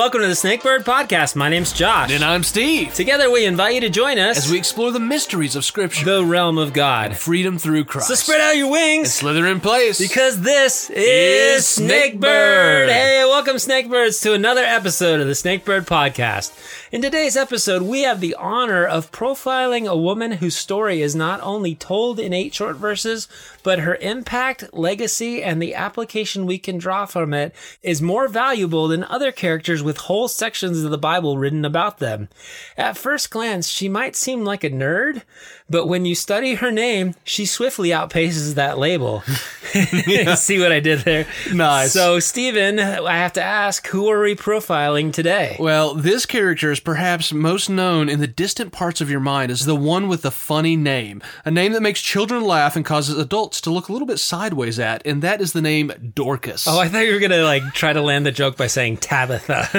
Welcome 0.00 0.22
to 0.22 0.28
the 0.28 0.32
Snakebird 0.32 0.84
Podcast. 0.84 1.36
My 1.36 1.50
name's 1.50 1.74
Josh. 1.74 2.10
And 2.10 2.24
I'm 2.24 2.42
Steve. 2.42 2.94
Together 2.94 3.30
we 3.30 3.44
invite 3.44 3.74
you 3.74 3.82
to 3.82 3.90
join 3.90 4.18
us 4.18 4.38
As 4.38 4.50
we 4.50 4.56
explore 4.56 4.92
the 4.92 4.98
mysteries 4.98 5.54
of 5.56 5.62
Scripture, 5.62 6.06
the 6.06 6.24
realm 6.24 6.56
of 6.56 6.72
God. 6.72 7.18
freedom 7.18 7.58
through 7.58 7.84
Christ. 7.84 8.08
So 8.08 8.14
spread 8.14 8.40
out 8.40 8.56
your 8.56 8.70
wings 8.70 9.08
and 9.08 9.12
slither 9.12 9.46
in 9.46 9.60
place. 9.60 9.98
because 9.98 10.40
this 10.40 10.88
is. 10.88 11.64
Snakebird. 11.66 12.88
Hey, 12.88 13.24
welcome 13.26 13.56
Snakebirds 13.56 14.22
to 14.22 14.32
another 14.32 14.62
episode 14.64 15.20
of 15.20 15.26
the 15.26 15.34
Snakebird 15.34 15.84
Podcast. 15.84 16.56
In 16.90 17.02
today's 17.02 17.36
episode, 17.36 17.82
we 17.82 18.00
have 18.02 18.20
the 18.20 18.34
honor 18.36 18.86
of 18.86 19.12
profiling 19.12 19.86
a 19.86 19.96
woman 19.96 20.32
whose 20.32 20.56
story 20.56 21.02
is 21.02 21.14
not 21.14 21.42
only 21.42 21.74
told 21.74 22.18
in 22.18 22.32
eight 22.32 22.54
short 22.54 22.76
verses, 22.76 23.28
but 23.62 23.80
her 23.80 23.96
impact, 23.96 24.72
legacy, 24.72 25.42
and 25.42 25.60
the 25.60 25.74
application 25.74 26.46
we 26.46 26.58
can 26.58 26.78
draw 26.78 27.04
from 27.04 27.34
it 27.34 27.54
is 27.82 28.00
more 28.00 28.26
valuable 28.26 28.88
than 28.88 29.04
other 29.04 29.30
characters 29.30 29.82
with 29.90 29.98
whole 29.98 30.28
sections 30.28 30.84
of 30.84 30.92
the 30.92 30.96
Bible 30.96 31.36
written 31.36 31.64
about 31.64 31.98
them. 31.98 32.28
At 32.76 32.96
first 32.96 33.28
glance, 33.28 33.66
she 33.66 33.88
might 33.88 34.14
seem 34.14 34.44
like 34.44 34.62
a 34.62 34.70
nerd, 34.70 35.22
but 35.70 35.86
when 35.86 36.04
you 36.04 36.14
study 36.14 36.54
her 36.56 36.70
name, 36.70 37.14
she 37.24 37.46
swiftly 37.46 37.90
outpaces 37.90 38.54
that 38.54 38.76
label. 38.78 39.20
See 40.36 40.58
what 40.58 40.72
I 40.72 40.80
did 40.80 41.00
there? 41.00 41.26
Nice. 41.54 41.92
So, 41.92 42.18
Stephen, 42.18 42.80
I 42.80 43.16
have 43.16 43.32
to 43.34 43.42
ask, 43.42 43.86
who 43.86 44.08
are 44.10 44.20
we 44.20 44.34
profiling 44.34 45.12
today? 45.12 45.56
well, 45.60 45.94
this 45.94 46.26
character 46.26 46.72
is 46.72 46.80
perhaps 46.80 47.32
most 47.32 47.70
known 47.70 48.08
in 48.08 48.18
the 48.20 48.26
distant 48.26 48.72
parts 48.72 49.00
of 49.00 49.08
your 49.08 49.20
mind 49.20 49.52
as 49.52 49.64
the 49.64 49.76
one 49.76 50.08
with 50.08 50.22
the 50.22 50.30
funny 50.32 50.74
name. 50.76 51.22
A 51.44 51.50
name 51.50 51.72
that 51.72 51.82
makes 51.82 52.00
children 52.00 52.42
laugh 52.42 52.74
and 52.76 52.84
causes 52.84 53.16
adults 53.16 53.60
to 53.62 53.70
look 53.70 53.88
a 53.88 53.92
little 53.92 54.06
bit 54.06 54.18
sideways 54.18 54.78
at, 54.80 55.06
and 55.06 55.22
that 55.22 55.40
is 55.40 55.52
the 55.52 55.62
name 55.62 55.92
Dorcas. 56.14 56.66
Oh, 56.66 56.78
I 56.80 56.88
thought 56.88 57.06
you 57.06 57.12
were 57.14 57.20
gonna 57.20 57.42
like 57.44 57.62
try 57.74 57.92
to 57.92 58.02
land 58.02 58.26
the 58.26 58.32
joke 58.32 58.56
by 58.56 58.66
saying 58.66 58.96
Tabitha. 58.96 59.68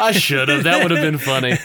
I 0.00 0.12
should 0.14 0.48
have. 0.48 0.64
That 0.64 0.82
would 0.82 0.90
have 0.90 1.02
been 1.02 1.18
funny. 1.18 1.58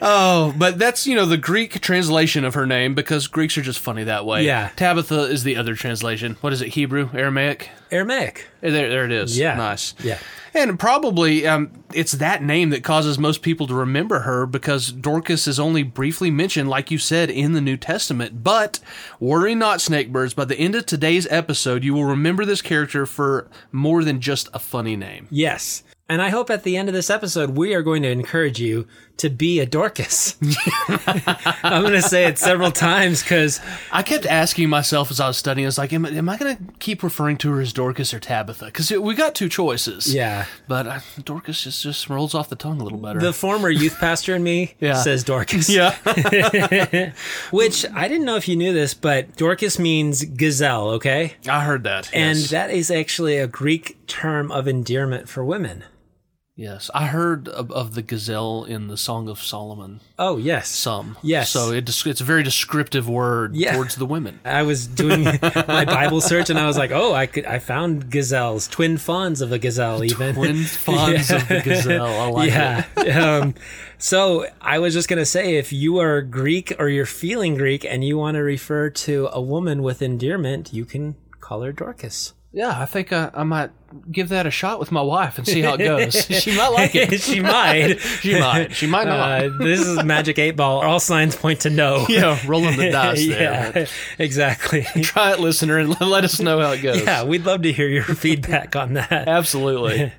Oh, 0.02 0.54
but 0.56 0.78
that's, 0.78 1.06
you 1.06 1.14
know, 1.14 1.19
the 1.26 1.36
Greek 1.36 1.80
translation 1.80 2.44
of 2.44 2.54
her 2.54 2.66
name 2.66 2.94
because 2.94 3.26
Greeks 3.26 3.56
are 3.58 3.62
just 3.62 3.80
funny 3.80 4.04
that 4.04 4.24
way. 4.26 4.44
Yeah. 4.44 4.70
Tabitha 4.76 5.22
is 5.24 5.44
the 5.44 5.56
other 5.56 5.74
translation. 5.74 6.36
What 6.40 6.52
is 6.52 6.62
it? 6.62 6.68
Hebrew? 6.68 7.10
Aramaic? 7.12 7.70
Aramaic. 7.90 8.46
There, 8.60 8.88
there 8.88 9.04
it 9.04 9.12
is. 9.12 9.38
Yeah. 9.38 9.56
Nice. 9.56 9.94
Yeah. 10.02 10.18
And 10.52 10.78
probably 10.78 11.46
um, 11.46 11.70
it's 11.94 12.12
that 12.12 12.42
name 12.42 12.70
that 12.70 12.82
causes 12.82 13.18
most 13.18 13.42
people 13.42 13.66
to 13.68 13.74
remember 13.74 14.20
her 14.20 14.46
because 14.46 14.90
Dorcas 14.90 15.46
is 15.46 15.60
only 15.60 15.82
briefly 15.82 16.30
mentioned, 16.30 16.68
like 16.68 16.90
you 16.90 16.98
said, 16.98 17.30
in 17.30 17.52
the 17.52 17.60
New 17.60 17.76
Testament. 17.76 18.42
But 18.42 18.80
worry 19.20 19.54
not, 19.54 19.78
snakebirds. 19.78 20.34
By 20.34 20.46
the 20.46 20.58
end 20.58 20.74
of 20.74 20.86
today's 20.86 21.26
episode, 21.30 21.84
you 21.84 21.94
will 21.94 22.04
remember 22.04 22.44
this 22.44 22.62
character 22.62 23.06
for 23.06 23.48
more 23.70 24.02
than 24.02 24.20
just 24.20 24.48
a 24.52 24.58
funny 24.58 24.96
name. 24.96 25.28
Yes. 25.30 25.84
And 26.08 26.20
I 26.20 26.30
hope 26.30 26.50
at 26.50 26.64
the 26.64 26.76
end 26.76 26.88
of 26.88 26.94
this 26.94 27.08
episode, 27.08 27.50
we 27.50 27.72
are 27.72 27.82
going 27.82 28.02
to 28.02 28.10
encourage 28.10 28.58
you 28.58 28.88
to 29.20 29.30
be 29.30 29.60
a 29.60 29.66
Dorcas. 29.66 30.36
I'm 31.62 31.82
going 31.82 31.92
to 31.94 32.02
say 32.02 32.24
it 32.26 32.38
several 32.38 32.70
times 32.70 33.22
because, 33.22 33.60
I 33.92 34.02
kept 34.02 34.26
asking 34.26 34.68
myself 34.68 35.10
as 35.10 35.20
I 35.20 35.26
was 35.28 35.36
studying, 35.36 35.66
I 35.66 35.68
was 35.68 35.78
like, 35.78 35.92
am, 35.92 36.04
am 36.06 36.28
I 36.28 36.36
going 36.36 36.56
to 36.56 36.62
keep 36.78 37.02
referring 37.02 37.36
to 37.38 37.50
her 37.52 37.60
as 37.60 37.72
Dorcas 37.72 38.12
or 38.12 38.18
Tabitha? 38.20 38.66
Because 38.66 38.90
we 38.90 39.14
got 39.14 39.34
two 39.34 39.48
choices. 39.48 40.12
yeah, 40.14 40.46
But 40.68 40.86
uh, 40.86 41.00
Dorcas 41.24 41.62
just, 41.62 41.82
just 41.82 42.08
rolls 42.10 42.34
off 42.34 42.48
the 42.48 42.56
tongue 42.56 42.80
a 42.80 42.84
little 42.84 42.98
better. 42.98 43.20
the 43.20 43.32
former 43.32 43.70
youth 43.70 43.98
pastor 43.98 44.34
in 44.34 44.42
me 44.42 44.74
Yeah. 44.80 44.94
says 44.94 45.24
Dorcas. 45.24 45.68
yeah. 45.68 45.94
Which 47.50 47.84
I 47.94 48.08
didn't 48.08 48.24
know 48.24 48.36
if 48.36 48.48
you 48.48 48.56
knew 48.56 48.72
this, 48.72 48.94
but 48.94 49.36
Dorcas 49.36 49.78
means 49.78 50.24
gazelle, 50.24 50.88
okay? 50.90 51.34
I 51.48 51.64
heard 51.64 51.84
that. 51.84 52.10
And 52.12 52.38
yes. 52.38 52.50
that 52.50 52.70
is 52.70 52.90
actually 52.90 53.36
a 53.38 53.46
Greek 53.46 53.96
term 54.06 54.50
of 54.50 54.66
endearment 54.66 55.28
for 55.28 55.44
women. 55.44 55.84
Yes, 56.60 56.90
I 56.92 57.06
heard 57.06 57.48
of, 57.48 57.72
of 57.72 57.94
the 57.94 58.02
gazelle 58.02 58.64
in 58.64 58.88
the 58.88 58.98
Song 58.98 59.30
of 59.30 59.40
Solomon. 59.40 60.00
Oh, 60.18 60.36
yes. 60.36 60.68
Some, 60.68 61.16
Yes. 61.22 61.48
So 61.48 61.72
it, 61.72 61.88
it's 61.88 62.20
a 62.20 62.24
very 62.24 62.42
descriptive 62.42 63.08
word 63.08 63.56
Yeah. 63.56 63.72
towards 63.72 63.96
the 63.96 64.04
women. 64.04 64.40
I 64.44 64.64
was 64.64 64.86
doing 64.86 65.24
my 65.42 65.86
Bible 65.86 66.20
search 66.20 66.50
and 66.50 66.58
I 66.58 66.66
was 66.66 66.76
like, 66.76 66.90
oh, 66.90 67.14
I 67.14 67.24
could 67.24 67.46
I 67.46 67.60
found 67.60 68.10
gazelles, 68.10 68.68
twin 68.68 68.98
fawns 68.98 69.40
of 69.40 69.52
a 69.52 69.58
gazelle, 69.58 70.04
even 70.04 70.34
Twin 70.34 70.64
fawns 70.64 71.30
of 71.30 71.48
the 71.48 71.62
gazelle. 71.64 72.04
I 72.04 72.26
like 72.28 72.50
yeah. 72.50 72.84
it. 72.98 73.16
um, 73.16 73.54
so 73.96 74.44
I 74.60 74.80
was 74.80 74.92
just 74.92 75.08
gonna 75.08 75.24
say, 75.24 75.56
if 75.56 75.72
you 75.72 75.96
are 75.98 76.20
Greek 76.20 76.74
or 76.78 76.90
you're 76.90 77.06
feeling 77.06 77.54
Greek 77.54 77.86
and 77.86 78.04
you 78.04 78.18
want 78.18 78.34
to 78.34 78.42
refer 78.42 78.90
to 78.90 79.30
a 79.32 79.40
woman 79.40 79.82
with 79.82 80.02
endearment, 80.02 80.74
you 80.74 80.84
can 80.84 81.16
call 81.40 81.62
her 81.62 81.72
Dorcas. 81.72 82.34
Yeah, 82.52 82.78
I 82.78 82.84
think 82.84 83.12
I, 83.12 83.30
I 83.32 83.44
might 83.44 83.70
give 84.10 84.28
that 84.30 84.46
a 84.46 84.50
shot 84.50 84.78
with 84.78 84.92
my 84.92 85.02
wife 85.02 85.38
and 85.38 85.46
see 85.46 85.62
how 85.62 85.74
it 85.74 85.78
goes. 85.78 86.24
she 86.42 86.56
might 86.56 86.68
like 86.68 86.94
it. 86.94 87.20
she 87.20 87.40
might. 87.40 87.98
She 88.20 88.38
might. 88.38 88.74
She 88.74 88.86
might 88.86 89.06
not. 89.06 89.44
Uh, 89.44 89.48
this 89.58 89.80
is 89.80 90.04
Magic 90.04 90.38
Eight 90.38 90.56
Ball. 90.56 90.82
All 90.82 91.00
signs 91.00 91.34
point 91.34 91.60
to 91.60 91.70
no. 91.70 92.06
yeah, 92.08 92.38
rolling 92.46 92.76
the 92.76 92.90
dice 92.90 93.26
there. 93.26 93.72
yeah, 93.74 93.86
exactly. 94.18 94.82
Try 95.02 95.32
it, 95.32 95.40
listener, 95.40 95.78
and 95.78 95.98
let 96.00 96.24
us 96.24 96.38
know 96.40 96.60
how 96.60 96.72
it 96.72 96.82
goes. 96.82 97.02
Yeah, 97.02 97.24
we'd 97.24 97.44
love 97.46 97.62
to 97.62 97.72
hear 97.72 97.88
your 97.88 98.02
feedback 98.02 98.76
on 98.76 98.94
that. 98.94 99.28
Absolutely. 99.28 100.12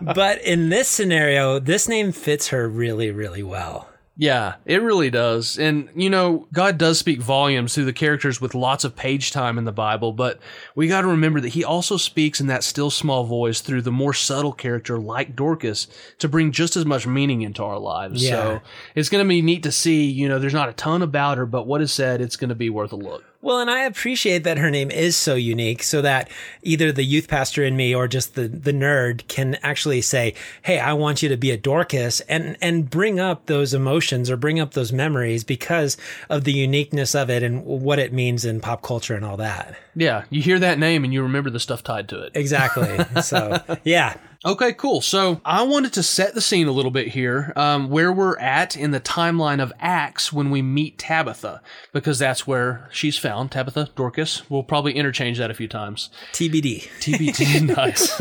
But 0.00 0.42
in 0.42 0.68
this 0.68 0.88
scenario, 0.88 1.58
this 1.58 1.88
name 1.88 2.12
fits 2.12 2.48
her 2.48 2.68
really, 2.68 3.10
really 3.10 3.42
well. 3.42 3.88
Yeah, 4.20 4.56
it 4.66 4.82
really 4.82 5.10
does. 5.10 5.60
And, 5.60 5.88
you 5.94 6.10
know, 6.10 6.48
God 6.52 6.76
does 6.76 6.98
speak 6.98 7.20
volumes 7.20 7.72
through 7.72 7.84
the 7.84 7.92
characters 7.92 8.40
with 8.40 8.52
lots 8.52 8.82
of 8.82 8.96
page 8.96 9.30
time 9.30 9.58
in 9.58 9.64
the 9.64 9.70
Bible, 9.70 10.12
but 10.12 10.40
we 10.74 10.88
got 10.88 11.02
to 11.02 11.06
remember 11.06 11.40
that 11.40 11.50
He 11.50 11.62
also 11.62 11.96
speaks 11.96 12.40
in 12.40 12.48
that 12.48 12.64
still 12.64 12.90
small 12.90 13.22
voice 13.22 13.60
through 13.60 13.82
the 13.82 13.92
more 13.92 14.12
subtle 14.12 14.52
character 14.52 14.98
like 14.98 15.36
Dorcas 15.36 15.86
to 16.18 16.28
bring 16.28 16.50
just 16.50 16.76
as 16.76 16.84
much 16.84 17.06
meaning 17.06 17.42
into 17.42 17.62
our 17.62 17.78
lives. 17.78 18.20
Yeah. 18.20 18.30
So 18.30 18.60
it's 18.96 19.08
going 19.08 19.24
to 19.24 19.28
be 19.28 19.40
neat 19.40 19.62
to 19.62 19.70
see, 19.70 20.06
you 20.06 20.28
know, 20.28 20.40
there's 20.40 20.52
not 20.52 20.68
a 20.68 20.72
ton 20.72 21.02
about 21.02 21.38
her, 21.38 21.46
but 21.46 21.68
what 21.68 21.80
is 21.80 21.92
said, 21.92 22.20
it's 22.20 22.36
going 22.36 22.48
to 22.48 22.56
be 22.56 22.70
worth 22.70 22.90
a 22.92 22.96
look. 22.96 23.24
Well, 23.40 23.60
and 23.60 23.70
I 23.70 23.84
appreciate 23.84 24.42
that 24.44 24.58
her 24.58 24.70
name 24.70 24.90
is 24.90 25.16
so 25.16 25.36
unique 25.36 25.84
so 25.84 26.02
that 26.02 26.28
either 26.62 26.90
the 26.90 27.04
youth 27.04 27.28
pastor 27.28 27.62
in 27.62 27.76
me 27.76 27.94
or 27.94 28.08
just 28.08 28.34
the, 28.34 28.48
the 28.48 28.72
nerd 28.72 29.26
can 29.28 29.54
actually 29.62 30.00
say, 30.00 30.34
Hey, 30.62 30.80
I 30.80 30.92
want 30.94 31.22
you 31.22 31.28
to 31.28 31.36
be 31.36 31.52
a 31.52 31.56
Dorcas 31.56 32.20
and, 32.22 32.56
and 32.60 32.90
bring 32.90 33.20
up 33.20 33.46
those 33.46 33.74
emotions 33.74 34.28
or 34.28 34.36
bring 34.36 34.58
up 34.58 34.74
those 34.74 34.92
memories 34.92 35.44
because 35.44 35.96
of 36.28 36.42
the 36.42 36.52
uniqueness 36.52 37.14
of 37.14 37.30
it 37.30 37.44
and 37.44 37.64
what 37.64 38.00
it 38.00 38.12
means 38.12 38.44
in 38.44 38.60
pop 38.60 38.82
culture 38.82 39.14
and 39.14 39.24
all 39.24 39.36
that. 39.36 39.76
Yeah, 39.94 40.24
you 40.30 40.42
hear 40.42 40.58
that 40.58 40.80
name 40.80 41.04
and 41.04 41.12
you 41.12 41.22
remember 41.22 41.50
the 41.50 41.60
stuff 41.60 41.84
tied 41.84 42.08
to 42.08 42.20
it. 42.20 42.32
Exactly. 42.34 42.98
so 43.22 43.62
yeah. 43.84 44.16
Okay, 44.44 44.72
cool. 44.72 45.00
So 45.00 45.40
I 45.44 45.64
wanted 45.64 45.92
to 45.94 46.02
set 46.04 46.32
the 46.32 46.40
scene 46.40 46.68
a 46.68 46.72
little 46.72 46.92
bit 46.92 47.08
here, 47.08 47.52
um, 47.56 47.90
where 47.90 48.12
we're 48.12 48.38
at 48.38 48.76
in 48.76 48.92
the 48.92 49.00
timeline 49.00 49.60
of 49.60 49.72
Acts 49.80 50.32
when 50.32 50.50
we 50.52 50.62
meet 50.62 50.96
Tabitha, 50.96 51.60
because 51.92 52.20
that's 52.20 52.46
where 52.46 52.88
she's 52.92 53.18
found. 53.18 53.50
Tabitha, 53.50 53.90
Dorcas. 53.96 54.48
We'll 54.48 54.62
probably 54.62 54.92
interchange 54.92 55.38
that 55.38 55.50
a 55.50 55.54
few 55.54 55.66
times. 55.66 56.10
TBD. 56.32 56.86
TBT, 57.00 57.76
nice. 57.76 58.16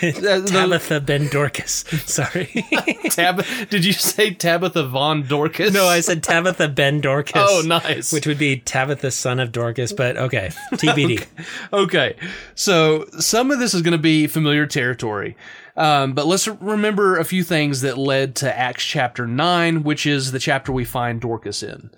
Tabitha 0.50 1.00
Ben 1.00 1.28
Dorcas. 1.28 1.84
Sorry. 2.06 2.46
Tab- 3.10 3.44
did 3.68 3.84
you 3.84 3.92
say 3.92 4.32
Tabitha 4.32 4.84
Von 4.84 5.24
Dorcas? 5.28 5.74
no, 5.74 5.84
I 5.84 6.00
said 6.00 6.22
Tabitha 6.22 6.68
Ben 6.68 7.02
Dorcas. 7.02 7.34
Oh, 7.36 7.62
nice. 7.66 8.14
Which 8.14 8.26
would 8.26 8.38
be 8.38 8.56
Tabitha 8.56 9.10
son 9.10 9.40
of 9.40 9.52
Dorcas, 9.52 9.92
but 9.92 10.16
okay. 10.16 10.52
TBD. 10.72 11.26
Okay, 11.70 12.16
so 12.54 13.04
some 13.18 13.50
of 13.50 13.58
this 13.58 13.74
is 13.74 13.82
going 13.82 13.92
to 13.92 13.98
be 13.98 14.26
familiar 14.26 14.66
territory. 14.66 15.01
Um, 15.76 16.12
but 16.12 16.26
let's 16.26 16.46
remember 16.46 17.18
a 17.18 17.24
few 17.24 17.42
things 17.42 17.80
that 17.80 17.98
led 17.98 18.36
to 18.36 18.58
Acts 18.58 18.84
chapter 18.84 19.26
9, 19.26 19.82
which 19.82 20.06
is 20.06 20.32
the 20.32 20.38
chapter 20.38 20.72
we 20.72 20.84
find 20.84 21.20
Dorcas 21.20 21.62
in. 21.62 21.90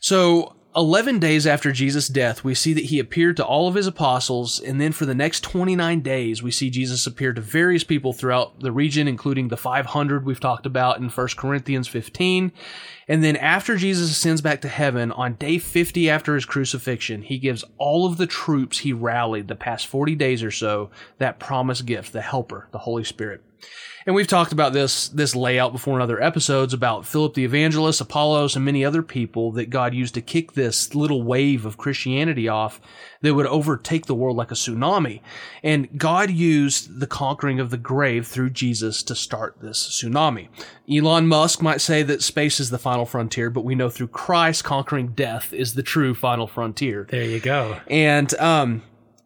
So, 0.00 0.56
11 0.74 1.18
days 1.18 1.46
after 1.46 1.70
Jesus' 1.70 2.08
death, 2.08 2.44
we 2.44 2.54
see 2.54 2.72
that 2.72 2.86
he 2.86 2.98
appeared 2.98 3.36
to 3.36 3.44
all 3.44 3.68
of 3.68 3.74
his 3.74 3.86
apostles, 3.86 4.58
and 4.58 4.80
then 4.80 4.92
for 4.92 5.04
the 5.04 5.14
next 5.14 5.42
29 5.42 6.00
days, 6.00 6.42
we 6.42 6.50
see 6.50 6.70
Jesus 6.70 7.06
appear 7.06 7.34
to 7.34 7.42
various 7.42 7.84
people 7.84 8.14
throughout 8.14 8.60
the 8.60 8.72
region, 8.72 9.06
including 9.06 9.48
the 9.48 9.56
500 9.58 10.24
we've 10.24 10.40
talked 10.40 10.64
about 10.64 10.96
in 10.98 11.10
1 11.10 11.28
Corinthians 11.36 11.88
15. 11.88 12.52
And 13.06 13.22
then 13.22 13.36
after 13.36 13.76
Jesus 13.76 14.10
ascends 14.10 14.40
back 14.40 14.62
to 14.62 14.68
heaven, 14.68 15.12
on 15.12 15.34
day 15.34 15.58
50 15.58 16.08
after 16.08 16.34
his 16.34 16.46
crucifixion, 16.46 17.20
he 17.20 17.38
gives 17.38 17.64
all 17.76 18.06
of 18.06 18.16
the 18.16 18.26
troops 18.26 18.78
he 18.78 18.94
rallied 18.94 19.48
the 19.48 19.54
past 19.54 19.86
40 19.86 20.14
days 20.14 20.42
or 20.42 20.50
so 20.50 20.90
that 21.18 21.38
promised 21.38 21.84
gift, 21.84 22.14
the 22.14 22.22
helper, 22.22 22.68
the 22.72 22.78
Holy 22.78 23.04
Spirit. 23.04 23.42
And 24.06 24.16
we've 24.16 24.26
talked 24.26 24.52
about 24.52 24.72
this 24.72 25.08
this 25.08 25.36
layout 25.36 25.72
before 25.72 25.96
in 25.96 26.02
other 26.02 26.20
episodes 26.20 26.74
about 26.74 27.06
Philip 27.06 27.34
the 27.34 27.44
Evangelist, 27.44 28.00
Apollos, 28.00 28.56
and 28.56 28.64
many 28.64 28.84
other 28.84 29.02
people 29.02 29.52
that 29.52 29.70
God 29.70 29.94
used 29.94 30.14
to 30.14 30.20
kick 30.20 30.52
this 30.52 30.94
little 30.94 31.22
wave 31.22 31.64
of 31.64 31.76
Christianity 31.76 32.48
off 32.48 32.80
that 33.20 33.34
would 33.34 33.46
overtake 33.46 34.06
the 34.06 34.14
world 34.14 34.36
like 34.36 34.50
a 34.50 34.54
tsunami. 34.54 35.20
And 35.62 35.96
God 35.96 36.30
used 36.30 36.98
the 36.98 37.06
conquering 37.06 37.60
of 37.60 37.70
the 37.70 37.76
grave 37.76 38.26
through 38.26 38.50
Jesus 38.50 39.02
to 39.04 39.14
start 39.14 39.58
this 39.60 39.88
tsunami. 39.88 40.48
Elon 40.90 41.28
Musk 41.28 41.62
might 41.62 41.80
say 41.80 42.02
that 42.02 42.22
space 42.22 42.58
is 42.58 42.70
the 42.70 42.78
final 42.78 43.06
frontier, 43.06 43.50
but 43.50 43.64
we 43.64 43.76
know 43.76 43.88
through 43.88 44.08
Christ 44.08 44.64
conquering 44.64 45.08
death 45.08 45.52
is 45.52 45.74
the 45.74 45.82
true 45.82 46.14
final 46.14 46.48
frontier. 46.48 47.06
There 47.08 47.24
you 47.24 47.38
go. 47.38 47.78
And 47.86 48.34
um, 48.40 48.82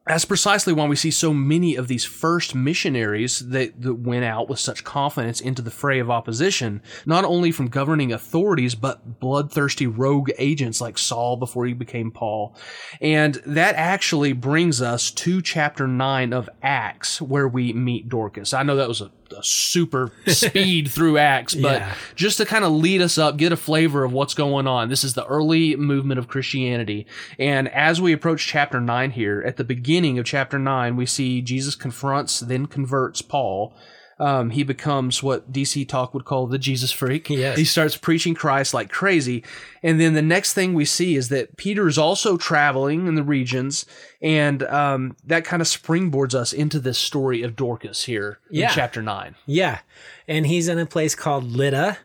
that's 0.07 0.25
precisely 0.25 0.73
why 0.73 0.87
we 0.87 0.95
see 0.95 1.11
so 1.11 1.35
many 1.35 1.75
of 1.75 1.89
these 1.89 2.05
first 2.05 2.55
missionaries 2.55 3.41
that, 3.49 3.81
that 3.83 3.95
went 3.95 4.25
out 4.25 4.49
with 4.49 4.61
such 4.61 4.85
confidence 4.85 5.41
into 5.41 5.63
the 5.63 5.71
fray 5.71 5.99
of 5.99 6.11
opposition, 6.11 6.81
not 7.05 7.25
only 7.25 7.51
from 7.51 7.67
governing 7.69 8.13
authorities, 8.13 8.77
but 8.77 9.19
bloodthirsty 9.19 9.87
rogue 9.87 10.31
agents 10.39 10.81
like 10.81 10.97
Saul 10.97 11.37
before 11.37 11.67
he 11.67 11.73
became 11.73 12.13
Paul. 12.13 12.57
And 13.01 13.35
that 13.47 13.75
actually 13.75 14.33
brings 14.33 14.81
us 14.81 15.11
to 15.11 15.43
chapter 15.43 15.89
9 15.89 16.33
of 16.33 16.49
Acts, 16.63 17.21
where 17.21 17.49
we 17.49 17.73
meet 17.73 18.09
Dorcas. 18.09 18.55
I 18.55 18.63
know 18.63 18.77
that 18.77 18.89
was 18.89 19.01
a 19.01 19.11
a 19.33 19.43
super 19.43 20.13
speed 20.27 20.91
through 20.93 21.19
Acts, 21.19 21.55
but 21.55 21.81
Yeah. 21.81 21.95
just 22.15 22.37
to 22.39 22.47
kind 22.47 22.65
of 22.65 22.73
lead 22.73 23.01
us 23.03 23.19
up, 23.19 23.37
get 23.37 23.53
a 23.53 23.57
flavor 23.57 24.05
of 24.05 24.13
what's 24.13 24.35
going 24.35 24.67
on. 24.67 24.89
This 24.89 25.05
is 25.05 25.15
the 25.15 25.27
early 25.27 25.77
movement 25.77 26.19
of 26.19 26.29
Christianity. 26.29 27.07
And 27.39 27.69
as 27.69 28.01
we 28.01 28.13
approach 28.13 28.47
chapter 28.47 28.81
9 28.81 29.11
here, 29.13 29.43
at 29.47 29.57
the 29.57 29.65
beginning 29.65 30.19
of 30.19 30.25
chapter 30.25 30.59
9, 30.59 30.97
we 30.97 31.07
see 31.07 31.43
Jesus 31.43 31.75
confronts, 31.75 32.41
then 32.41 32.67
converts 32.67 33.23
Paul. 33.23 33.75
Um, 34.19 34.49
he 34.51 34.63
becomes 34.63 35.23
what 35.23 35.53
DC 35.53 35.87
Talk 35.87 36.15
would 36.15 36.25
call 36.25 36.47
the 36.47 36.59
Jesus 36.59 36.91
freak. 36.91 37.29
Yes. 37.29 37.59
He 37.59 37.65
starts 37.67 37.99
preaching 37.99 38.35
Christ 38.35 38.73
like 38.73 38.89
crazy. 38.91 39.45
And 39.83 40.01
then 40.01 40.15
the 40.15 40.23
next 40.23 40.55
thing 40.55 40.73
we 40.73 40.87
see 40.87 41.17
is 41.17 41.29
that 41.29 41.57
Peter 41.59 41.87
is 41.87 41.99
also 41.99 42.39
traveling 42.39 43.07
in 43.07 43.15
the 43.15 43.23
regions. 43.23 43.85
And 44.23 44.63
um, 44.63 45.17
that 45.25 45.45
kind 45.45 45.61
of 45.61 45.69
springboards 45.69 46.35
us 46.35 46.55
into 46.55 46.81
this 46.81 46.97
story 46.99 47.43
of 47.43 47.57
Dorcas 47.57 48.05
here 48.05 48.39
Yeah. 48.51 48.69
in 48.69 48.75
chapter 48.75 49.03
9. 49.03 49.35
Yeah. 49.45 49.81
And 50.27 50.47
he's 50.47 50.69
in 50.69 50.79
a 50.79 50.87
place 50.87 51.15
called 51.15 51.45
Lydda. 51.45 51.99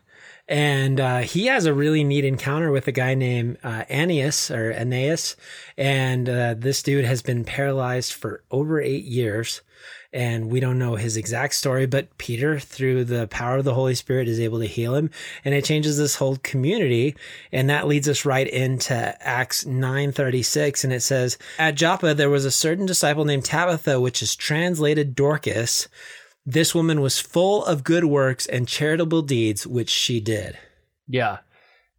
And 0.48 1.00
uh, 1.00 1.18
he 1.20 1.46
has 1.46 1.64
a 1.64 1.72
really 1.72 2.04
neat 2.04 2.26
encounter 2.26 2.70
with 2.70 2.86
a 2.88 2.92
guy 2.92 3.14
named 3.14 3.56
uh, 3.62 3.84
Aeneas 3.88 4.50
or 4.50 4.70
Aeneas. 4.72 5.34
And 5.78 6.28
uh, 6.28 6.54
this 6.58 6.82
dude 6.82 7.06
has 7.06 7.22
been 7.22 7.44
paralyzed 7.44 8.12
for 8.12 8.42
over 8.50 8.80
eight 8.82 9.04
years. 9.04 9.62
And 10.12 10.50
we 10.50 10.60
don't 10.60 10.78
know 10.78 10.96
his 10.96 11.16
exact 11.16 11.54
story, 11.54 11.86
but 11.86 12.18
Peter, 12.18 12.58
through 12.60 13.04
the 13.04 13.26
power 13.28 13.56
of 13.56 13.64
the 13.64 13.72
Holy 13.72 13.94
Spirit, 13.94 14.28
is 14.28 14.40
able 14.40 14.58
to 14.58 14.66
heal 14.66 14.94
him. 14.94 15.10
And 15.42 15.54
it 15.54 15.64
changes 15.64 15.96
this 15.96 16.16
whole 16.16 16.36
community. 16.36 17.16
And 17.50 17.70
that 17.70 17.86
leads 17.86 18.08
us 18.10 18.26
right 18.26 18.46
into 18.46 18.94
Acts 19.26 19.64
936. 19.64 20.84
And 20.84 20.92
it 20.92 21.00
says, 21.00 21.38
At 21.58 21.76
Joppa, 21.76 22.12
there 22.12 22.28
was 22.28 22.44
a 22.44 22.50
certain 22.50 22.84
disciple 22.84 23.24
named 23.24 23.46
Tabitha, 23.46 24.00
which 24.00 24.22
is 24.22 24.36
translated 24.36 25.14
Dorcas. 25.14 25.88
This 26.44 26.74
woman 26.74 27.00
was 27.00 27.18
full 27.18 27.64
of 27.64 27.84
good 27.84 28.04
works 28.04 28.44
and 28.46 28.68
charitable 28.68 29.22
deeds, 29.22 29.66
which 29.66 29.90
she 29.90 30.20
did. 30.20 30.58
Yeah. 31.08 31.38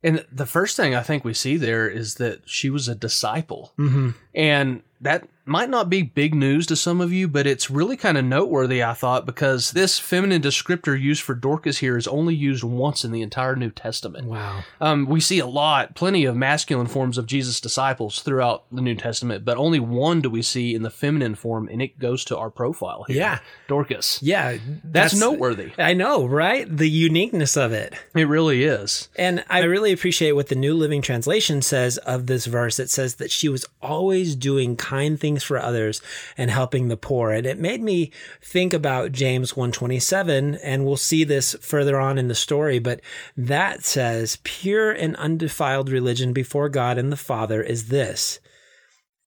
And 0.04 0.26
the 0.32 0.46
first 0.46 0.76
thing 0.76 0.94
I 0.94 1.02
think 1.02 1.24
we 1.24 1.34
see 1.34 1.58
there 1.58 1.90
is 1.90 2.16
that 2.16 2.42
she 2.46 2.70
was 2.70 2.88
a 2.88 2.96
disciple. 2.96 3.74
Mm-hmm. 3.80 4.10
And 4.36 4.84
that 5.02 5.28
might 5.46 5.70
not 5.70 5.90
be 5.90 6.02
big 6.02 6.34
news 6.34 6.66
to 6.68 6.76
some 6.76 7.02
of 7.02 7.12
you, 7.12 7.28
but 7.28 7.46
it's 7.46 7.70
really 7.70 7.98
kind 7.98 8.18
of 8.18 8.24
noteworthy, 8.24 8.84
I 8.84 8.94
thought, 8.94 9.26
because 9.26 9.72
this 9.72 10.00
feminine 10.00 10.42
descriptor 10.42 11.00
used 11.00 11.22
for 11.22 11.36
Dorcas 11.36 11.80
here 11.80 11.98
is 11.98 12.08
only 12.08 12.34
used 12.34 12.64
once 12.64 13.04
in 13.04 13.12
the 13.12 13.22
entire 13.22 13.56
New 13.56 13.72
Testament. 13.72 14.28
Wow. 14.28 14.64
Um, 14.80 15.06
we 15.06 15.20
see 15.20 15.40
a 15.40 15.46
lot, 15.46 15.96
plenty 15.96 16.26
of 16.26 16.36
masculine 16.36 16.88
forms 16.88 17.18
of 17.18 17.26
Jesus' 17.26 17.60
disciples 17.60 18.22
throughout 18.22 18.64
the 18.72 18.82
New 18.82 18.96
Testament, 18.96 19.44
but 19.44 19.58
only 19.58 19.80
one 19.80 20.22
do 20.22 20.30
we 20.30 20.42
see 20.42 20.74
in 20.74 20.84
the 20.84 20.90
feminine 20.90 21.36
form, 21.36 21.68
and 21.68 21.82
it 21.82 22.00
goes 22.00 22.24
to 22.26 22.38
our 22.38 22.50
profile 22.50 23.04
here. 23.08 23.18
Yeah. 23.18 23.40
Dorcas. 23.68 24.20
Yeah. 24.22 24.58
That's, 24.84 25.20
noteworthy. 25.20 25.72
I 25.78 25.94
know, 25.94 26.26
right? 26.26 26.66
The 26.70 26.90
uniqueness 26.90 27.58
of 27.58 27.74
it. 27.74 27.94
It 28.16 28.28
really 28.28 28.64
is. 28.64 29.10
And 29.18 29.44
I 29.50 29.64
really 29.64 29.92
appreciate 29.92 30.34
what 30.34 30.48
the 30.48 30.56
New 30.56 30.74
Living 30.76 31.02
Translation 31.02 31.62
says 31.62 31.98
of 32.00 32.28
this 32.28 32.46
verse. 32.46 32.80
It 32.80 32.90
says 32.90 33.16
that 33.16 33.32
she 33.32 33.50
was 33.50 33.66
always 33.82 34.36
doing 34.36 34.76
kind 34.76 35.20
things 35.20 35.33
for 35.42 35.58
others 35.58 36.02
and 36.38 36.52
helping 36.52 36.90
the 36.90 36.98
poor. 36.98 37.32
And 37.32 37.48
it 37.48 37.58
made 37.58 37.82
me 37.82 38.12
think 38.42 38.74
about 38.74 39.14
James 39.14 39.56
127, 39.56 40.56
and 40.56 40.86
we'll 40.86 40.98
see 40.98 41.24
this 41.24 41.56
further 41.62 42.00
on 42.00 42.18
in 42.18 42.28
the 42.28 42.36
story, 42.36 42.78
but 42.78 43.00
that 43.36 43.86
says, 43.86 44.38
pure 44.44 44.92
and 44.92 45.16
undefiled 45.16 45.90
religion 45.90 46.34
before 46.34 46.70
God 46.70 46.98
and 46.98 47.12
the 47.12 47.18
Father 47.18 47.64
is 47.64 47.88
this 47.88 48.40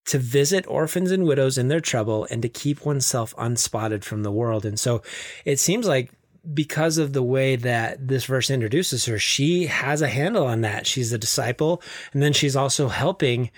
to 0.06 0.18
visit 0.18 0.64
orphans 0.68 1.10
and 1.10 1.24
widows 1.24 1.58
in 1.58 1.68
their 1.68 1.80
trouble 1.80 2.26
and 2.30 2.40
to 2.42 2.48
keep 2.48 2.84
oneself 2.84 3.34
unspotted 3.38 4.04
from 4.04 4.22
the 4.22 4.30
world. 4.30 4.64
And 4.64 4.78
so 4.78 5.02
it 5.44 5.58
seems 5.58 5.86
like 5.86 6.12
because 6.54 6.96
of 6.96 7.12
the 7.12 7.22
way 7.22 7.56
that 7.56 8.06
this 8.06 8.24
verse 8.24 8.50
introduces 8.50 9.06
her, 9.06 9.18
she 9.18 9.66
has 9.66 10.00
a 10.02 10.08
handle 10.08 10.46
on 10.46 10.60
that. 10.60 10.86
She's 10.86 11.12
a 11.12 11.18
disciple, 11.18 11.82
and 12.12 12.22
then 12.22 12.32
she's 12.32 12.54
also 12.54 12.88
helping 12.88 13.50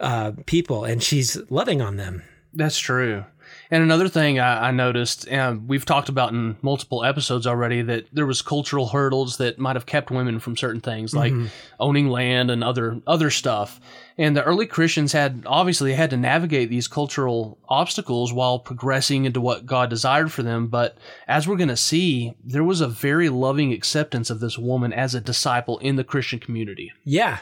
uh, 0.00 0.32
people, 0.46 0.84
and 0.84 1.02
she's 1.02 1.38
loving 1.50 1.80
on 1.80 1.96
them. 1.96 2.22
That's 2.52 2.78
true. 2.78 3.24
And 3.70 3.82
another 3.82 4.08
thing 4.08 4.38
I, 4.38 4.68
I 4.68 4.70
noticed, 4.70 5.26
and 5.28 5.68
we've 5.68 5.84
talked 5.84 6.08
about 6.08 6.32
in 6.32 6.56
multiple 6.62 7.04
episodes 7.04 7.46
already, 7.46 7.82
that 7.82 8.06
there 8.12 8.26
was 8.26 8.42
cultural 8.42 8.88
hurdles 8.88 9.38
that 9.38 9.58
might 9.58 9.76
have 9.76 9.86
kept 9.86 10.10
women 10.10 10.38
from 10.38 10.56
certain 10.56 10.80
things, 10.80 11.14
like 11.14 11.32
owning 11.80 12.08
land 12.08 12.50
and 12.50 12.62
other 12.62 13.00
other 13.06 13.30
stuff. 13.30 13.80
And 14.18 14.36
the 14.36 14.44
early 14.44 14.66
Christians 14.66 15.12
had 15.12 15.42
obviously 15.46 15.92
had 15.94 16.10
to 16.10 16.16
navigate 16.16 16.70
these 16.70 16.88
cultural 16.88 17.58
obstacles 17.68 18.32
while 18.32 18.58
progressing 18.58 19.24
into 19.24 19.40
what 19.40 19.66
God 19.66 19.90
desired 19.90 20.32
for 20.32 20.42
them. 20.42 20.68
But 20.68 20.96
as 21.28 21.46
we're 21.46 21.56
going 21.56 21.68
to 21.68 21.76
see, 21.76 22.34
there 22.44 22.64
was 22.64 22.80
a 22.80 22.88
very 22.88 23.28
loving 23.28 23.72
acceptance 23.72 24.30
of 24.30 24.40
this 24.40 24.56
woman 24.56 24.92
as 24.92 25.14
a 25.14 25.20
disciple 25.20 25.78
in 25.78 25.96
the 25.96 26.04
Christian 26.04 26.38
community. 26.38 26.92
Yeah. 27.04 27.38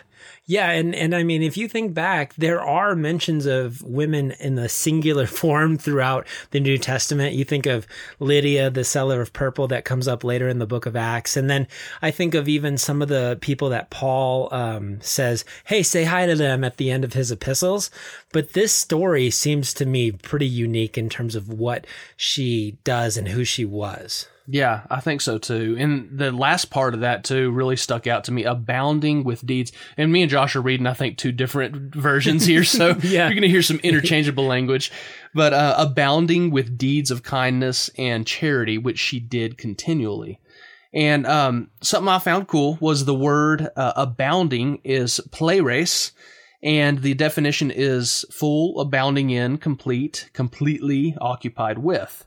Yeah, 0.47 0.71
and 0.71 0.95
and 0.95 1.15
I 1.15 1.23
mean 1.23 1.43
if 1.43 1.57
you 1.57 1.69
think 1.69 1.95
back, 1.95 2.35
there 2.35 2.61
are 2.61 2.95
mentions 2.95 3.47
of 3.47 3.83
women 3.83 4.33
in 4.41 4.57
the 4.57 4.69
singular 4.69 5.27
form 5.41 5.79
throughout 5.79 6.27
the 6.51 6.61
New 6.61 6.79
Testament. 6.79 7.35
You 7.35 7.45
think 7.45 7.67
of 7.67 7.87
Lydia, 8.19 8.71
the 8.71 8.85
seller 8.85 9.21
of 9.21 9.33
purple 9.33 9.69
that 9.69 9.85
comes 9.85 10.07
up 10.07 10.25
later 10.25 10.49
in 10.49 10.59
the 10.59 10.67
book 10.67 10.87
of 10.87 10.97
Acts. 10.97 11.37
And 11.37 11.49
then 11.49 11.67
I 12.03 12.11
think 12.11 12.35
of 12.35 12.49
even 12.49 12.77
some 12.77 13.03
of 13.03 13.09
the 13.09 13.39
people 13.41 13.69
that 13.71 13.91
Paul 13.91 14.49
um, 14.53 15.01
says, 15.01 15.45
"Hey, 15.65 15.83
say 15.83 16.05
hi 16.05 16.27
to 16.27 16.35
them" 16.35 16.65
at 16.65 16.77
the 16.77 16.91
end 16.91 17.05
of 17.05 17.15
his 17.15 17.31
epistles. 17.31 17.91
But 18.33 18.53
this 18.53 18.73
story 18.73 19.31
seems 19.31 19.73
to 19.75 19.87
me 19.87 20.13
pretty 20.13 20.49
unique 20.49 20.99
in 20.99 21.09
terms 21.09 21.35
of 21.37 21.49
what 21.49 21.87
she 22.17 22.79
does 22.85 23.17
and 23.17 23.29
who 23.29 23.45
she 23.45 23.65
was. 23.65 24.29
Yeah, 24.47 24.83
I 24.91 25.01
think 25.01 25.23
so 25.23 25.39
too. 25.39 25.75
And 25.79 26.19
the 26.19 26.31
last 26.31 26.67
part 26.67 26.93
of 26.93 27.01
that 27.01 27.25
too 27.25 27.51
really 27.51 27.77
stuck 27.77 28.07
out 28.07 28.25
to 28.25 28.33
me, 28.33 28.45
abounding 28.45 29.25
with 29.25 29.47
deeds. 29.47 29.73
And 29.97 30.13
me 30.13 30.21
and 30.23 30.31
Josh 30.31 30.55
are 30.55 30.61
reading, 30.61 30.87
I 30.87 30.93
think, 30.93 31.17
two 31.17 31.33
different 31.33 31.95
versions 31.95 32.45
here, 32.45 32.63
so 32.65 32.89
Yeah. 33.03 33.25
you're 33.27 33.31
going 33.31 33.43
to 33.43 33.49
hear 33.49 33.63
some 33.63 33.81
interchangeable 33.83 34.45
language. 34.45 34.93
But 35.35 35.55
uh, 35.55 35.75
abounding 35.79 36.51
with 36.51 36.77
deeds 36.77 37.11
of 37.11 37.23
kindness 37.23 37.89
and 37.97 38.27
charity, 38.27 38.77
which 38.77 38.99
she 38.99 39.19
did 39.19 39.57
continually. 39.57 40.41
And 40.93 41.27
um, 41.27 41.71
something 41.83 42.09
I 42.09 42.19
found 42.19 42.47
cool 42.47 42.79
was 42.81 43.05
the 43.05 43.15
word 43.15 43.69
uh, 43.77 43.95
abounding 43.97 44.81
is 44.85 45.21
pleres, 45.33 46.13
and 46.63 47.01
the 47.01 47.15
definition 47.15 47.71
is 47.71 48.25
full, 48.31 48.79
abounding 48.79 49.31
in, 49.31 49.57
complete, 49.59 50.31
completely 50.35 51.17
occupied 51.21 51.79
with. 51.79 52.25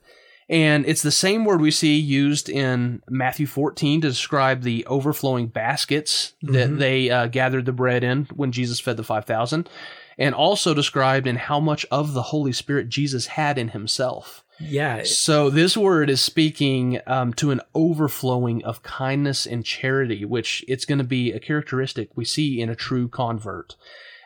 And 0.49 0.85
it's 0.85 1.01
the 1.01 1.11
same 1.11 1.43
word 1.43 1.59
we 1.59 1.71
see 1.71 1.97
used 1.97 2.49
in 2.49 3.01
Matthew 3.09 3.45
14 3.45 4.01
to 4.01 4.07
describe 4.07 4.61
the 4.61 4.85
overflowing 4.85 5.47
baskets 5.47 6.33
that 6.41 6.77
they 6.77 7.09
uh, 7.09 7.27
gathered 7.27 7.65
the 7.65 7.73
bread 7.73 8.03
in 8.03 8.25
when 8.33 8.53
Jesus 8.53 8.79
fed 8.79 8.95
the 8.95 9.03
5,000, 9.03 9.69
and 10.17 10.33
also 10.33 10.73
described 10.73 11.27
in 11.27 11.35
how 11.35 11.59
much 11.59 11.85
of 11.91 12.13
the 12.13 12.23
Holy 12.23 12.53
Spirit 12.53 12.87
Jesus 12.87 13.27
had 13.27 13.57
in 13.57 13.69
himself. 13.69 14.45
Yeah, 14.59 15.03
So 15.03 15.49
this 15.49 15.77
word 15.77 16.09
is 16.09 16.21
speaking 16.21 16.99
um, 17.05 17.33
to 17.35 17.51
an 17.51 17.61
overflowing 17.75 18.63
of 18.63 18.81
kindness 18.81 19.45
and 19.45 19.63
charity, 19.63 20.25
which 20.25 20.65
it's 20.67 20.85
going 20.85 20.97
to 20.97 21.03
be 21.03 21.31
a 21.31 21.39
characteristic 21.39 22.09
we 22.15 22.25
see 22.25 22.59
in 22.59 22.69
a 22.69 22.75
true 22.75 23.07
convert. 23.07 23.75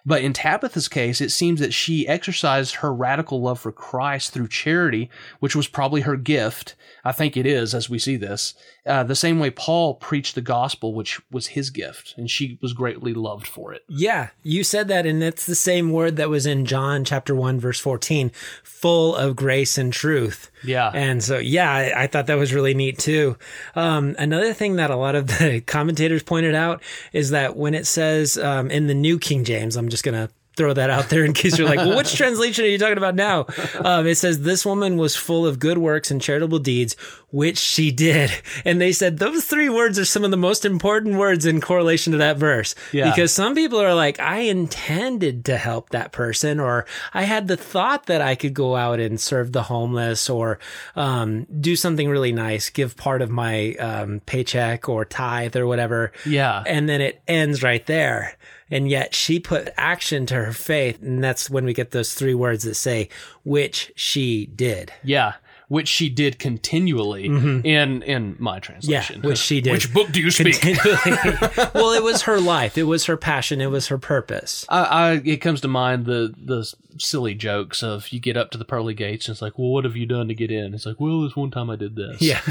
But 0.05 0.23
in 0.23 0.33
Tabitha's 0.33 0.87
case, 0.87 1.21
it 1.21 1.31
seems 1.31 1.59
that 1.59 1.73
she 1.73 2.07
exercised 2.07 2.75
her 2.75 2.93
radical 2.93 3.41
love 3.41 3.59
for 3.59 3.71
Christ 3.71 4.33
through 4.33 4.47
charity, 4.47 5.09
which 5.39 5.55
was 5.55 5.67
probably 5.67 6.01
her 6.01 6.15
gift. 6.15 6.75
I 7.03 7.11
think 7.11 7.35
it 7.35 7.45
is, 7.45 7.73
as 7.73 7.89
we 7.89 7.99
see 7.99 8.15
this. 8.15 8.53
Uh, 8.85 9.03
the 9.03 9.15
same 9.15 9.39
way 9.39 9.51
Paul 9.51 9.95
preached 9.95 10.35
the 10.35 10.41
gospel, 10.41 10.93
which 10.93 11.21
was 11.31 11.47
his 11.47 11.69
gift, 11.69 12.15
and 12.17 12.29
she 12.29 12.57
was 12.61 12.73
greatly 12.73 13.13
loved 13.13 13.47
for 13.47 13.73
it. 13.73 13.83
Yeah, 13.87 14.29
you 14.41 14.63
said 14.63 14.87
that, 14.87 15.05
and 15.05 15.21
it's 15.23 15.45
the 15.45 15.55
same 15.55 15.91
word 15.91 16.15
that 16.17 16.29
was 16.29 16.45
in 16.45 16.65
John 16.65 17.05
chapter 17.05 17.35
1, 17.35 17.59
verse 17.59 17.79
14, 17.79 18.31
full 18.63 19.15
of 19.15 19.35
grace 19.35 19.77
and 19.77 19.93
truth. 19.93 20.49
Yeah. 20.63 20.91
And 20.93 21.23
so, 21.23 21.37
yeah, 21.37 21.71
I, 21.71 22.03
I 22.03 22.07
thought 22.07 22.27
that 22.27 22.37
was 22.37 22.53
really 22.53 22.73
neat 22.73 22.97
too. 22.97 23.37
Um, 23.75 24.15
another 24.17 24.53
thing 24.53 24.77
that 24.77 24.89
a 24.89 24.95
lot 24.95 25.15
of 25.15 25.27
the 25.27 25.61
commentators 25.67 26.23
pointed 26.23 26.55
out 26.55 26.81
is 27.13 27.29
that 27.29 27.55
when 27.55 27.75
it 27.75 27.85
says 27.85 28.37
um, 28.37 28.71
in 28.71 28.87
the 28.87 28.95
New 28.95 29.19
King 29.19 29.43
James, 29.43 29.75
I'm 29.75 29.89
just 29.91 30.03
going 30.03 30.27
to 30.27 30.33
throw 30.57 30.73
that 30.73 30.89
out 30.89 31.09
there 31.09 31.23
in 31.23 31.33
case 31.33 31.57
you're 31.57 31.67
like, 31.67 31.77
well, 31.77 31.95
which 31.95 32.13
translation 32.17 32.65
are 32.65 32.67
you 32.67 32.77
talking 32.77 32.97
about 32.97 33.15
now? 33.15 33.45
Um, 33.79 34.05
it 34.05 34.15
says, 34.15 34.41
This 34.41 34.65
woman 34.65 34.97
was 34.97 35.15
full 35.15 35.47
of 35.47 35.59
good 35.59 35.77
works 35.77 36.11
and 36.11 36.21
charitable 36.21 36.59
deeds, 36.59 36.95
which 37.29 37.57
she 37.57 37.91
did. 37.91 38.31
And 38.63 38.79
they 38.79 38.91
said 38.91 39.17
those 39.17 39.45
three 39.45 39.69
words 39.69 39.97
are 39.97 40.05
some 40.05 40.23
of 40.23 40.29
the 40.29 40.37
most 40.37 40.65
important 40.65 41.15
words 41.15 41.45
in 41.45 41.61
correlation 41.61 42.11
to 42.11 42.17
that 42.19 42.37
verse. 42.37 42.75
Yeah. 42.91 43.09
Because 43.09 43.33
some 43.33 43.55
people 43.55 43.81
are 43.81 43.95
like, 43.95 44.19
I 44.19 44.39
intended 44.39 45.45
to 45.45 45.57
help 45.57 45.89
that 45.89 46.11
person, 46.11 46.59
or 46.59 46.85
I 47.13 47.23
had 47.23 47.47
the 47.47 47.57
thought 47.57 48.05
that 48.05 48.21
I 48.21 48.35
could 48.35 48.53
go 48.53 48.75
out 48.75 48.99
and 48.99 49.19
serve 49.19 49.51
the 49.51 49.63
homeless 49.63 50.29
or 50.29 50.59
um, 50.95 51.45
do 51.59 51.75
something 51.75 52.07
really 52.07 52.31
nice, 52.31 52.69
give 52.69 52.97
part 52.97 53.21
of 53.21 53.31
my 53.31 53.73
um, 53.75 54.21
paycheck 54.25 54.87
or 54.87 55.05
tithe 55.05 55.55
or 55.55 55.65
whatever. 55.65 56.11
Yeah. 56.25 56.63
And 56.67 56.87
then 56.87 57.01
it 57.01 57.21
ends 57.27 57.63
right 57.63 57.85
there. 57.87 58.37
And 58.71 58.89
yet 58.89 59.13
she 59.13 59.39
put 59.39 59.69
action 59.77 60.25
to 60.27 60.35
her 60.35 60.53
faith. 60.53 61.01
And 61.01 61.23
that's 61.23 61.49
when 61.49 61.65
we 61.65 61.73
get 61.73 61.91
those 61.91 62.13
three 62.13 62.33
words 62.33 62.63
that 62.63 62.75
say, 62.75 63.09
which 63.43 63.91
she 63.95 64.47
did. 64.47 64.93
Yeah. 65.03 65.33
Which 65.71 65.87
she 65.87 66.09
did 66.09 66.37
continually 66.37 67.27
in 67.27 68.03
in 68.03 68.35
my 68.39 68.59
translation. 68.59 69.19
Mm-hmm. 69.19 69.27
which 69.27 69.37
she 69.37 69.61
did. 69.61 69.71
Which 69.71 69.93
book 69.93 70.11
do 70.11 70.19
you 70.19 70.29
speak? 70.29 70.61
Well, 71.73 71.93
it 71.93 72.03
was 72.03 72.23
her 72.23 72.41
life. 72.41 72.77
It 72.77 72.83
was 72.83 73.05
her 73.05 73.15
passion. 73.15 73.61
It 73.61 73.71
was 73.71 73.87
her 73.87 73.97
purpose. 73.97 74.65
I, 74.67 74.83
I 74.83 75.11
it 75.23 75.37
comes 75.37 75.61
to 75.61 75.69
mind 75.69 76.05
the 76.05 76.33
the 76.37 76.71
silly 76.97 77.33
jokes 77.33 77.81
of 77.83 78.09
you 78.09 78.19
get 78.19 78.35
up 78.35 78.51
to 78.51 78.57
the 78.57 78.65
pearly 78.65 78.93
gates 78.93 79.27
and 79.27 79.33
it's 79.33 79.41
like, 79.41 79.57
well, 79.57 79.69
what 79.69 79.85
have 79.85 79.95
you 79.95 80.05
done 80.05 80.27
to 80.27 80.33
get 80.33 80.51
in? 80.51 80.73
It's 80.73 80.85
like, 80.85 80.99
well, 80.99 81.21
this 81.21 81.37
one 81.37 81.51
time 81.51 81.69
I 81.69 81.77
did 81.77 81.95
this. 81.95 82.21
Yeah. 82.21 82.41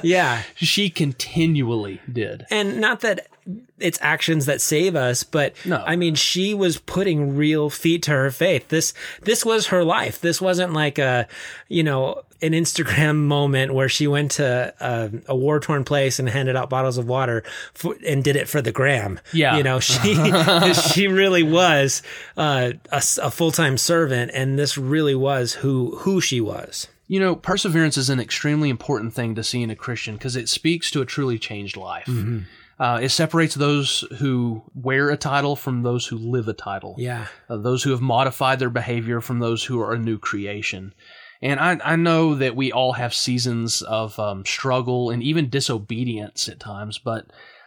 yeah. 0.04 0.42
she 0.54 0.88
continually 0.88 2.00
did. 2.10 2.46
And 2.48 2.80
not 2.80 3.00
that 3.00 3.26
it's 3.80 3.98
actions 4.00 4.46
that 4.46 4.60
save 4.60 4.94
us, 4.94 5.24
but 5.24 5.54
No. 5.66 5.82
I 5.84 5.96
mean, 5.96 6.14
she 6.14 6.54
was 6.54 6.78
putting 6.78 7.34
real 7.34 7.70
feet 7.70 8.04
to 8.04 8.12
her 8.12 8.30
faith. 8.30 8.68
This, 8.68 8.94
this 9.22 9.44
was 9.44 9.66
her 9.66 9.82
life. 9.84 10.20
This 10.20 10.40
wasn't 10.40 10.72
like 10.72 10.98
a, 10.98 11.26
you 11.68 11.82
know, 11.82 12.22
an 12.42 12.52
Instagram 12.52 13.16
moment 13.24 13.72
where 13.72 13.88
she 13.88 14.06
went 14.06 14.32
to 14.32 14.74
a, 14.80 15.10
a 15.26 15.36
war 15.36 15.60
torn 15.60 15.84
place 15.84 16.18
and 16.18 16.28
handed 16.28 16.56
out 16.56 16.68
bottles 16.68 16.98
of 16.98 17.06
water 17.06 17.42
for, 17.72 17.96
and 18.06 18.22
did 18.22 18.36
it 18.36 18.48
for 18.48 18.60
the 18.60 18.72
gram. 18.72 19.20
Yeah. 19.32 19.56
You 19.56 19.62
know, 19.62 19.80
she, 19.80 20.14
she 20.74 21.08
really 21.08 21.42
was 21.42 22.02
uh, 22.36 22.72
a, 22.90 23.02
a 23.22 23.30
full 23.30 23.52
time 23.52 23.78
servant. 23.78 24.32
And 24.34 24.58
this 24.58 24.76
really 24.76 25.14
was 25.14 25.54
who, 25.54 25.96
who 25.98 26.20
she 26.20 26.40
was. 26.40 26.88
You 27.08 27.20
know, 27.20 27.36
perseverance 27.36 27.96
is 27.96 28.08
an 28.08 28.20
extremely 28.20 28.70
important 28.70 29.12
thing 29.12 29.34
to 29.34 29.44
see 29.44 29.62
in 29.62 29.70
a 29.70 29.76
Christian 29.76 30.14
because 30.14 30.34
it 30.34 30.48
speaks 30.48 30.90
to 30.92 31.02
a 31.02 31.06
truly 31.06 31.38
changed 31.38 31.76
life. 31.76 32.06
Mm-hmm. 32.06 32.40
Uh, 32.78 32.98
it 33.00 33.10
separates 33.10 33.54
those 33.54 34.04
who 34.18 34.62
wear 34.74 35.10
a 35.10 35.16
title 35.16 35.54
from 35.54 35.82
those 35.82 36.06
who 36.06 36.16
live 36.16 36.48
a 36.48 36.52
title. 36.52 36.96
Yeah. 36.98 37.26
uh, 37.48 37.58
those 37.58 37.82
who 37.82 37.90
have 37.90 38.00
modified 38.00 38.58
their 38.58 38.70
behavior 38.70 39.20
from 39.20 39.38
those 39.38 39.62
who 39.62 39.80
are 39.80 39.92
a 39.92 39.98
new 39.98 40.18
creation. 40.18 40.94
And 41.42 41.58
I, 41.58 41.78
I 41.84 41.96
know 41.96 42.36
that 42.36 42.54
we 42.54 42.70
all 42.70 42.92
have 42.92 43.12
seasons 43.12 43.82
of 43.82 44.18
um, 44.18 44.44
struggle 44.46 45.10
and 45.10 45.22
even 45.22 45.50
disobedience 45.50 46.48
at 46.48 46.60
times, 46.60 46.98
but 46.98 47.26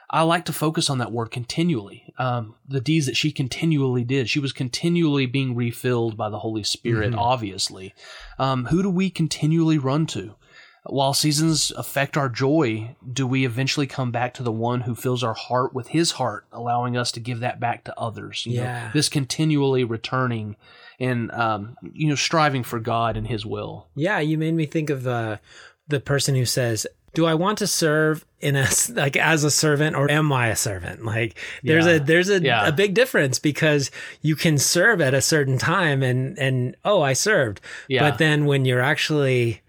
I 0.10 0.22
like 0.22 0.46
to 0.46 0.54
focus 0.54 0.90
on 0.90 1.00
that 1.00 1.12
word 1.12 1.32
continually. 1.32 2.14
Um, 2.18 2.56
the 2.68 2.80
deeds 2.80 3.06
that 3.08 3.18
she 3.18 3.32
continually 3.32 4.06
did. 4.06 4.30
She 4.30 4.40
was 4.40 4.54
continually 4.54 5.26
being 5.26 5.56
refilled 5.56 6.16
by 6.16 6.30
the 6.30 6.40
Holy 6.40 6.64
Spirit, 6.64 7.14
obviously. 7.18 7.94
Um, 8.40 8.66
who 8.66 8.82
do 8.82 8.90
we 8.90 9.10
continually 9.10 9.78
run 9.78 10.06
to? 10.08 10.36
While 10.88 11.16
seasons 11.16 11.72
affect 11.72 12.16
our 12.16 12.30
joy, 12.30 12.96
do 13.12 13.26
we 13.26 13.44
eventually 13.44 13.88
come 13.88 14.12
back 14.12 14.36
to 14.36 14.44
the 14.44 14.52
one 14.52 14.82
who 14.82 14.94
fills 14.94 15.24
our 15.24 15.34
heart 15.34 15.74
with 15.74 15.88
his 15.88 16.12
heart, 16.12 16.46
allowing 16.52 16.96
us 16.96 17.12
to 17.14 17.20
give 17.20 17.40
that 17.40 17.60
back 17.60 17.84
to 17.86 18.00
others? 18.00 18.46
You 18.46 18.58
know, 18.58 18.64
Yeah. 18.64 18.92
this 18.94 19.10
continually 19.10 19.84
returning 19.84 20.56
and 21.00 21.32
um, 21.32 21.76
you 21.94 22.08
know 22.10 22.16
striving 22.16 22.64
for 22.64 22.80
God 22.80 23.18
and 23.18 23.28
His 23.28 23.46
will. 23.46 23.88
Yeah, 23.96 24.20
you 24.20 24.38
made 24.38 24.54
me 24.54 24.66
think 24.66 24.90
of 24.90 25.06
uh, 25.08 25.38
the 25.88 26.00
person 26.00 26.36
who 26.36 26.46
says, 26.46 26.88
"Do 27.14 27.26
I 27.26 27.34
want 27.34 27.58
to 27.60 27.68
serve 27.68 28.26
in 28.40 28.56
a 28.56 28.68
like 28.94 29.16
as 29.18 29.44
a 29.44 29.52
servant 29.52 29.96
or 29.96 30.10
am 30.10 30.32
I 30.32 30.48
a 30.48 30.56
servant?" 30.56 31.04
Like 31.06 31.38
there's 31.64 31.86
Yeah. 31.86 31.94
a 31.94 32.00
there's 32.00 32.30
a, 32.30 32.42
Yeah. 32.42 32.68
a 32.68 32.72
big 32.72 32.94
difference 32.94 33.40
because 33.40 33.92
you 34.22 34.36
can 34.36 34.58
serve 34.58 35.02
at 35.02 35.14
a 35.14 35.22
certain 35.22 35.58
time 35.58 36.02
and 36.04 36.38
and 36.40 36.76
oh, 36.86 37.02
I 37.02 37.14
served. 37.14 37.62
Yeah. 37.88 38.10
But 38.10 38.18
then 38.18 38.46
when 38.46 38.66
you're 38.66 38.82
actually 38.82 39.62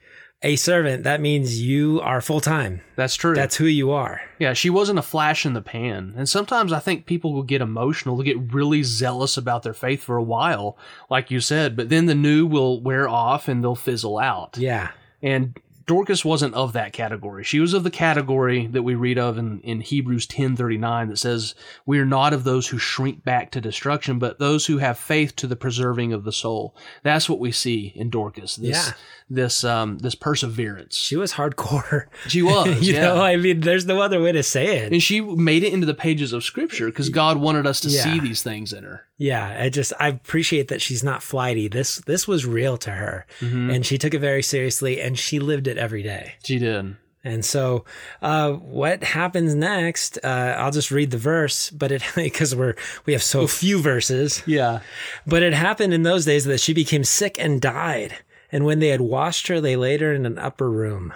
a 0.43 0.57
servant, 0.57 1.05
that 1.05 1.21
means 1.21 1.61
you 1.62 2.00
are 2.02 2.21
full 2.21 2.40
time. 2.40 2.83
That's 2.95 3.14
true. 3.14 3.35
That's 3.35 3.57
who 3.57 3.64
you 3.64 3.90
are. 3.93 4.21
yeah, 4.38 4.52
she 4.52 4.71
wasn't 4.71 4.99
a 4.99 5.02
flash 5.02 5.47
in 5.47 5.55
the 5.55 5.62
pan. 5.62 6.14
And 6.16 6.28
sometimes 6.28 6.73
I 6.73 6.78
think 6.78 7.07
people 7.07 7.33
will 7.33 7.43
get 7.43 7.62
emotional, 7.62 8.16
they'll 8.16 8.25
get 8.25 8.52
really 8.52 8.83
zealous 8.83 9.37
about 9.37 9.62
their 9.62 9.75
faith 9.75 10.02
for 10.02 10.16
a 10.16 10.23
while, 10.23 10.76
like 11.11 11.31
you 11.31 11.40
said, 11.40 11.75
but 11.76 11.88
then 11.88 12.07
the 12.07 12.14
new 12.14 12.47
will 12.47 12.81
wear 12.81 13.09
off 13.09 13.49
and 13.49 13.64
they'll 13.64 13.75
fizzle 13.75 14.19
out. 14.19 14.57
Yeah. 14.59 14.90
And 15.23 15.59
Dorcas 15.87 16.25
wasn't 16.25 16.55
of 16.55 16.73
that 16.73 16.93
category. 16.93 17.45
She 17.45 17.61
was 17.61 17.73
of 17.73 17.85
the 17.85 17.90
category 17.90 18.66
that 18.66 18.83
we 18.83 18.95
read 18.97 19.19
of 19.19 19.38
in, 19.38 19.61
in 19.61 19.81
Hebrews 19.81 20.26
10:39 20.26 21.09
that 21.11 21.19
says, 21.19 21.55
"We 21.87 21.99
are 22.00 22.05
not 22.05 22.33
of 22.33 22.43
those 22.45 22.69
who 22.69 22.78
shrink 22.78 23.25
back 23.25 23.50
to 23.52 23.61
destruction, 23.61 24.19
but 24.19 24.38
those 24.40 24.66
who 24.66 24.78
have 24.78 24.99
faith 24.99 25.37
to 25.37 25.47
the 25.47 25.55
preserving 25.55 26.12
of 26.12 26.25
the 26.25 26.33
soul." 26.33 26.75
That's 27.05 27.28
what 27.28 27.38
we 27.38 27.52
see 27.52 27.93
in 27.95 28.11
Dorcas. 28.11 28.57
This 28.57 28.88
Yeah. 28.88 28.93
this 29.31 29.62
um 29.62 29.99
this 29.99 30.14
perseverance. 30.16 30.97
She 30.97 31.16
was 31.16 31.35
hardcore. 31.35 32.07
She 32.28 32.43
was, 32.43 32.81
you 32.87 32.95
yeah. 32.95 33.02
know, 33.02 33.23
I 33.23 33.37
mean, 33.37 33.61
there's 33.61 33.87
no 33.87 34.00
other 34.00 34.21
way 34.21 34.33
to 34.33 34.43
say 34.43 34.78
it. 34.78 34.93
and 34.93 35.02
she 35.02 35.21
made 35.21 35.62
it 35.62 35.73
into 35.73 35.87
the 35.87 35.95
pages 35.95 36.33
of 36.33 36.43
scripture 36.43 36.87
because 36.87 37.09
God 37.11 37.37
wanted 37.38 37.66
us 37.66 37.81
to 37.81 37.88
Yeah. 37.88 38.02
see 38.02 38.19
these 38.21 38.43
things 38.43 38.73
in 38.73 38.83
her. 38.85 39.02
Yeah, 39.18 39.56
I 39.61 39.68
just 39.70 39.92
I 39.99 40.08
appreciate 40.08 40.68
that 40.68 40.82
she's 40.82 41.02
not 41.02 41.23
flighty. 41.23 41.68
This 41.68 41.96
this 42.00 42.28
was 42.28 42.44
real 42.44 42.76
to 42.78 42.90
her, 42.90 43.26
Mm-hmm. 43.40 43.70
and 43.70 43.87
she 43.87 43.96
took 43.99 44.12
it 44.14 44.18
very 44.20 44.42
seriously, 44.42 45.00
and 45.00 45.18
she 45.18 45.38
lived 45.38 45.66
it 45.68 45.78
every 45.78 46.02
day. 46.02 46.35
She 46.44 46.58
did. 46.58 46.96
And 47.25 47.44
so, 47.44 47.85
uh, 48.23 48.52
what 48.52 49.02
happens 49.02 49.52
next? 49.54 50.16
Uh, 50.23 50.54
I'll 50.58 50.70
just 50.70 50.92
read 50.92 51.11
the 51.11 51.18
verse, 51.18 51.70
but 51.70 51.90
it 51.90 52.02
because 52.14 52.54
we're 52.54 52.75
we 53.06 53.14
have 53.14 53.23
so 53.23 53.46
few 53.46 53.80
verses. 53.80 54.42
Yeah. 54.46 54.80
But 55.26 55.42
it 55.42 55.52
happened 55.54 55.92
in 55.94 56.02
those 56.02 56.25
days 56.25 56.44
that 56.44 56.61
she 56.61 56.73
became 56.75 57.02
sick 57.02 57.37
and 57.40 57.61
died. 57.61 58.14
And 58.52 58.64
when 58.64 58.78
they 58.78 58.88
had 58.88 59.00
washed 59.00 59.49
her, 59.49 59.61
they 59.61 59.75
laid 59.76 60.02
her 60.02 60.12
in 60.14 60.25
an 60.25 60.38
upper 60.38 60.70
room. 60.70 61.12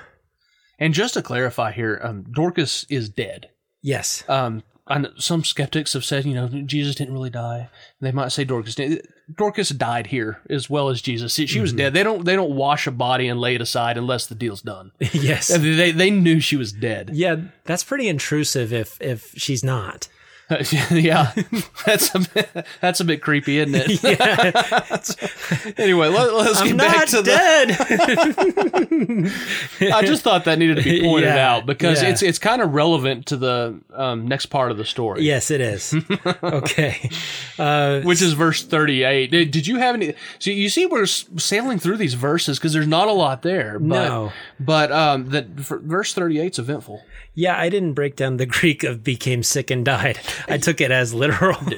And 0.80 0.95
just 0.95 1.14
to 1.14 1.23
clarify 1.23 1.71
here, 1.73 2.00
um, 2.02 2.25
Dorcas 2.25 2.87
is 2.88 3.09
dead. 3.09 3.50
Yes. 3.83 4.25
um, 4.28 4.62
Know 4.99 5.11
some 5.16 5.44
skeptics 5.44 5.92
have 5.92 6.04
said, 6.04 6.25
you 6.25 6.35
know, 6.35 6.49
Jesus 6.49 6.97
didn't 6.97 7.14
really 7.14 7.30
die. 7.30 7.68
They 8.00 8.12
might 8.12 8.32
say 8.32 8.44
Dorcas 8.44 8.75
did. 8.75 9.06
Dorcas 9.32 9.68
died 9.70 10.09
here 10.09 10.40
as 10.50 10.68
well 10.68 10.88
as 10.88 11.00
Jesus. 11.00 11.35
She, 11.35 11.47
she 11.47 11.61
was 11.61 11.70
mm-hmm. 11.70 11.78
dead. 11.78 11.94
They 11.94 12.02
don't 12.02 12.25
they 12.25 12.35
don't 12.35 12.56
wash 12.56 12.87
a 12.87 12.90
body 12.90 13.28
and 13.28 13.40
lay 13.40 13.54
it 13.54 13.61
aside 13.61 13.97
unless 13.97 14.26
the 14.26 14.35
deal's 14.35 14.62
done. 14.62 14.92
yes. 15.12 15.49
they 15.49 15.92
they 15.92 16.11
knew 16.11 16.40
she 16.40 16.56
was 16.56 16.73
dead. 16.73 17.11
Yeah, 17.12 17.37
that's 17.64 17.85
pretty 17.85 18.09
intrusive 18.09 18.73
if 18.73 19.00
if 19.00 19.32
she's 19.37 19.62
not. 19.62 20.09
yeah, 20.90 21.33
that's 21.87 22.12
a 22.14 22.19
bit, 22.19 22.66
that's 22.80 22.99
a 23.00 23.04
bit 23.04 23.23
creepy, 23.23 23.59
isn't 23.59 23.75
it? 23.76 24.02
yeah. 25.64 25.73
anyway, 25.83 26.09
let, 26.09 26.28
us 26.33 26.62
get 26.62 26.76
back 26.76 27.07
to 27.09 27.23
the. 27.23 27.23
dead. 29.78 29.92
I 29.92 30.04
just 30.04 30.23
thought 30.23 30.45
that 30.47 30.59
needed 30.59 30.78
to 30.78 30.83
be 30.83 31.02
pointed 31.02 31.28
Yeah, 31.28 31.54
out 31.54 31.66
because 31.66 32.02
yeah. 32.02 32.09
it's 32.09 32.23
it's 32.23 32.38
kind 32.38 32.61
of 32.61 32.75
relevant 32.75 33.26
to 33.26 33.37
the 33.37 33.78
um, 33.95 34.26
next 34.26 34.47
part 34.47 34.73
of 34.73 34.76
the 34.76 34.85
story. 34.85 35.23
yes, 35.23 35.50
it 35.52 35.61
is. 35.61 35.95
Okay. 36.42 37.11
Uh, 37.59 38.00
which 38.00 38.23
is 38.23 38.33
verse 38.33 38.64
38 38.64 39.30
did, 39.30 39.50
did 39.50 39.66
you 39.66 39.76
have 39.76 39.95
any 39.95 40.14
so 40.38 40.50
you 40.50 40.69
see 40.69 40.87
we're 40.87 41.04
sailing 41.07 41.78
through 41.78 41.97
these 41.97 42.14
verses 42.14 42.59
because 42.59 42.73
there's 42.73 42.87
not 42.87 43.07
a 43.09 43.12
lot 43.12 43.42
there 43.42 43.78
but 43.78 44.09
No. 44.09 44.33
but 44.59 44.90
um 44.90 45.28
that 45.30 45.49
verse 45.49 46.14
38 46.14 46.52
is 46.52 46.59
eventful 46.59 47.02
yeah, 47.35 47.59
I 47.59 47.69
didn't 47.69 47.95
break 47.95 48.16
down 48.16 48.37
the 48.38 48.47
Greek 48.47 48.83
of 48.83 49.04
became 49.04 49.42
sick 49.42 49.71
and 49.71 49.85
died. 49.85 50.19
I 50.49 50.59
took 50.59 50.80
it 50.80 50.90
as 50.90 51.14
literal. 51.14 51.56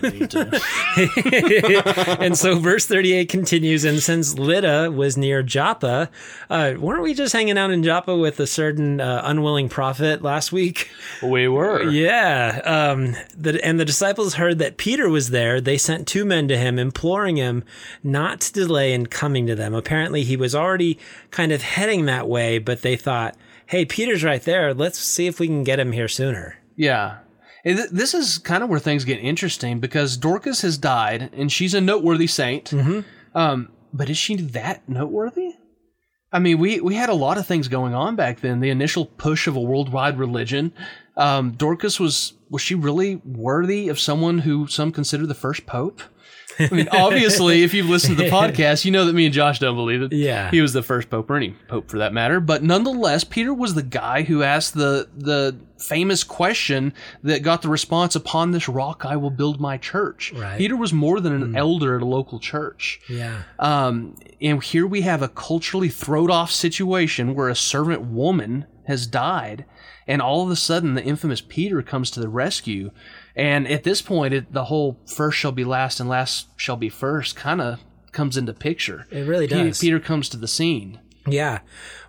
and 2.20 2.36
so 2.36 2.58
verse 2.58 2.86
38 2.86 3.28
continues 3.28 3.84
and 3.84 4.02
since 4.02 4.38
Lydda 4.38 4.90
was 4.90 5.16
near 5.16 5.42
Joppa, 5.42 6.10
uh, 6.50 6.74
weren't 6.78 7.02
we 7.02 7.14
just 7.14 7.32
hanging 7.32 7.58
out 7.58 7.70
in 7.70 7.82
Joppa 7.82 8.16
with 8.16 8.40
a 8.40 8.46
certain 8.46 9.00
uh, 9.00 9.22
unwilling 9.24 9.68
prophet 9.68 10.22
last 10.22 10.52
week? 10.52 10.90
we 11.22 11.48
were 11.48 11.82
Yeah. 11.84 12.60
Um, 12.64 13.16
the, 13.36 13.64
and 13.64 13.78
the 13.78 13.84
disciples 13.84 14.34
heard 14.34 14.58
that 14.58 14.76
Peter 14.76 15.08
was 15.08 15.30
there. 15.30 15.60
They 15.60 15.78
sent 15.78 16.06
two 16.06 16.24
men 16.24 16.48
to 16.48 16.56
him, 16.56 16.78
imploring 16.78 17.36
him 17.36 17.64
not 18.02 18.40
to 18.42 18.52
delay 18.52 18.92
in 18.92 19.06
coming 19.06 19.46
to 19.46 19.54
them. 19.54 19.74
Apparently, 19.74 20.24
he 20.24 20.36
was 20.36 20.54
already 20.54 20.98
kind 21.30 21.52
of 21.52 21.62
heading 21.62 22.06
that 22.06 22.28
way, 22.28 22.58
but 22.58 22.82
they 22.82 22.96
thought, 22.96 23.36
hey, 23.66 23.84
Peter's 23.84 24.24
right 24.24 24.42
there. 24.42 24.74
Let's 24.74 24.98
see 24.98 25.26
if 25.26 25.40
we 25.40 25.46
can 25.46 25.64
get 25.64 25.80
him 25.80 25.92
here 25.92 26.08
sooner. 26.08 26.58
yeah 26.76 27.18
this 27.64 28.14
is 28.14 28.38
kind 28.38 28.62
of 28.62 28.68
where 28.68 28.80
things 28.80 29.04
get 29.04 29.20
interesting 29.20 29.78
because 29.80 30.16
dorcas 30.16 30.62
has 30.62 30.76
died 30.78 31.30
and 31.32 31.50
she's 31.52 31.74
a 31.74 31.80
noteworthy 31.80 32.26
saint 32.26 32.66
Mm-hmm. 32.70 33.00
um 33.38 33.68
but 33.92 34.08
is 34.10 34.16
she 34.18 34.36
that 34.36 34.88
noteworthy 34.88 35.52
I 36.34 36.38
mean, 36.38 36.58
we, 36.58 36.80
we 36.80 36.94
had 36.94 37.10
a 37.10 37.14
lot 37.14 37.36
of 37.36 37.46
things 37.46 37.68
going 37.68 37.92
on 37.92 38.16
back 38.16 38.40
then. 38.40 38.60
The 38.60 38.70
initial 38.70 39.04
push 39.04 39.46
of 39.46 39.54
a 39.54 39.60
worldwide 39.60 40.18
religion. 40.18 40.72
Um, 41.14 41.50
Dorcas 41.52 42.00
was 42.00 42.32
was 42.52 42.60
she 42.60 42.74
really 42.74 43.16
worthy 43.24 43.88
of 43.88 43.98
someone 43.98 44.40
who 44.40 44.66
some 44.66 44.92
consider 44.92 45.26
the 45.26 45.34
first 45.34 45.64
pope? 45.64 46.02
I 46.58 46.68
mean, 46.70 46.86
obviously, 46.92 47.62
if 47.62 47.72
you've 47.72 47.88
listened 47.88 48.18
to 48.18 48.24
the 48.24 48.30
podcast, 48.30 48.84
you 48.84 48.90
know 48.90 49.06
that 49.06 49.14
me 49.14 49.24
and 49.24 49.34
Josh 49.34 49.58
don't 49.58 49.74
believe 49.74 50.02
it. 50.02 50.12
Yeah. 50.12 50.50
he 50.50 50.60
was 50.60 50.74
the 50.74 50.82
first 50.82 51.08
pope, 51.08 51.30
or 51.30 51.36
any 51.36 51.56
pope 51.66 51.90
for 51.90 51.96
that 51.98 52.12
matter. 52.12 52.40
But 52.40 52.62
nonetheless, 52.62 53.24
Peter 53.24 53.54
was 53.54 53.74
the 53.74 53.82
guy 53.82 54.22
who 54.22 54.42
asked 54.42 54.74
the 54.74 55.08
the 55.16 55.56
famous 55.78 56.22
question 56.22 56.92
that 57.22 57.42
got 57.42 57.62
the 57.62 57.70
response: 57.70 58.14
"Upon 58.14 58.50
this 58.50 58.68
rock 58.68 59.06
I 59.06 59.16
will 59.16 59.30
build 59.30 59.58
my 59.58 59.78
church." 59.78 60.30
Right. 60.34 60.58
Peter 60.58 60.76
was 60.76 60.92
more 60.92 61.20
than 61.20 61.32
an 61.32 61.56
elder 61.56 61.96
at 61.96 62.02
a 62.02 62.06
local 62.06 62.38
church. 62.38 63.00
Yeah. 63.08 63.44
Um, 63.58 64.16
and 64.42 64.62
here 64.62 64.86
we 64.86 65.00
have 65.00 65.22
a 65.22 65.28
culturally 65.28 65.88
throwed 65.88 66.30
off 66.30 66.50
situation 66.52 67.34
where 67.34 67.48
a 67.48 67.56
servant 67.56 68.02
woman 68.02 68.66
has 68.86 69.06
died, 69.06 69.64
and 70.06 70.20
all 70.20 70.42
of 70.42 70.50
a 70.50 70.56
sudden 70.56 70.94
the 70.94 71.04
infamous 71.04 71.40
Peter 71.40 71.82
comes 71.82 72.10
to 72.12 72.20
the 72.20 72.28
rescue. 72.28 72.90
And 73.34 73.66
at 73.68 73.84
this 73.84 74.02
point, 74.02 74.34
it, 74.34 74.52
the 74.52 74.64
whole 74.64 74.98
first 75.06 75.38
shall 75.38 75.52
be 75.52 75.64
last 75.64 76.00
and 76.00 76.08
last 76.08 76.48
shall 76.56 76.76
be 76.76 76.88
first 76.88 77.36
kind 77.36 77.60
of 77.60 77.80
comes 78.12 78.36
into 78.36 78.52
picture. 78.52 79.06
It 79.10 79.26
really 79.26 79.46
does. 79.46 79.80
Peter 79.80 80.00
comes 80.00 80.28
to 80.30 80.36
the 80.36 80.48
scene. 80.48 81.00
Yeah. 81.26 81.60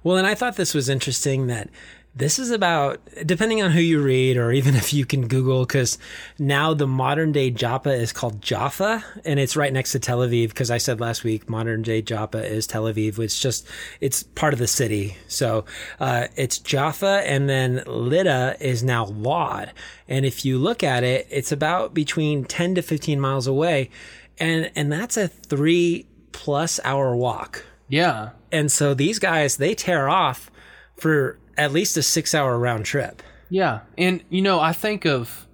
Well, 0.03 0.17
and 0.17 0.27
I 0.27 0.35
thought 0.35 0.55
this 0.55 0.73
was 0.73 0.89
interesting 0.89 1.47
that 1.47 1.69
this 2.15 2.37
is 2.37 2.51
about, 2.51 2.99
depending 3.25 3.63
on 3.63 3.71
who 3.71 3.79
you 3.79 4.01
read, 4.01 4.37
or 4.37 4.51
even 4.51 4.75
if 4.83 4.93
you 4.93 5.05
can 5.05 5.27
Google, 5.27 5.65
because 5.65 5.97
now 6.37 6.73
the 6.73 6.87
modern 6.87 7.31
day 7.31 7.49
Joppa 7.49 7.91
is 7.91 8.11
called 8.11 8.41
Jaffa, 8.41 9.03
and 9.25 9.39
it's 9.39 9.55
right 9.55 9.73
next 9.73 9.93
to 9.93 9.99
Tel 9.99 10.19
Aviv. 10.19 10.49
Because 10.49 10.69
I 10.69 10.77
said 10.77 10.99
last 10.99 11.23
week, 11.23 11.49
modern 11.49 11.81
day 11.81 12.01
Joppa 12.01 12.45
is 12.45 12.67
Tel 12.67 12.83
Aviv. 12.83 13.17
It's 13.19 13.39
just, 13.39 13.67
it's 13.99 14.23
part 14.23 14.53
of 14.53 14.59
the 14.59 14.67
city. 14.67 15.17
So 15.27 15.65
uh, 15.99 16.27
it's 16.35 16.59
Jaffa, 16.59 17.23
and 17.25 17.49
then 17.49 17.83
Lydda 17.85 18.57
is 18.59 18.83
now 18.83 19.05
Lod. 19.05 19.71
And 20.07 20.25
if 20.25 20.45
you 20.45 20.59
look 20.59 20.83
at 20.83 21.03
it, 21.03 21.27
it's 21.29 21.51
about 21.51 21.93
between 21.93 22.45
10 22.45 22.75
to 22.75 22.81
15 22.81 23.19
miles 23.19 23.47
away. 23.47 23.89
And, 24.37 24.71
and 24.75 24.91
that's 24.91 25.17
a 25.17 25.27
three 25.27 26.07
plus 26.31 26.79
hour 26.83 27.15
walk. 27.15 27.65
Yeah. 27.87 28.31
And 28.51 28.71
so 28.71 28.93
these 28.93 29.19
guys, 29.19 29.57
they 29.57 29.73
tear 29.75 30.09
off 30.09 30.51
for 30.95 31.37
at 31.57 31.71
least 31.71 31.97
a 31.97 32.03
six 32.03 32.33
hour 32.33 32.57
round 32.57 32.85
trip. 32.85 33.21
Yeah, 33.49 33.81
and 33.97 34.23
you 34.29 34.41
know, 34.41 34.59
I 34.59 34.73
think 34.73 35.05
of, 35.05 35.47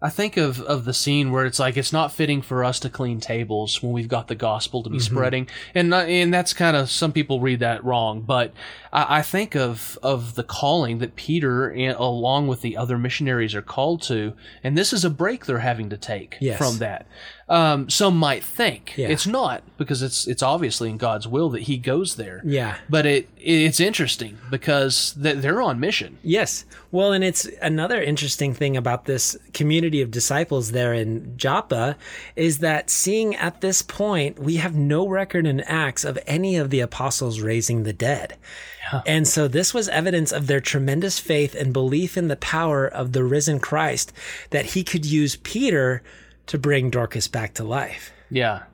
I 0.00 0.08
think 0.08 0.36
of 0.36 0.60
of 0.60 0.84
the 0.84 0.94
scene 0.94 1.32
where 1.32 1.44
it's 1.46 1.58
like 1.58 1.76
it's 1.76 1.92
not 1.92 2.12
fitting 2.12 2.42
for 2.42 2.64
us 2.64 2.78
to 2.80 2.90
clean 2.90 3.18
tables 3.18 3.82
when 3.82 3.92
we've 3.92 4.08
got 4.08 4.28
the 4.28 4.36
gospel 4.36 4.82
to 4.84 4.90
be 4.90 4.98
mm-hmm. 4.98 5.14
spreading, 5.14 5.48
and 5.74 5.92
and 5.92 6.32
that's 6.32 6.52
kind 6.52 6.76
of 6.76 6.90
some 6.90 7.12
people 7.12 7.40
read 7.40 7.60
that 7.60 7.84
wrong, 7.84 8.22
but 8.22 8.52
I, 8.92 9.18
I 9.18 9.22
think 9.22 9.56
of 9.56 9.98
of 10.02 10.36
the 10.36 10.44
calling 10.44 10.98
that 10.98 11.16
Peter 11.16 11.70
and 11.70 11.96
along 11.96 12.46
with 12.46 12.60
the 12.60 12.76
other 12.76 12.96
missionaries 12.98 13.54
are 13.54 13.62
called 13.62 14.02
to, 14.02 14.34
and 14.62 14.78
this 14.78 14.92
is 14.92 15.04
a 15.04 15.10
break 15.10 15.46
they're 15.46 15.58
having 15.58 15.90
to 15.90 15.96
take 15.96 16.36
Yes. 16.40 16.58
from 16.58 16.78
that. 16.78 17.06
Um, 17.50 17.90
some 17.90 18.16
might 18.16 18.44
think 18.44 18.92
Yeah. 18.96 19.08
it's 19.08 19.26
not 19.26 19.64
because 19.76 20.02
it's 20.02 20.28
it's 20.28 20.42
obviously 20.42 20.88
in 20.88 20.98
God's 20.98 21.26
will 21.26 21.50
that 21.50 21.62
He 21.62 21.78
goes 21.78 22.14
there. 22.14 22.40
Yeah. 22.44 22.76
But 22.88 23.06
it 23.06 23.28
it's 23.36 23.80
interesting 23.80 24.38
because 24.50 25.16
th- 25.20 25.38
they're 25.38 25.60
on 25.60 25.80
mission. 25.80 26.18
Yes. 26.22 26.64
Well, 26.92 27.12
and 27.12 27.24
it's 27.24 27.48
another 27.60 28.00
interesting 28.00 28.54
thing 28.54 28.76
about 28.76 29.06
this 29.06 29.36
community 29.52 30.00
of 30.00 30.12
disciples 30.12 30.70
there 30.70 30.94
in 30.94 31.36
Joppa 31.36 31.96
is 32.36 32.58
that 32.58 32.88
seeing 32.88 33.34
at 33.34 33.60
this 33.62 33.82
point, 33.82 34.38
we 34.38 34.56
have 34.56 34.76
no 34.76 35.08
record 35.08 35.44
in 35.44 35.60
Acts 35.62 36.04
of 36.04 36.18
any 36.28 36.56
of 36.56 36.70
the 36.70 36.80
apostles 36.80 37.40
raising 37.40 37.82
the 37.82 37.92
dead. 37.92 38.36
And 39.06 39.26
so 39.28 39.46
this 39.46 39.72
was 39.72 39.88
evidence 39.88 40.32
of 40.32 40.46
their 40.48 40.60
tremendous 40.60 41.20
faith 41.20 41.54
and 41.54 41.72
belief 41.72 42.16
in 42.16 42.26
the 42.28 42.34
power 42.36 42.86
of 42.88 43.12
the 43.12 43.22
risen 43.22 43.60
Christ 43.60 44.12
that 44.50 44.66
he 44.66 44.82
could 44.82 45.06
use 45.06 45.36
Peter 45.36 46.02
to 46.50 46.58
bring 46.58 46.90
Dorcas 46.90 47.28
back 47.28 47.54
to 47.54 47.64
life. 47.64 48.12
Yeah. 48.28 48.64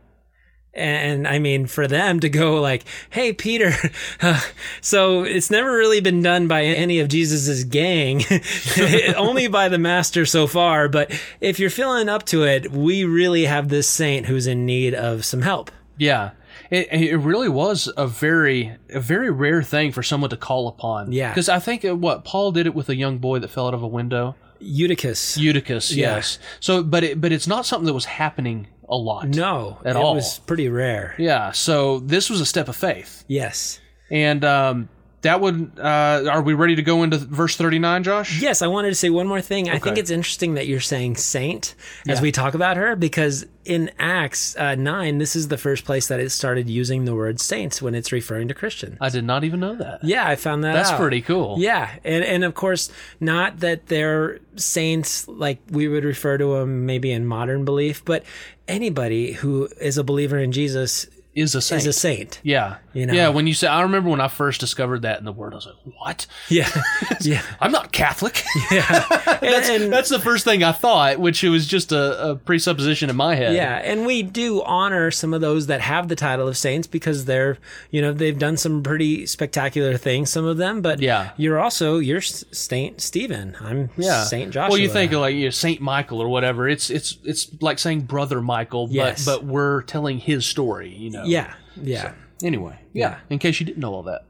And 0.73 1.27
I 1.29 1.39
mean, 1.39 1.67
for 1.67 1.87
them 1.87 2.21
to 2.21 2.29
go 2.29 2.61
like, 2.61 2.85
"Hey, 3.09 3.33
Peter," 3.33 3.73
so 4.83 5.23
it's 5.25 5.51
never 5.51 5.73
really 5.73 6.01
been 6.01 6.23
done 6.23 6.49
by 6.49 6.65
any 6.65 7.01
of 7.01 7.09
Jesus's 7.09 7.65
gang, 7.65 8.23
only 9.17 9.49
by 9.49 9.71
the 9.71 9.79
master 9.79 10.27
so 10.27 10.47
far. 10.47 10.89
But 10.91 11.19
if 11.41 11.59
you're 11.59 11.71
feeling 11.71 12.11
up 12.11 12.27
to 12.27 12.45
it, 12.45 12.71
we 12.71 13.05
really 13.05 13.47
have 13.47 13.69
this 13.71 13.89
saint 13.89 14.27
who's 14.27 14.47
in 14.47 14.67
need 14.67 14.95
of 14.95 15.25
some 15.25 15.41
help. 15.41 15.71
Yeah. 15.97 16.33
It, 16.71 16.89
it 16.91 17.17
really 17.19 17.49
was 17.49 17.91
a 17.97 18.07
very 18.07 18.77
a 18.91 19.01
very 19.01 19.31
rare 19.31 19.63
thing 19.63 19.93
for 19.93 20.03
someone 20.03 20.31
to 20.31 20.37
call 20.37 20.69
upon. 20.69 21.13
Yeah. 21.13 21.31
because 21.31 21.49
I 21.49 21.59
think 21.59 21.85
what 21.85 22.25
Paul 22.25 22.53
did 22.53 22.67
it 22.67 22.75
with 22.75 22.89
a 22.91 22.97
young 22.97 23.19
boy 23.19 23.39
that 23.39 23.49
fell 23.49 23.69
out 23.69 23.75
of 23.75 23.83
a 23.83 23.89
window, 23.89 24.35
Eutychus, 24.61 25.37
Eutychus. 25.37 25.93
Yeah. 25.95 26.17
Yes. 26.17 26.39
So, 26.61 26.83
but 26.83 27.05
it, 27.05 27.21
but 27.21 27.33
it's 27.33 27.47
not 27.47 27.67
something 27.67 27.87
that 27.87 27.93
was 27.95 28.05
happening 28.07 28.67
a 28.89 28.97
lot. 28.97 29.29
no, 29.29 29.79
At 29.85 29.97
it 29.97 29.97
all. 29.97 30.15
was 30.15 30.39
pretty 30.41 30.69
rare. 30.69 31.15
Yeah. 31.19 31.53
So 31.53 31.99
this 32.01 32.31
was 32.31 32.41
a 32.41 32.47
step 32.47 32.69
of 32.69 32.77
faith, 32.77 33.25
Yes. 33.29 33.81
and 34.11 34.45
um, 34.45 34.89
that 35.27 35.41
would. 35.41 35.73
Uh, 35.79 36.25
are 36.31 36.43
we 36.43 36.55
ready 36.55 36.75
to 36.77 36.83
go 36.83 37.03
into 37.03 37.19
verse 37.19 37.55
thirty 37.57 37.79
nine, 37.79 38.03
Josh? 38.03 38.41
Yes, 38.41 38.63
I 38.63 38.67
wanted 38.67 38.89
to 38.89 38.95
say 38.95 39.11
one 39.11 39.27
more 39.29 39.41
thing. 39.41 39.69
I 39.69 39.79
think 39.79 39.99
it's 39.99 40.11
interesting 40.11 40.55
that 40.55 40.67
you're 40.67 40.81
saying 40.81 41.17
saint 41.17 41.75
as 42.09 42.19
Yeah. 42.19 42.23
we 42.23 42.33
talk 42.33 42.55
about 42.55 42.77
her 42.77 42.97
because 42.97 43.47
in 43.65 43.91
Acts 43.99 44.57
uh, 44.57 44.77
9, 44.77 45.19
this 45.19 45.35
is 45.35 45.49
the 45.49 45.59
first 45.59 45.85
place 45.85 46.07
that 46.07 46.21
it 46.21 46.31
started 46.31 46.71
using 46.71 47.05
the 47.05 47.17
word 47.17 47.41
saints 47.41 47.83
when 47.83 47.97
it's 47.97 48.13
referring 48.13 48.47
to 48.47 48.55
Christian. 48.55 48.97
I 49.01 49.09
did 49.09 49.25
not 49.25 49.43
even 49.43 49.59
know 49.59 49.75
that. 49.75 50.05
Yeah, 50.05 50.25
I 50.25 50.37
found 50.37 50.63
that 50.63 50.75
That's 50.75 50.91
out. 50.91 51.01
pretty 51.01 51.21
cool. 51.21 51.57
Yeah, 51.59 51.91
and 52.05 52.23
and 52.25 52.45
of 52.45 52.55
course, 52.55 52.91
not 53.21 53.59
that 53.61 53.89
they're 53.89 54.39
saints 54.55 55.27
like 55.29 55.59
we 55.71 55.89
would 55.89 56.05
refer 56.05 56.39
to 56.39 56.55
them 56.59 56.87
maybe 56.87 57.11
in 57.13 57.27
modern 57.27 57.65
belief, 57.65 58.05
but 58.05 58.23
anybody 58.69 59.33
who 59.33 59.69
is 59.81 59.99
a 59.99 60.05
believer 60.05 60.39
in 60.39 60.53
Jesus 60.53 61.07
Is 61.35 61.55
a 61.55 61.61
saint. 61.61 61.81
is 61.83 61.87
a 61.87 61.93
saint. 61.93 62.41
yeah. 62.43 62.77
You 62.97 63.07
know? 63.07 63.13
Yeah. 63.13 63.29
When 63.29 63.47
you 63.47 63.55
say, 63.55 63.67
I 63.69 63.83
remember 63.83 64.09
when 64.09 64.21
I 64.21 64.29
first 64.29 64.59
discovered 64.61 65.03
that 65.03 65.19
in 65.19 65.25
the 65.25 65.33
word, 65.33 65.53
I 65.53 65.57
was 65.57 65.67
like, 65.67 65.95
what? 65.99 66.27
Yeah, 66.49 66.69
yeah, 67.21 67.43
I'm 67.61 67.71
not 67.73 67.93
Catholic. 67.93 68.43
yeah. 68.71 69.05
that's, 69.41 69.69
and, 69.69 69.85
and- 69.85 69.93
that's 69.93 70.09
the 70.09 70.19
first 70.19 70.45
thing 70.45 70.65
I 70.65 70.73
thought, 70.73 71.19
which 71.19 71.45
it 71.45 71.51
was 71.51 71.67
just 71.67 71.93
a, 71.93 72.31
a 72.31 72.37
presupposition 72.37 73.11
in 73.11 73.17
my 73.17 73.35
head. 73.35 73.55
Yeah, 73.55 73.77
and 73.77 74.07
we 74.07 74.23
do 74.23 74.63
honor 74.63 75.11
some 75.11 75.35
of 75.35 75.41
those 75.41 75.67
that 75.67 75.81
have 75.83 76.09
the 76.09 76.17
title 76.17 76.49
of 76.49 76.57
saints 76.57 76.87
because 76.87 77.27
they're, 77.27 77.59
you 77.91 78.01
know, 78.01 78.13
they've 78.13 78.39
done 78.39 78.57
some 78.57 78.83
pretty 78.83 79.27
spectacular 79.27 79.97
things, 79.97 80.31
some 80.31 80.45
of 80.47 80.57
them. 80.57 80.81
But 80.81 81.01
Yeah. 81.01 81.33
you're 81.37 81.59
also 81.59 81.99
you're 81.99 82.21
Saint 82.23 83.01
Stephen. 83.01 83.57
I'm 83.61 83.91
Yeah. 83.97 84.25
Saint 84.25 84.53
Joshua. 84.53 84.71
Well, 84.71 84.79
you 84.81 84.89
think 84.89 85.13
of 85.13 85.21
like 85.21 85.35
you 85.35 85.45
know, 85.45 85.51
Saint 85.51 85.81
Michael 85.81 86.21
or 86.23 86.29
whatever. 86.29 86.67
It's 86.69 86.89
it's 86.91 87.19
it's 87.25 87.51
like 87.61 87.79
saying 87.79 88.03
Brother 88.03 88.41
Michael, 88.41 88.89
Yes. 88.91 89.25
but 89.25 89.41
but 89.41 89.45
we're 89.45 89.83
telling 89.83 90.19
his 90.19 90.47
story. 90.47 90.89
You 90.95 91.11
know. 91.11 91.25
yeah, 91.25 91.53
yeah, 91.83 92.13
Anyway, 92.43 92.79
Yeah. 92.93 93.11
yeah. 93.11 93.17
In 93.31 93.39
case 93.39 93.61
you 93.61 93.67
didn't 93.67 93.79
know 93.81 93.95
all 93.95 94.03
that. 94.05 94.23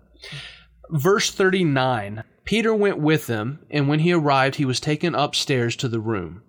Verse 0.91 1.31
39 1.31 2.23
Peter 2.45 2.73
went 2.73 2.99
with 2.99 3.27
them, 3.27 3.59
and 3.73 3.89
when 3.89 3.99
he 3.99 4.13
arrived, 4.13 4.55
he 4.55 4.65
was 4.65 4.79
taken 4.79 5.17
upstairs 5.17 5.75
to 5.75 5.89
the 5.89 5.99
room. 5.99 6.43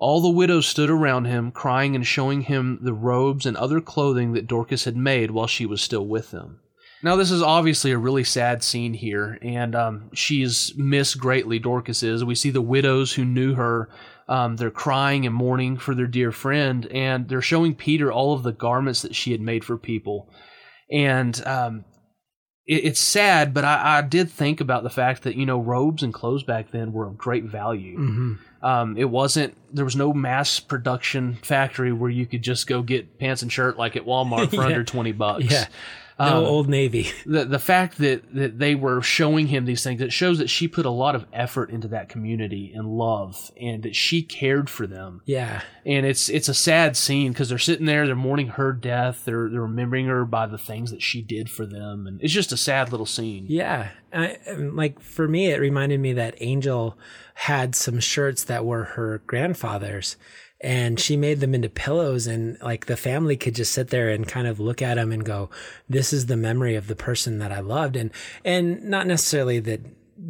All 0.00 0.20
the 0.20 0.28
widows 0.28 0.66
stood 0.66 0.90
around 0.90 1.26
him, 1.26 1.52
crying 1.52 1.94
and 1.94 2.04
showing 2.04 2.42
him 2.42 2.80
the 2.82 2.92
robes 2.92 3.46
and 3.46 3.56
other 3.56 3.80
clothing 3.80 4.32
that 4.32 4.48
Dorcas 4.48 4.82
had 4.84 4.96
made 4.96 5.30
while 5.30 5.46
she 5.46 5.64
was 5.64 5.80
still 5.80 6.04
with 6.08 6.32
them. 6.32 6.58
Now, 7.04 7.14
this 7.14 7.30
is 7.30 7.40
obviously 7.40 7.92
a 7.92 7.98
really 7.98 8.24
sad 8.24 8.64
scene 8.64 8.94
here, 8.94 9.38
and 9.42 9.76
um, 9.76 10.10
she's 10.12 10.72
missed 10.76 11.18
greatly, 11.20 11.60
Dorcas 11.60 12.02
is. 12.02 12.24
We 12.24 12.34
see 12.34 12.50
the 12.50 12.60
widows 12.60 13.12
who 13.12 13.24
knew 13.24 13.54
her. 13.54 13.88
Um, 14.26 14.56
they're 14.56 14.70
crying 14.72 15.24
and 15.24 15.34
mourning 15.34 15.76
for 15.76 15.94
their 15.94 16.06
dear 16.08 16.32
friend, 16.32 16.86
and 16.86 17.28
they're 17.28 17.40
showing 17.40 17.76
Peter 17.76 18.10
all 18.10 18.32
of 18.34 18.42
the 18.42 18.52
garments 18.52 19.02
that 19.02 19.14
she 19.14 19.30
had 19.30 19.40
made 19.40 19.64
for 19.64 19.78
people 19.78 20.28
and 20.90 21.46
um, 21.46 21.84
it, 22.66 22.84
it's 22.84 23.00
sad, 23.00 23.52
but 23.54 23.64
I, 23.64 23.98
I 23.98 24.02
did 24.02 24.30
think 24.30 24.60
about 24.60 24.82
the 24.82 24.90
fact 24.90 25.22
that 25.24 25.36
you 25.36 25.46
know 25.46 25.58
robes 25.60 26.02
and 26.02 26.12
clothes 26.14 26.42
back 26.42 26.70
then 26.70 26.92
were 26.92 27.06
of 27.06 27.16
great 27.18 27.44
value. 27.44 27.96
hmm 27.96 28.32
Um, 28.62 28.96
it 28.96 29.10
wasn't 29.10 29.54
there 29.72 29.84
was 29.84 29.96
no 29.96 30.12
mass 30.12 30.60
production 30.60 31.34
factory 31.42 31.92
where 31.92 32.10
you 32.10 32.24
could 32.26 32.42
just 32.42 32.66
go 32.66 32.82
get 32.82 33.18
pants 33.18 33.42
and 33.42 33.52
shirt 33.52 33.76
like 33.76 33.96
at 33.96 34.04
Walmart 34.06 34.50
for 34.50 34.56
Yeah. 34.62 34.62
under 34.66 34.84
twenty 34.84 35.12
bucks. 35.12 35.44
yeah. 35.50 35.66
No 36.18 36.38
Um, 36.38 36.44
old 36.44 36.68
Navy. 36.68 37.10
The 37.26 37.44
the 37.44 37.58
fact 37.58 37.98
that 37.98 38.34
that 38.34 38.58
they 38.58 38.74
were 38.74 39.02
showing 39.02 39.48
him 39.48 39.64
these 39.64 39.82
things 39.82 40.00
it 40.00 40.12
shows 40.12 40.38
that 40.38 40.50
she 40.50 40.68
put 40.68 40.86
a 40.86 40.90
lot 40.90 41.14
of 41.14 41.26
effort 41.32 41.70
into 41.70 41.88
that 41.88 42.08
community 42.08 42.72
and 42.74 42.86
love, 42.86 43.50
and 43.60 43.82
that 43.82 43.96
she 43.96 44.22
cared 44.22 44.68
for 44.70 44.86
them 44.86 45.22
Yeah, 45.24 45.62
and 45.84 46.06
it's 46.06 46.28
it's 46.28 46.48
a 46.48 46.54
sad 46.54 46.96
scene 46.96 47.32
because 47.32 47.48
they're 47.48 47.58
sitting 47.58 47.86
there, 47.86 48.06
they're 48.06 48.14
mourning 48.14 48.48
her 48.48 48.72
death, 48.72 49.24
they're 49.24 49.48
they're 49.48 49.62
remembering 49.62 50.06
her 50.06 50.24
by 50.24 50.46
the 50.46 50.58
things 50.58 50.90
that 50.90 51.02
she 51.02 51.22
did 51.22 51.50
for 51.50 51.66
them, 51.66 52.06
and 52.06 52.20
it's 52.22 52.32
just 52.32 52.52
a 52.52 52.56
sad 52.56 52.90
little 52.90 53.06
scene. 53.06 53.46
yeah. 53.48 53.88
I, 54.12 54.38
um, 54.48 54.76
like 54.76 55.00
for 55.00 55.26
me, 55.26 55.50
it 55.50 55.60
reminded 55.60 55.98
me 55.98 56.12
that 56.12 56.36
Angel 56.40 56.96
had 57.34 57.74
some 57.74 57.98
shirts 57.98 58.44
that 58.44 58.64
were 58.64 58.84
her 58.84 59.22
grandfather's. 59.26 60.16
And 60.64 60.98
she 60.98 61.16
made 61.16 61.40
them 61.40 61.54
into 61.54 61.68
pillows, 61.68 62.26
and 62.26 62.56
like 62.62 62.86
the 62.86 62.96
family 62.96 63.36
could 63.36 63.54
just 63.54 63.72
sit 63.72 63.88
there 63.90 64.08
and 64.08 64.26
kind 64.26 64.46
of 64.46 64.58
look 64.58 64.80
at 64.80 64.94
them 64.94 65.12
and 65.12 65.22
go, 65.22 65.50
"This 65.90 66.12
is 66.12 66.24
the 66.26 66.36
memory 66.38 66.74
of 66.74 66.86
the 66.86 66.96
person 66.96 67.38
that 67.38 67.52
I 67.52 67.60
loved," 67.60 67.96
and 67.96 68.10
and 68.46 68.82
not 68.82 69.06
necessarily 69.06 69.60
that 69.60 69.80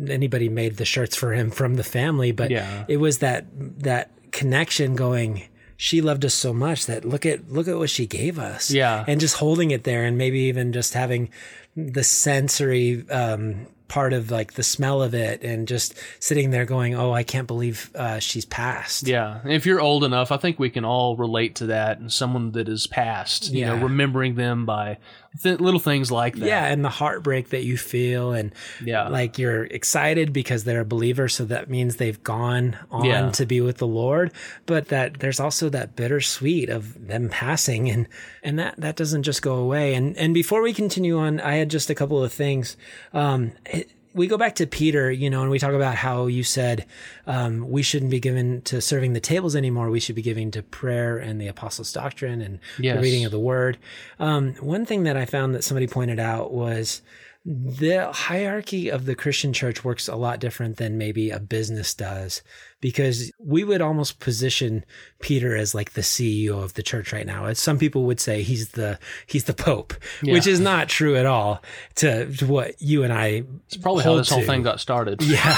anybody 0.09 0.49
made 0.49 0.77
the 0.77 0.85
shirts 0.85 1.15
for 1.15 1.33
him 1.35 1.51
from 1.53 1.75
the 1.77 1.85
family, 1.85 2.33
but 2.33 2.51
Yeah. 2.51 2.85
it 2.89 2.97
was 2.97 3.19
that 3.19 3.47
that 3.83 4.11
connection 4.33 4.97
going 4.97 5.45
she 5.77 6.01
loved 6.01 6.25
us 6.25 6.35
so 6.35 6.53
much 6.53 6.87
that 6.87 7.05
look 7.05 7.27
at 7.27 7.51
look 7.53 7.69
at 7.69 7.77
what 7.77 7.91
she 7.91 8.07
gave 8.07 8.39
us. 8.39 8.71
Yeah. 8.71 9.05
And 9.07 9.21
just 9.21 9.37
holding 9.37 9.71
it 9.71 9.85
there 9.85 10.05
and 10.05 10.17
maybe 10.19 10.41
even 10.41 10.73
just 10.73 10.95
having 10.95 11.29
the 11.77 12.05
sensory 12.05 13.05
um 13.11 13.67
part 13.89 14.13
of 14.13 14.31
like 14.31 14.55
the 14.55 14.63
smell 14.63 15.03
of 15.03 15.15
it 15.15 15.43
and 15.43 15.69
just 15.69 15.95
sitting 16.19 16.51
there 16.51 16.65
going, 16.65 16.95
"Oh, 16.95 17.13
I 17.13 17.23
can't 17.23 17.47
believe 17.47 17.91
uh, 17.95 18.19
she's 18.19 18.45
passed." 18.45 19.07
Yeah, 19.07 19.41
if 19.45 19.67
you're 19.67 19.81
old 19.81 20.05
enough, 20.05 20.33
I 20.33 20.37
think 20.37 20.59
we 20.59 20.71
can 20.71 20.85
all 20.85 21.17
relate 21.17 21.57
to 21.57 21.67
that. 21.67 21.99
And 21.99 22.13
someone 22.13 22.53
that 22.53 22.69
is 22.69 22.87
passed, 22.87 23.51
you 23.53 23.67
know, 23.67 23.77
remembering 23.77 24.35
them 24.35 24.67
by 24.67 24.99
th- 25.43 25.61
little 25.61 25.81
things 25.81 26.11
like 26.11 26.37
that. 26.37 26.47
Yeah, 26.47 26.67
and 26.67 26.85
the 26.85 26.89
heartbreak 26.91 27.51
that 27.51 27.65
you 27.65 27.77
feel, 27.77 28.33
and 28.33 28.53
Yeah. 28.85 29.09
like 29.09 29.39
you're 29.39 29.65
excited 29.65 30.33
because 30.33 30.65
they're 30.65 30.81
a 30.81 30.85
believer, 30.85 31.29
so 31.29 31.45
that 31.47 31.69
means 31.69 31.97
they've 31.97 32.23
gone 32.23 32.77
on 32.91 33.05
Yeah. 33.05 33.31
to 33.31 33.47
be 33.47 33.61
with 33.61 33.79
the 33.79 33.87
Lord. 33.87 34.33
But 34.67 34.89
that 34.89 35.21
there's 35.21 35.41
also 35.41 35.69
that 35.71 35.97
bittersweet 35.97 36.69
of 36.69 37.07
them 37.09 37.29
passing, 37.29 37.91
and 37.91 38.07
and 38.43 38.59
that 38.59 38.75
that 38.79 38.97
doesn't 38.97 39.23
just 39.25 39.43
go 39.43 39.55
away. 39.57 39.95
And 39.95 40.17
and 40.17 40.35
before 40.35 40.63
we 40.63 40.73
continue 40.73 41.19
on, 41.19 41.41
I 41.41 41.57
had 41.57 41.71
just 41.71 41.91
a 41.91 41.95
couple 41.95 42.23
of 42.23 42.33
things. 42.33 42.77
Um, 43.13 43.53
it- 43.67 43.91
we 44.15 44.27
go 44.29 44.39
back 44.39 44.55
to 44.57 44.67
Peter, 44.67 45.11
you 45.11 45.29
know, 45.29 45.43
and 45.43 45.51
we 45.51 45.59
talk 45.59 45.73
about 45.73 45.97
how 45.97 46.27
you 46.27 46.45
said 46.45 46.87
um, 47.27 47.69
we 47.69 47.83
shouldn't 47.83 48.11
be 48.13 48.21
given 48.21 48.63
to 48.63 48.81
serving 48.81 49.13
the 49.13 49.21
tables 49.21 49.57
anymore. 49.57 49.91
We 49.91 49.99
should 50.01 50.15
be 50.15 50.23
giving 50.23 50.51
to 50.53 50.63
prayer 50.63 51.19
and 51.19 51.41
the 51.41 51.49
apostles' 51.49 51.93
doctrine 51.93 52.41
and 52.41 52.61
Yes. 52.79 52.97
the 52.97 53.03
reading 53.03 53.25
of 53.25 53.33
the 53.33 53.41
word. 53.41 53.77
Um, 54.21 54.55
one 54.61 54.87
thing 54.87 55.03
that 55.03 55.17
I 55.17 55.25
found 55.25 55.55
that 55.55 55.65
somebody 55.65 55.87
pointed 55.89 56.21
out 56.21 56.53
was 56.53 57.03
the 57.47 58.11
hierarchy 58.11 58.89
of 58.89 59.05
the 59.05 59.15
Christian 59.15 59.53
church 59.53 59.85
works 59.85 60.09
a 60.09 60.17
lot 60.17 60.41
different 60.41 60.79
than 60.79 60.97
maybe 60.97 61.29
a 61.29 61.39
business 61.39 61.93
does 61.93 62.43
because 62.81 63.31
we 63.39 63.65
would 63.65 63.83
almost 63.83 64.19
position 64.19 64.83
Peter 65.21 65.55
as 65.55 65.75
like 65.75 65.93
the 65.93 66.01
CEO 66.01 66.63
of 66.63 66.73
the 66.73 66.83
church 66.83 67.13
right 67.13 67.27
now. 67.27 67.45
As 67.45 67.59
some 67.59 67.79
people 67.79 68.05
would 68.05 68.19
say 68.19 68.43
he's 68.43 68.71
the 68.71 68.99
he's 69.27 69.45
the 69.45 69.53
pope, 69.53 69.93
which 70.23 70.47
is 70.47 70.59
not 70.59 70.89
true 70.89 71.17
at 71.17 71.27
all 71.27 71.63
to, 71.97 72.35
to 72.37 72.47
what 72.47 72.81
you 72.81 73.03
and 73.03 73.13
I 73.13 73.45
It's 73.67 73.77
probably 73.77 74.05
how 74.05 74.17
this 74.17 74.31
whole 74.31 74.43
thing 74.43 74.63
got 74.63 74.81
started. 74.81 75.23
Yeah. 75.23 75.55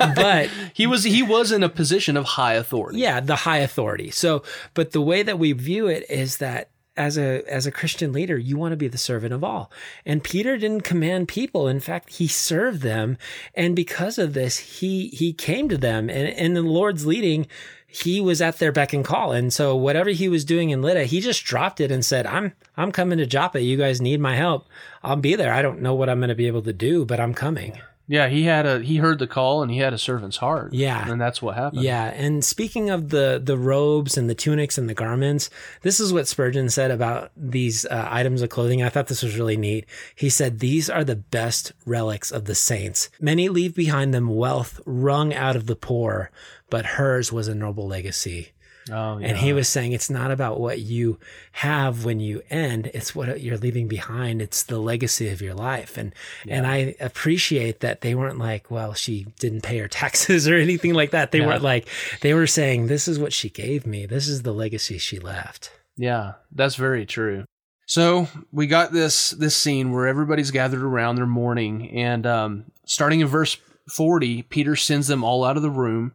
but 0.14 0.48
He 0.74 0.86
was 0.86 1.02
he 1.02 1.24
was 1.24 1.50
in 1.50 1.64
a 1.64 1.68
position 1.68 2.16
of 2.16 2.24
high 2.24 2.54
authority. 2.54 3.00
yeah, 3.00 3.18
the 3.18 3.36
high 3.36 3.58
authority. 3.58 4.12
So, 4.12 4.44
but 4.74 4.92
the 4.92 5.00
way 5.00 5.24
that 5.24 5.40
we 5.40 5.50
view 5.52 5.88
it 5.88 6.08
is 6.08 6.36
that 6.36 6.70
as 6.96 7.18
a 7.18 7.42
as 7.48 7.66
a 7.66 7.72
Christian 7.72 8.12
leader, 8.12 8.38
you 8.38 8.56
want 8.56 8.72
to 8.72 8.76
be 8.76 8.88
the 8.88 8.98
servant 8.98 9.32
of 9.32 9.44
all. 9.44 9.70
And 10.04 10.24
Peter 10.24 10.56
didn't 10.56 10.82
command 10.82 11.28
people. 11.28 11.68
In 11.68 11.80
fact, 11.80 12.14
he 12.14 12.26
served 12.26 12.82
them, 12.82 13.18
and 13.54 13.76
because 13.76 14.18
of 14.18 14.34
this, 14.34 14.58
he 14.58 15.08
he 15.08 15.32
came 15.32 15.68
to 15.68 15.78
them, 15.78 16.08
and 16.10 16.28
in 16.28 16.54
the 16.54 16.62
Lord's 16.62 17.06
leading. 17.06 17.46
He 17.88 18.20
was 18.20 18.42
at 18.42 18.58
their 18.58 18.72
beck 18.72 18.92
and 18.92 19.04
call, 19.04 19.32
and 19.32 19.50
so 19.50 19.74
whatever 19.74 20.10
he 20.10 20.28
was 20.28 20.44
doing 20.44 20.68
in 20.68 20.82
Lydda, 20.82 21.04
he 21.04 21.20
just 21.20 21.44
dropped 21.44 21.80
it 21.80 21.90
and 21.90 22.04
said, 22.04 22.26
"I'm 22.26 22.52
I'm 22.76 22.92
coming 22.92 23.16
to 23.18 23.26
Joppa. 23.26 23.62
You 23.62 23.78
guys 23.78 24.02
need 24.02 24.20
my 24.20 24.36
help. 24.36 24.68
I'll 25.02 25.16
be 25.16 25.34
there. 25.34 25.54
I 25.54 25.62
don't 25.62 25.80
know 25.80 25.94
what 25.94 26.10
I'm 26.10 26.18
going 26.18 26.28
to 26.28 26.34
be 26.34 26.48
able 26.48 26.62
to 26.62 26.74
do, 26.74 27.06
but 27.06 27.20
I'm 27.20 27.32
coming." 27.32 27.78
Yeah, 28.08 28.28
he 28.28 28.44
had 28.44 28.66
a 28.66 28.80
he 28.80 28.96
heard 28.96 29.18
the 29.18 29.26
call 29.26 29.62
and 29.62 29.70
he 29.70 29.78
had 29.78 29.92
a 29.92 29.98
servant's 29.98 30.36
heart. 30.36 30.72
Yeah. 30.72 31.10
And 31.10 31.20
that's 31.20 31.42
what 31.42 31.56
happened. 31.56 31.82
Yeah, 31.82 32.04
and 32.04 32.44
speaking 32.44 32.88
of 32.88 33.08
the 33.08 33.40
the 33.42 33.58
robes 33.58 34.16
and 34.16 34.30
the 34.30 34.34
tunics 34.34 34.78
and 34.78 34.88
the 34.88 34.94
garments, 34.94 35.50
this 35.82 35.98
is 35.98 36.12
what 36.12 36.28
Spurgeon 36.28 36.70
said 36.70 36.90
about 36.90 37.32
these 37.36 37.84
uh, 37.86 38.08
items 38.10 38.42
of 38.42 38.50
clothing. 38.50 38.82
I 38.82 38.88
thought 38.88 39.08
this 39.08 39.22
was 39.22 39.36
really 39.36 39.56
neat. 39.56 39.86
He 40.14 40.30
said 40.30 40.60
these 40.60 40.88
are 40.88 41.04
the 41.04 41.16
best 41.16 41.72
relics 41.84 42.30
of 42.30 42.44
the 42.44 42.54
saints. 42.54 43.10
Many 43.20 43.48
leave 43.48 43.74
behind 43.74 44.14
them 44.14 44.28
wealth 44.28 44.80
wrung 44.86 45.34
out 45.34 45.56
of 45.56 45.66
the 45.66 45.76
poor, 45.76 46.30
but 46.70 46.86
hers 46.86 47.32
was 47.32 47.48
a 47.48 47.54
noble 47.54 47.88
legacy. 47.88 48.52
Oh 48.90 49.18
yeah. 49.18 49.28
And 49.28 49.36
he 49.38 49.52
was 49.52 49.68
saying 49.68 49.92
it's 49.92 50.10
not 50.10 50.30
about 50.30 50.60
what 50.60 50.80
you 50.80 51.18
have 51.52 52.04
when 52.04 52.20
you 52.20 52.42
end, 52.50 52.88
it's 52.94 53.14
what 53.14 53.40
you're 53.40 53.56
leaving 53.58 53.88
behind. 53.88 54.40
It's 54.40 54.62
the 54.62 54.78
legacy 54.78 55.28
of 55.28 55.40
your 55.42 55.54
life. 55.54 55.96
And 55.96 56.14
and 56.46 56.66
I 56.66 56.94
appreciate 57.00 57.80
that 57.80 58.00
they 58.02 58.14
weren't 58.14 58.38
like, 58.38 58.70
well, 58.70 58.94
she 58.94 59.26
didn't 59.40 59.62
pay 59.62 59.78
her 59.78 59.88
taxes 59.88 60.46
or 60.48 60.54
anything 60.56 60.94
like 60.94 61.10
that. 61.10 61.32
They 61.32 61.40
Yeah. 61.40 61.46
weren't 61.48 61.62
like 61.62 61.88
they 62.20 62.32
were 62.34 62.46
saying 62.46 62.86
this 62.86 63.08
is 63.08 63.18
what 63.18 63.32
she 63.32 63.48
gave 63.50 63.86
me. 63.86 64.06
This 64.06 64.28
is 64.28 64.42
the 64.42 64.52
legacy 64.54 64.98
she 64.98 65.18
left. 65.18 65.70
Yeah, 65.96 66.34
that's 66.52 66.76
very 66.76 67.06
true. 67.06 67.44
So 67.88 68.28
we 68.52 68.66
got 68.66 68.92
this 68.92 69.30
this 69.30 69.56
scene 69.56 69.92
where 69.92 70.06
everybody's 70.06 70.50
gathered 70.50 70.82
around, 70.82 71.16
they're 71.16 71.26
mourning, 71.26 71.90
and 71.96 72.26
um, 72.26 72.64
starting 72.84 73.20
in 73.20 73.26
verse 73.28 73.56
forty, 73.88 74.42
Peter 74.42 74.76
sends 74.76 75.06
them 75.06 75.22
all 75.24 75.44
out 75.44 75.56
of 75.56 75.62
the 75.62 75.70
room, 75.70 76.12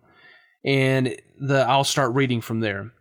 and 0.66 1.16
the 1.42 1.66
I'll 1.68 1.84
start 1.84 2.14
reading 2.14 2.40
from 2.42 2.60
there. 2.62 2.92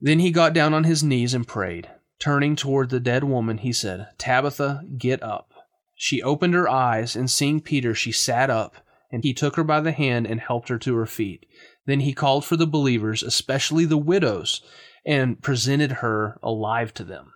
Then 0.00 0.18
he 0.18 0.30
got 0.30 0.52
down 0.52 0.74
on 0.74 0.84
his 0.84 1.02
knees 1.02 1.34
and 1.34 1.46
prayed. 1.46 1.88
Turning 2.20 2.54
toward 2.54 2.90
the 2.90 3.00
dead 3.00 3.24
woman, 3.24 3.58
he 3.58 3.72
said, 3.72 4.08
"Tabitha, 4.18 4.82
get 4.98 5.22
up." 5.22 5.50
She 5.94 6.22
opened 6.22 6.54
her 6.54 6.68
eyes, 6.68 7.16
and 7.16 7.30
seeing 7.30 7.60
Peter, 7.60 7.94
she 7.94 8.12
sat 8.12 8.50
up, 8.50 8.76
and 9.10 9.24
he 9.24 9.32
took 9.34 9.56
her 9.56 9.64
by 9.64 9.80
the 9.80 9.92
hand 9.92 10.26
and 10.26 10.40
helped 10.40 10.68
her 10.68 10.78
to 10.78 10.94
her 10.96 11.06
feet. 11.06 11.46
Then 11.86 12.00
he 12.00 12.12
called 12.12 12.44
for 12.44 12.56
the 12.56 12.66
believers, 12.66 13.22
especially 13.22 13.84
the 13.84 13.98
widows, 13.98 14.62
and 15.04 15.40
presented 15.42 15.92
her 15.92 16.38
alive 16.42 16.94
to 16.94 17.04
them. 17.04 17.32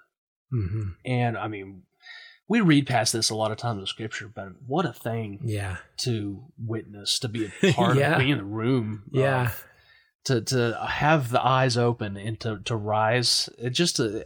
Mm-hmm. 0.52 0.82
And 1.04 1.36
I 1.36 1.48
mean, 1.48 1.82
we 2.48 2.60
read 2.60 2.86
past 2.86 3.12
this 3.12 3.30
a 3.30 3.34
lot 3.34 3.50
of 3.50 3.56
times 3.58 3.80
in 3.80 3.86
scripture, 3.86 4.30
but 4.32 4.48
what 4.66 4.86
a 4.86 4.92
thing 4.92 5.40
Yeah. 5.42 5.78
to 5.98 6.44
witness, 6.58 7.18
to 7.20 7.28
be 7.28 7.50
a 7.62 7.72
part 7.72 7.96
Yeah. 7.96 8.12
of 8.12 8.18
being 8.18 8.30
in 8.30 8.38
the 8.38 8.44
room. 8.44 9.02
of, 9.12 9.18
Yeah. 9.20 9.50
To 10.26 10.40
to 10.42 10.78
have 10.88 11.30
the 11.30 11.44
eyes 11.44 11.76
open 11.76 12.16
and 12.16 12.38
to 12.40 12.58
to 12.64 12.76
rise. 12.76 13.48
It 13.58 13.70
just 13.70 13.98
uh 13.98 14.20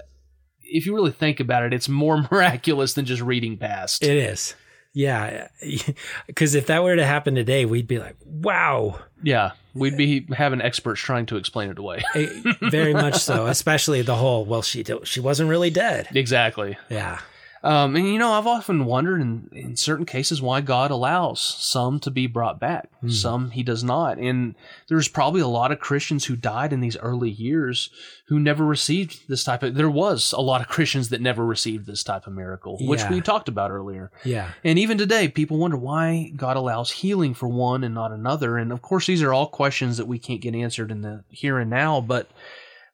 if 0.62 0.86
you 0.86 0.94
really 0.94 1.10
think 1.12 1.40
about 1.40 1.64
it, 1.64 1.72
it's 1.72 1.88
more 1.88 2.26
miraculous 2.30 2.94
than 2.94 3.04
just 3.04 3.22
reading 3.22 3.56
past. 3.56 4.02
It 4.02 4.16
is. 4.16 4.54
Yeah. 4.92 5.48
Because 6.26 6.54
if 6.54 6.66
that 6.66 6.82
were 6.82 6.96
to 6.96 7.04
happen 7.06 7.34
today, 7.34 7.64
we'd 7.64 7.88
be 7.88 7.98
like, 7.98 8.16
wow. 8.24 8.98
yeah, 9.22 9.52
we'd 9.74 9.96
be 9.96 10.26
having 10.32 10.60
experts 10.62 11.00
trying 11.00 11.26
to 11.26 11.36
explain 11.36 11.70
it 11.70 11.78
away. 11.78 12.02
Eh, 12.14 12.26
Very 12.62 12.92
much 12.92 13.16
so. 13.18 13.46
Especially 13.56 14.02
the 14.02 14.14
whole, 14.14 14.44
well, 14.44 14.62
she, 14.62 14.84
she 15.04 15.18
wasn't 15.20 15.48
really 15.50 15.70
dead. 15.70 16.08
exactly. 16.14 16.76
Yeah. 16.88 17.18
Um, 17.62 17.94
and 17.94 18.07
you 18.07 18.18
know, 18.18 18.33
I've 18.33 18.46
often 18.46 18.87
wondered 18.87 19.20
in, 19.20 19.51
in 19.53 19.77
certain 19.77 20.07
cases 20.07 20.40
why 20.40 20.62
God 20.62 20.90
allows 20.90 21.40
some 21.40 22.01
to 22.01 22.11
be 22.11 22.27
brought 22.27 22.59
back, 22.59 22.88
some 23.09 23.51
He 23.51 23.62
does 23.62 23.85
not. 23.85 24.16
And 24.16 24.55
there's 24.88 25.09
probably 25.09 25.42
a 25.42 25.46
lot 25.46 25.70
of 25.70 25.79
Christians 25.79 26.25
who 26.25 26.37
died 26.37 26.73
in 26.73 26.81
these 26.81 26.96
early 26.96 27.29
years 27.29 27.90
who 28.29 28.40
never 28.40 28.64
received 28.64 29.29
this 29.29 29.44
type 29.44 29.62
of. 29.62 29.75
There 29.75 29.90
was 29.90 30.33
a 30.33 30.40
lot 30.40 30.62
of 30.62 30.68
Christians 30.68 31.11
that 31.11 31.20
never 31.20 31.44
received 31.44 31.87
this 31.87 32.03
type 32.03 32.27
of 32.27 32.33
miracle, 32.33 32.79
which 32.81 33.05
we 33.11 33.20
talked 33.20 33.49
about 33.49 33.70
earlier. 33.70 34.11
Yeah. 34.25 34.51
And 34.64 34.79
even 34.79 34.96
today, 34.96 35.29
people 35.29 35.59
wonder 35.59 35.77
why 35.77 36.33
God 36.35 36.57
allows 36.57 36.90
healing 36.90 37.35
for 37.35 37.49
one 37.49 37.85
and 37.85 37.94
not 37.94 38.11
another. 38.11 38.57
And 38.57 38.73
of 38.73 38.81
course, 38.81 39.07
these 39.07 39.23
are 39.23 39.35
all 39.35 39.46
questions 39.46 39.99
that 39.99 40.07
we 40.07 40.18
can't 40.18 40.40
get 40.40 40.55
answered 40.55 40.90
in 40.90 41.03
the 41.03 41.25
here 41.29 41.59
and 41.59 41.68
now, 41.68 42.01
but 42.01 42.31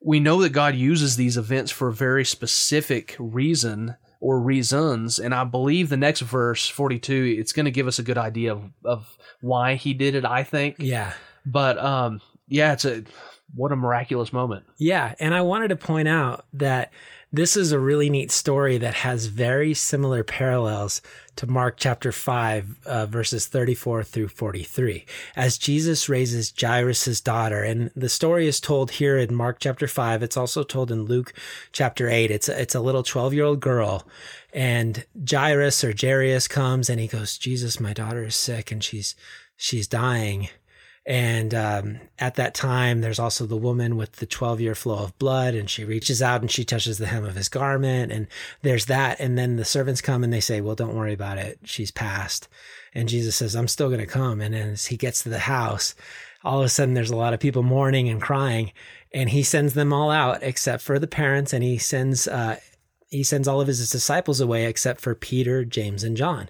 we 0.01 0.19
know 0.19 0.43
that 0.43 0.51
God 0.51 0.75
uses 0.75 1.17
these 1.17 1.37
events 1.37 1.71
for 1.71 1.89
a 1.89 1.93
very 1.93 2.25
specific 2.25 3.15
reason 3.19 3.97
or 4.21 4.41
reasons. 4.41 5.19
And 5.19 5.35
I 5.35 5.45
believe 5.45 5.89
the 5.89 5.97
next 5.97 6.21
verse, 6.21 6.69
42, 6.69 7.37
it's 7.39 7.53
going 7.53 7.65
to 7.65 7.71
give 7.71 7.87
us 7.87 7.99
a 7.99 8.03
good 8.03 8.19
idea 8.19 8.53
of, 8.53 8.71
of 8.85 9.19
why 9.41 9.75
he 9.75 9.95
did 9.95 10.15
it, 10.15 10.25
I 10.25 10.43
think. 10.43 10.77
Yeah. 10.79 11.13
But 11.45 11.79
um, 11.79 12.21
yeah, 12.49 12.73
it's 12.73 12.85
a 12.85 13.05
what 13.55 13.73
a 13.73 13.77
miraculous 13.77 14.33
moment. 14.33 14.65
Yeah. 14.77 15.15
And 15.21 15.35
I 15.35 15.43
wanted 15.43 15.69
to 15.69 15.77
point 15.77 16.09
out 16.09 16.45
that 16.55 16.93
this 17.37 17.57
is 17.57 17.73
a 17.73 17.79
really 17.79 18.09
neat 18.09 18.31
story 18.31 18.79
that 18.79 18.95
has 18.95 19.27
very 19.27 19.75
similar 19.75 20.25
parallels 20.25 21.03
to 21.37 21.47
Mark 21.47 21.77
chapter 21.77 22.11
5, 22.11 22.87
uh, 22.87 23.07
verses 23.07 23.47
34 23.47 24.05
through 24.05 24.29
43, 24.29 25.05
as 25.37 25.59
Jesus 25.59 26.09
raises 26.09 26.53
Jairus' 26.59 27.21
daughter. 27.21 27.63
And 27.63 27.91
the 27.95 28.09
story 28.09 28.47
is 28.47 28.59
told 28.59 28.93
here 28.93 29.19
in 29.19 29.35
Mark 29.35 29.59
chapter 29.61 29.87
5. 29.87 30.23
It's 30.23 30.37
also 30.37 30.63
told 30.63 30.91
in 30.91 31.05
Luke 31.05 31.35
chapter 31.73 32.09
8. 32.09 32.31
It's 32.31 32.49
a, 32.49 32.61
it's 32.61 32.75
a 32.75 32.81
little 32.81 33.03
12 33.03 33.35
year 33.35 33.45
old 33.45 33.61
girl. 33.61 34.07
And 34.53 35.05
Jairus 35.29 35.85
or 35.85 35.95
Jairus 35.99 36.49
comes 36.49 36.89
and 36.89 36.99
he 36.99 37.07
goes, 37.07 37.37
Jesus, 37.37 37.79
my 37.79 37.93
daughter 37.93 38.25
is 38.25 38.37
sick 38.37 38.73
and 38.73 38.83
she's, 38.83 39.15
she's 39.57 39.87
dying. 39.87 40.49
And 41.07 41.55
um, 41.55 42.01
at 42.19 42.35
that 42.35 42.53
time, 42.53 43.01
there's 43.01 43.21
also 43.21 43.47
the 43.47 43.57
woman 43.57 43.97
with 43.97 44.17
the 44.17 44.27
12 44.27 44.61
year 44.61 44.75
flow 44.75 45.05
of 45.05 45.17
blood, 45.21 45.55
and 45.55 45.71
she 45.71 45.85
reaches 45.85 46.21
out 46.21 46.41
and 46.41 46.51
she 46.51 46.65
touches 46.65 46.99
the 46.99 47.07
hem 47.07 47.25
of 47.25 47.37
his 47.37 47.49
garment. 47.49 48.11
And 48.11 48.27
there's 48.63 48.87
that. 48.87 49.21
And 49.21 49.39
then 49.39 49.55
the 49.55 49.65
servants 49.65 50.01
come 50.01 50.25
and 50.25 50.33
they 50.33 50.41
say, 50.41 50.61
Well, 50.61 50.75
don't 50.75 50.97
worry 50.97 51.13
about 51.13 51.39
it. 51.39 51.61
She's 51.63 51.93
passed. 51.93 52.49
And 52.93 53.09
Jesus 53.09 53.37
says, 53.37 53.55
I'm 53.55 53.69
still 53.69 53.89
going 53.89 54.01
to 54.01 54.07
come. 54.07 54.41
And 54.41 54.55
as 54.55 54.87
he 54.87 54.97
gets 54.97 55.23
to 55.23 55.29
the 55.29 55.39
house, 55.39 55.95
all 56.43 56.61
of 56.61 56.67
a 56.67 56.69
sudden 56.69 56.95
there's 56.95 57.11
a 57.11 57.17
lot 57.17 57.35
of 57.35 57.41
people 57.41 57.63
mourning 57.63 58.09
and 58.09 58.21
crying. 58.21 58.73
And 59.13 59.31
he 59.31 59.45
sends 59.45 59.75
them 59.75 59.93
all 59.93 60.11
out 60.11 60.43
except 60.43 60.83
for 60.83 60.99
the 60.99 61.07
parents, 61.07 61.53
and 61.53 61.63
he 61.63 61.79
sends 61.79 62.27
uh, 62.27 62.59
he 63.09 63.23
sends 63.23 63.47
all 63.47 63.61
of 63.61 63.69
his 63.69 63.89
disciples 63.91 64.41
away 64.41 64.67
except 64.67 65.01
for 65.01 65.15
Peter, 65.15 65.65
James, 65.65 66.03
and 66.03 66.17
John. 66.17 66.49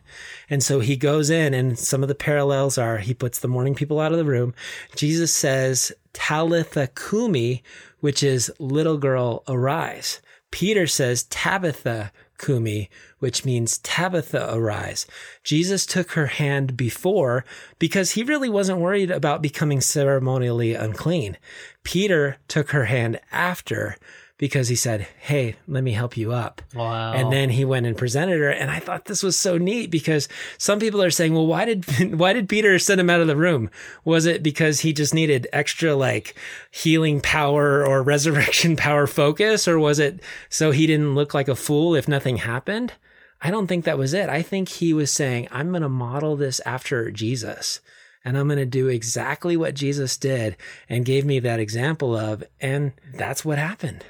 And 0.48 0.62
so 0.62 0.80
he 0.80 0.96
goes 0.96 1.28
in, 1.28 1.52
and 1.52 1.78
some 1.78 2.02
of 2.02 2.08
the 2.08 2.14
parallels 2.14 2.78
are 2.78 2.98
he 2.98 3.14
puts 3.14 3.38
the 3.38 3.48
mourning 3.48 3.74
people 3.74 4.00
out 4.00 4.12
of 4.12 4.18
the 4.18 4.24
room. 4.24 4.54
Jesus 4.94 5.34
says 5.34 5.92
Talitha 6.12 6.88
Kumi, 6.88 7.62
which 8.00 8.22
is 8.22 8.52
little 8.58 8.96
girl 8.96 9.44
arise. 9.46 10.20
Peter 10.50 10.86
says 10.86 11.24
Tabitha 11.24 12.12
Kumi, 12.38 12.88
which 13.18 13.44
means 13.44 13.78
Tabitha 13.78 14.54
arise. 14.54 15.06
Jesus 15.42 15.84
took 15.84 16.12
her 16.12 16.26
hand 16.26 16.76
before 16.76 17.44
because 17.78 18.12
he 18.12 18.22
really 18.22 18.48
wasn't 18.48 18.80
worried 18.80 19.10
about 19.10 19.42
becoming 19.42 19.80
ceremonially 19.80 20.74
unclean. 20.74 21.36
Peter 21.82 22.38
took 22.48 22.70
her 22.70 22.86
hand 22.86 23.20
after 23.32 23.96
because 24.38 24.68
he 24.68 24.76
said, 24.76 25.06
Hey, 25.18 25.56
let 25.66 25.82
me 25.82 25.92
help 25.92 26.16
you 26.16 26.32
up. 26.32 26.60
Wow. 26.74 27.12
And 27.12 27.32
then 27.32 27.50
he 27.50 27.64
went 27.64 27.86
and 27.86 27.96
presented 27.96 28.38
her. 28.38 28.50
And 28.50 28.70
I 28.70 28.80
thought 28.80 29.06
this 29.06 29.22
was 29.22 29.36
so 29.36 29.56
neat 29.56 29.90
because 29.90 30.28
some 30.58 30.78
people 30.78 31.02
are 31.02 31.10
saying, 31.10 31.32
well, 31.32 31.46
why 31.46 31.64
did, 31.64 32.14
why 32.18 32.32
did 32.32 32.48
Peter 32.48 32.78
send 32.78 33.00
him 33.00 33.10
out 33.10 33.20
of 33.20 33.26
the 33.26 33.36
room? 33.36 33.70
Was 34.04 34.26
it 34.26 34.42
because 34.42 34.80
he 34.80 34.92
just 34.92 35.14
needed 35.14 35.48
extra 35.52 35.94
like 35.94 36.34
healing 36.70 37.20
power 37.20 37.86
or 37.86 38.02
resurrection 38.04 38.76
power 38.76 39.06
focus? 39.06 39.66
Or 39.66 39.78
was 39.78 39.98
it 39.98 40.20
so 40.48 40.70
he 40.70 40.86
didn't 40.86 41.14
look 41.14 41.34
like 41.34 41.48
a 41.48 41.56
fool 41.56 41.94
if 41.94 42.08
nothing 42.08 42.38
happened? 42.38 42.92
I 43.40 43.50
don't 43.50 43.66
think 43.66 43.84
that 43.84 43.98
was 43.98 44.14
it. 44.14 44.28
I 44.28 44.42
think 44.42 44.68
he 44.68 44.92
was 44.92 45.10
saying, 45.10 45.48
I'm 45.50 45.70
going 45.70 45.82
to 45.82 45.88
model 45.88 46.36
this 46.36 46.60
after 46.64 47.10
Jesus 47.10 47.80
and 48.24 48.36
I'm 48.36 48.48
going 48.48 48.58
to 48.58 48.66
do 48.66 48.88
exactly 48.88 49.56
what 49.56 49.74
Jesus 49.74 50.16
did 50.16 50.56
and 50.88 51.04
gave 51.04 51.24
me 51.24 51.38
that 51.40 51.60
example 51.60 52.16
of. 52.16 52.42
And 52.60 52.92
that's 53.14 53.44
what 53.44 53.58
happened. 53.58 54.04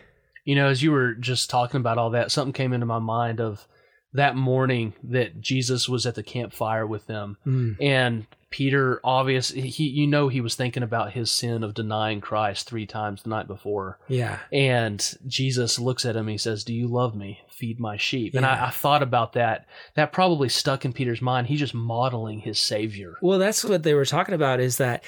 You 0.46 0.54
know, 0.54 0.68
as 0.68 0.82
you 0.82 0.92
were 0.92 1.12
just 1.14 1.50
talking 1.50 1.80
about 1.80 1.98
all 1.98 2.10
that, 2.10 2.30
something 2.32 2.54
came 2.54 2.72
into 2.72 2.86
my 2.86 2.98
mind 3.00 3.40
of 3.40 3.66
that 4.14 4.34
morning 4.36 4.94
that 5.04 5.42
Jesus 5.42 5.88
was 5.90 6.06
at 6.06 6.14
the 6.14 6.22
campfire 6.22 6.86
with 6.86 7.06
them, 7.06 7.36
Mm. 7.46 7.76
and 7.82 8.26
Peter, 8.48 9.00
obvious, 9.04 9.50
he, 9.50 9.88
you 9.88 10.06
know, 10.06 10.28
he 10.28 10.40
was 10.40 10.54
thinking 10.54 10.82
about 10.84 11.12
his 11.12 11.30
sin 11.30 11.62
of 11.64 11.74
denying 11.74 12.20
Christ 12.22 12.66
three 12.66 12.86
times 12.86 13.22
the 13.22 13.28
night 13.28 13.46
before, 13.48 13.98
Yeah. 14.08 14.38
and 14.52 15.04
Jesus 15.26 15.78
looks 15.78 16.06
at 16.06 16.16
him. 16.16 16.28
He 16.28 16.38
says, 16.38 16.64
"Do 16.64 16.72
you 16.72 16.86
love 16.86 17.14
me? 17.14 17.40
Feed 17.50 17.78
my 17.80 17.96
sheep." 17.98 18.34
And 18.34 18.46
I, 18.46 18.68
I 18.68 18.70
thought 18.70 19.02
about 19.02 19.32
that. 19.34 19.66
That 19.96 20.12
probably 20.12 20.48
stuck 20.48 20.84
in 20.86 20.92
Peter's 20.94 21.20
mind. 21.20 21.48
He's 21.48 21.58
just 21.58 21.74
modeling 21.74 22.38
his 22.38 22.58
Savior. 22.58 23.16
Well, 23.20 23.38
that's 23.40 23.64
what 23.64 23.82
they 23.82 23.92
were 23.94 24.06
talking 24.06 24.34
about 24.36 24.60
is 24.60 24.78
that 24.78 25.02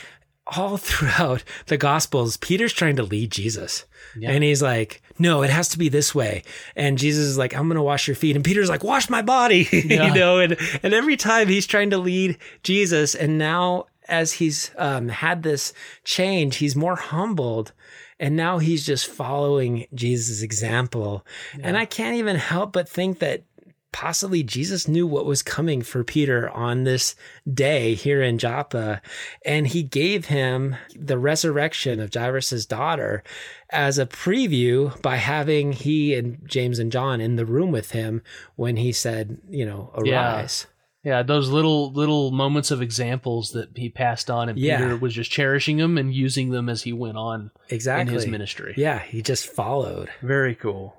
all 0.56 0.76
throughout 0.78 1.44
the 1.66 1.76
Gospels, 1.76 2.36
Peter's 2.36 2.72
trying 2.72 2.96
to 2.96 3.02
lead 3.02 3.30
Jesus. 3.30 3.84
Yeah. 4.16 4.30
And 4.30 4.42
he's 4.42 4.62
like, 4.62 5.02
no, 5.18 5.42
it 5.42 5.50
has 5.50 5.68
to 5.70 5.78
be 5.78 5.88
this 5.88 6.14
way. 6.14 6.42
And 6.76 6.98
Jesus 6.98 7.26
is 7.26 7.38
like, 7.38 7.54
I'm 7.54 7.68
going 7.68 7.76
to 7.76 7.82
wash 7.82 8.06
your 8.08 8.16
feet. 8.16 8.36
And 8.36 8.44
Peter's 8.44 8.68
like, 8.68 8.84
wash 8.84 9.10
my 9.10 9.22
body, 9.22 9.68
Yeah. 9.72 10.08
you 10.08 10.14
know? 10.14 10.38
And, 10.38 10.56
and 10.82 10.94
every 10.94 11.16
time 11.16 11.48
he's 11.48 11.66
trying 11.66 11.90
to 11.90 11.98
lead 11.98 12.38
Jesus. 12.62 13.14
And 13.14 13.38
now 13.38 13.86
as 14.08 14.34
he's 14.34 14.70
um, 14.76 15.08
had 15.08 15.42
this 15.42 15.72
change, 16.04 16.56
he's 16.56 16.74
more 16.76 16.96
humbled. 16.96 17.72
And 18.20 18.34
now 18.34 18.58
he's 18.58 18.84
just 18.84 19.06
following 19.06 19.86
Jesus' 19.94 20.42
example. 20.42 21.24
And 21.62 21.76
I 21.76 21.84
can't 21.84 22.16
even 22.16 22.36
help 22.36 22.72
but 22.72 22.88
think 22.88 23.20
that 23.20 23.42
possibly 23.92 24.42
Jesus 24.42 24.86
knew 24.86 25.06
what 25.06 25.24
was 25.26 25.42
coming 25.42 25.82
for 25.82 26.04
Peter 26.04 26.48
on 26.50 26.84
this 26.84 27.14
day 27.52 27.94
here 27.94 28.22
in 28.22 28.38
Joppa. 28.38 29.00
And 29.44 29.66
he 29.66 29.82
gave 29.82 30.26
him 30.26 30.76
the 30.94 31.18
resurrection 31.18 31.98
of 32.00 32.12
Jairus' 32.12 32.66
daughter 32.66 33.22
as 33.70 33.98
a 33.98 34.06
preview 34.06 35.00
by 35.02 35.16
having 35.16 35.72
he 35.72 36.14
and 36.14 36.38
James 36.46 36.78
and 36.78 36.92
John 36.92 37.20
in 37.20 37.36
the 37.36 37.46
room 37.46 37.72
with 37.72 37.92
him 37.92 38.22
when 38.56 38.76
he 38.76 38.92
said, 38.92 39.38
you 39.48 39.64
know, 39.66 39.92
Yeah. 40.04 40.36
arise. 40.38 40.66
Yeah, 41.04 41.22
those 41.22 41.48
little 41.48 41.92
little 41.92 42.32
moments 42.32 42.70
of 42.70 42.82
examples 42.82 43.52
that 43.52 43.70
he 43.76 43.88
passed 43.88 44.28
on, 44.30 44.48
and 44.48 44.58
Yeah. 44.58 44.78
Peter 44.78 44.96
was 44.96 45.14
just 45.14 45.30
cherishing 45.30 45.76
them 45.78 45.96
and 45.96 46.12
using 46.12 46.50
them 46.50 46.68
as 46.68 46.82
he 46.82 46.92
went 46.92 47.16
on 47.16 47.50
Exactly. 47.70 48.12
in 48.12 48.14
his 48.14 48.26
ministry. 48.26 48.74
Yeah, 48.76 48.98
he 48.98 49.22
just 49.22 49.46
followed. 49.46 50.10
Very 50.20 50.54
cool. 50.56 50.96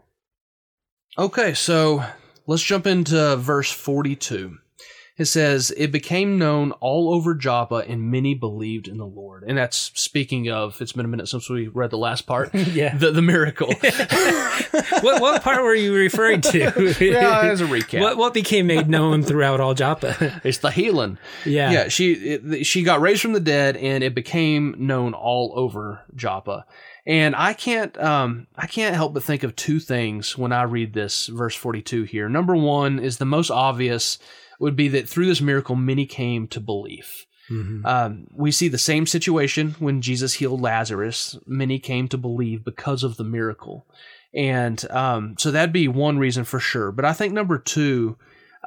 Okay, 1.17 1.53
so 1.53 2.03
let's 2.49 2.63
jump 2.63 2.87
into 2.87 3.35
verse 3.37 3.71
42. 3.71 4.57
It 5.17 5.25
says, 5.25 5.71
It 5.75 5.91
became 5.91 6.39
known 6.39 6.71
all 6.79 7.13
over 7.13 7.35
Joppa, 7.35 7.83
and 7.87 8.09
many 8.09 8.33
believed 8.35 8.87
in 8.87 8.97
the 8.97 9.05
Lord. 9.05 9.43
And 9.45 9.57
that's 9.57 9.91
speaking 9.93 10.49
of, 10.49 10.81
it's 10.81 10.93
been 10.93 11.03
a 11.05 11.09
minute 11.09 11.27
since 11.27 11.49
we 11.49 11.67
read 11.67 11.89
the 11.91 11.97
last 11.97 12.21
part, 12.25 12.53
Yeah. 12.55 12.95
the, 12.95 13.11
the 13.11 13.21
miracle. 13.21 13.67
what 15.01 15.21
what 15.21 15.41
part 15.43 15.61
were 15.61 15.75
you 15.75 15.93
referring 15.93 16.39
to? 16.41 16.59
yeah, 17.01 17.41
as 17.43 17.59
a 17.61 17.65
recap. 17.65 17.99
what 17.99 18.17
what 18.17 18.33
became 18.33 18.67
made 18.67 18.89
known 18.89 19.21
throughout 19.21 19.59
all 19.59 19.73
Joppa? 19.73 20.39
It's 20.43 20.59
the 20.59 20.71
healing. 20.71 21.17
yeah. 21.45 21.71
Yeah, 21.71 21.87
she 21.89 22.13
it, 22.13 22.65
she 22.65 22.83
got 22.83 23.01
raised 23.01 23.21
from 23.21 23.33
the 23.33 23.39
dead, 23.41 23.75
and 23.77 24.03
it 24.03 24.15
became 24.15 24.73
known 24.77 25.13
all 25.13 25.51
over 25.55 26.01
Joppa. 26.15 26.65
And 27.09 27.35
I 27.35 27.53
can't 27.53 27.97
um 27.97 28.45
I 28.55 28.67
can't 28.67 28.95
help 28.95 29.15
but 29.15 29.23
think 29.23 29.41
of 29.43 29.55
two 29.55 29.79
things 29.79 30.37
when 30.37 30.53
I 30.53 30.61
read 30.63 30.93
this 30.93 31.25
verse 31.25 31.55
forty 31.55 31.81
two 31.81 32.03
here. 32.03 32.29
Number 32.29 32.55
one 32.55 32.99
is 32.99 33.17
the 33.17 33.25
most 33.25 33.49
obvious 33.49 34.19
would 34.59 34.75
be 34.75 34.89
that 34.89 35.09
through 35.09 35.25
this 35.25 35.41
miracle 35.41 35.75
many 35.75 36.05
came 36.05 36.47
to 36.49 36.59
belief. 36.59 37.25
Mhm. 37.49 37.83
Um, 37.83 38.27
we 38.31 38.51
see 38.51 38.67
the 38.67 38.77
same 38.77 39.07
situation 39.07 39.75
when 39.79 40.01
Jesus 40.01 40.35
healed 40.35 40.61
Lazarus. 40.61 41.35
Many 41.47 41.79
came 41.79 42.07
to 42.09 42.17
believe 42.17 42.63
because 42.63 43.03
of 43.03 43.17
the 43.17 43.23
miracle. 43.23 43.87
And 44.31 44.79
um, 44.91 45.35
so 45.39 45.49
that'd 45.49 45.73
be 45.73 45.87
one 45.87 46.19
reason 46.19 46.43
for 46.43 46.59
sure. 46.59 46.91
But 46.91 47.05
I 47.05 47.13
think 47.13 47.33
number 47.33 47.57
two 47.57 48.17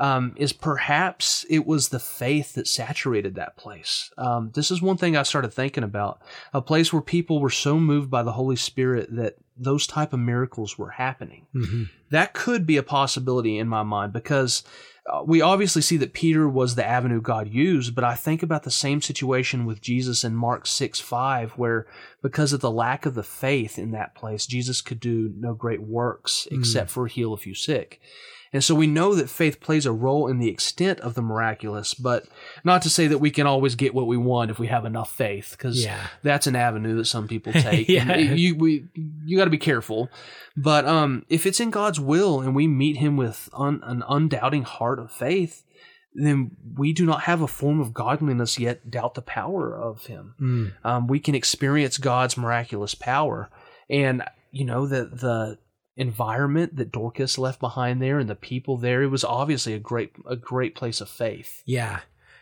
um, 0.03 0.35
is 0.37 0.53
perhaps 0.53 1.47
it 1.49 1.65
was 1.65 1.91
the 1.91 2.01
faith 2.01 2.55
that 2.55 2.67
saturated 2.67 3.37
that 3.37 3.57
place. 3.57 4.11
Um, 4.19 4.51
this 4.53 4.73
is 4.73 4.83
one 4.83 4.97
thing 4.97 5.17
I 5.17 5.23
started 5.23 5.53
thinking 5.53 5.85
about 5.85 6.21
a 6.53 6.61
place 6.61 6.93
where 6.93 7.01
people 7.01 7.39
were 7.41 7.51
so 7.51 7.79
moved 7.79 8.11
by 8.11 8.25
the 8.25 8.33
Holy 8.33 8.57
Spirit 8.57 9.15
that 9.15 9.37
those 9.57 9.87
type 9.87 10.13
of 10.13 10.19
miracles 10.19 10.77
were 10.77 10.91
happening. 10.91 11.47
Mhm. 11.55 11.89
That 12.11 12.35
could 12.35 12.67
be 12.67 12.77
a 12.79 12.83
possibility 12.83 13.59
in 13.59 13.69
my 13.69 13.85
mind 13.85 14.13
because 14.13 14.65
uh, 15.09 15.23
we 15.25 15.41
obviously 15.41 15.83
see 15.83 15.97
that 15.99 16.13
Peter 16.15 16.49
was 16.49 16.75
the 16.75 16.85
avenue 16.87 17.21
God 17.21 17.49
used, 17.49 17.95
but 17.95 18.03
I 18.03 18.17
think 18.17 18.43
about 18.43 18.65
the 18.65 18.71
same 18.73 19.01
situation 19.01 19.67
with 19.67 19.81
Jesus 19.81 20.25
in 20.25 20.35
Mark 20.35 20.67
6 20.67 20.99
5, 20.99 21.53
where 21.53 21.87
because 22.23 22.53
of 22.53 22.61
the 22.61 22.71
lack 22.73 23.07
of 23.07 23.15
the 23.15 23.23
faith 23.23 23.79
in 23.79 23.93
that 23.93 24.17
place, 24.17 24.47
Jesus 24.47 24.81
could 24.81 24.99
do 24.99 25.33
no 25.37 25.55
great 25.55 25.83
works 25.83 26.49
except 26.51 26.91
for 26.91 27.07
heal 27.07 27.33
a 27.33 27.37
few 27.37 27.55
sick. 27.55 28.01
And 28.53 28.63
so 28.63 28.75
we 28.75 28.87
know 28.87 29.15
that 29.15 29.31
faith 29.31 29.61
plays 29.61 29.87
a 29.87 29.93
role 29.93 30.29
in 30.29 30.39
the 30.39 30.49
extent 30.49 31.01
of 31.01 31.15
the 31.15 31.23
miraculous, 31.23 31.95
but 31.95 32.27
not 32.65 32.83
to 32.83 32.91
say 32.91 33.07
that 33.07 33.19
we 33.19 33.31
can 33.31 33.47
always 33.47 33.75
get 33.77 33.95
what 33.95 34.07
we 34.07 34.17
want 34.19 34.51
if 34.51 34.59
we 34.59 34.67
have 34.67 34.85
enough 34.85 35.11
faith, 35.11 35.53
because 35.53 35.83
Yeah. 35.83 36.07
that's 36.23 36.47
an 36.47 36.55
avenue 36.55 36.97
that 36.97 37.07
some 37.07 37.29
people 37.29 37.53
take. 37.71 37.89
Yeah. 37.89 38.11
And 38.11 38.39
you 38.39 38.55
we 38.57 38.89
you 39.25 39.39
got 39.39 39.45
to 39.45 39.51
be 39.51 39.59
careful. 39.59 40.11
But 40.57 40.85
um, 40.87 41.25
if 41.31 41.47
it's 41.47 41.61
in 41.61 41.71
God's 41.71 41.99
will 41.99 42.41
and 42.43 42.55
we 42.55 42.67
meet 42.67 42.99
Him 42.99 43.17
with 43.17 43.49
un, 43.55 43.81
an 43.85 44.03
undoubting 44.07 44.65
heart 44.65 44.99
of 44.99 45.11
faith, 45.11 45.65
then 46.15 46.51
we 46.77 46.93
do 46.93 47.07
not 47.07 47.23
have 47.23 47.41
a 47.41 47.49
form 47.49 47.81
of 47.81 47.95
godliness 47.95 48.59
yet 48.59 48.91
doubt 48.91 49.15
the 49.15 49.23
power 49.23 49.75
of 49.75 50.05
Him. 50.07 50.35
Mm. 50.39 50.73
Um, 50.85 51.07
we 51.07 51.21
can 51.21 51.35
experience 51.35 51.97
God's 51.97 52.37
miraculous 52.37 52.95
power, 52.95 53.49
and 53.89 54.23
you 54.51 54.67
know 54.67 54.87
the 54.87 55.07
the 55.07 55.59
environment 55.97 56.77
that 56.77 56.93
Dorcas 56.93 57.39
left 57.39 57.61
behind 57.61 58.01
there 58.01 58.19
and 58.19 58.29
the 58.29 58.35
people 58.35 58.77
there. 58.77 59.03
It 59.03 59.09
was 59.09 59.25
obviously 59.25 59.75
a 59.75 59.79
great 59.79 60.13
a 60.27 60.37
great 60.37 60.75
place 60.75 61.01
of 61.01 61.09
faith. 61.09 61.63
Yeah. 61.67 62.01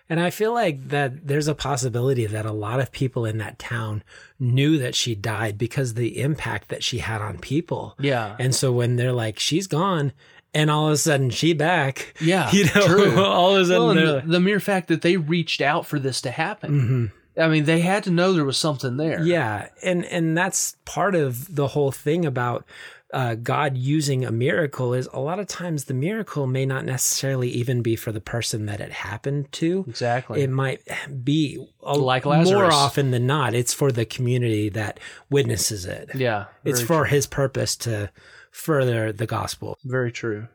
And 0.08 0.18
I 0.18 0.30
feel 0.30 0.52
like 0.52 0.88
that 0.88 1.28
there's 1.28 1.46
a 1.46 1.54
possibility 1.54 2.26
that 2.26 2.44
a 2.44 2.50
lot 2.52 2.80
of 2.80 2.90
people 2.90 3.24
in 3.24 3.38
that 3.38 3.60
town 3.60 4.02
knew 4.40 4.76
that 4.78 4.96
she 4.96 5.14
died 5.14 5.56
because 5.56 5.94
the 5.94 6.20
impact 6.20 6.68
that 6.68 6.82
she 6.82 6.98
had 6.98 7.20
on 7.22 7.38
people. 7.38 7.94
Yeah, 8.00 8.34
And 8.40 8.52
so 8.52 8.72
when 8.72 8.96
they're 8.96 9.12
like, 9.12 9.38
she's 9.38 9.68
gone, 9.68 10.12
and 10.52 10.68
all 10.68 10.88
of 10.88 10.94
a 10.94 10.96
sudden 10.96 11.30
she 11.30 11.52
back, 11.52 12.12
yeah, 12.20 12.50
you 12.52 12.64
know, 12.64 12.86
true. 12.88 13.20
all 13.24 13.54
of 13.54 13.62
a 13.62 13.66
sudden 13.66 13.84
Well, 13.86 14.20
the, 14.20 14.22
the 14.26 14.40
mere 14.40 14.58
fact 14.58 14.88
that 14.88 15.02
they 15.02 15.16
reached 15.16 15.60
out 15.60 15.86
for 15.86 16.00
this 16.00 16.20
to 16.22 16.32
happen. 16.32 17.12
Mhm. 17.36 17.42
I 17.44 17.46
mean, 17.46 17.64
they 17.64 17.78
had 17.78 18.02
to 18.04 18.10
know 18.10 18.32
there 18.32 18.44
was 18.44 18.56
something 18.58 18.96
there. 18.96 19.22
Yeah, 19.24 19.68
and 19.84 20.04
and 20.06 20.36
that's 20.36 20.74
part 20.84 21.14
of 21.14 21.54
the 21.54 21.68
whole 21.68 21.92
thing 21.92 22.26
about 22.26 22.66
uh, 23.12 23.34
God 23.34 23.76
using 23.76 24.24
a 24.24 24.30
miracle 24.30 24.94
is 24.94 25.08
a 25.12 25.18
lot 25.20 25.38
of 25.40 25.46
times 25.46 25.84
the 25.84 25.94
miracle 25.94 26.46
may 26.46 26.64
not 26.64 26.84
necessarily 26.84 27.48
even 27.50 27.82
be 27.82 27.96
for 27.96 28.12
the 28.12 28.20
person 28.20 28.66
that 28.66 28.80
it 28.80 28.92
happened 28.92 29.50
to. 29.52 29.84
exactly. 29.88 30.42
It 30.42 30.50
might 30.50 30.80
be 31.24 31.64
a, 31.82 31.94
Like 31.98 32.24
more 32.24 32.66
often 32.72 33.10
than 33.10 33.26
not. 33.26 33.54
It's 33.54 33.74
for 33.74 33.90
the 33.90 34.04
community 34.04 34.68
that 34.70 35.00
witnesses 35.28 35.86
it. 35.86 36.10
yeah, 36.14 36.46
it's 36.64 36.80
for 36.80 37.04
His 37.06 37.26
purpose 37.26 37.76
to 37.78 38.10
further 38.52 39.12
the 39.12 39.26
gospel. 39.26 39.76
Very 39.84 40.12
true. 40.12 40.48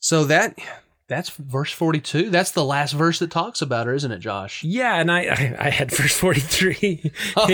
So 0.00 0.24
that 0.24 0.58
That's 1.08 1.30
verse 1.30 1.72
42. 1.72 2.28
That's 2.28 2.50
the 2.50 2.64
last 2.64 2.92
verse 2.92 3.18
that 3.20 3.30
talks 3.30 3.62
about 3.62 3.86
her, 3.86 3.94
isn't 3.94 4.12
it, 4.12 4.18
Josh? 4.18 4.62
Yeah, 4.62 4.96
and 4.96 5.10
I 5.10 5.20
I, 5.20 5.56
I 5.58 5.70
had 5.70 5.90
verse 5.90 6.12
forty 6.16 6.40
three. 6.40 7.10
Oh, 7.36 7.46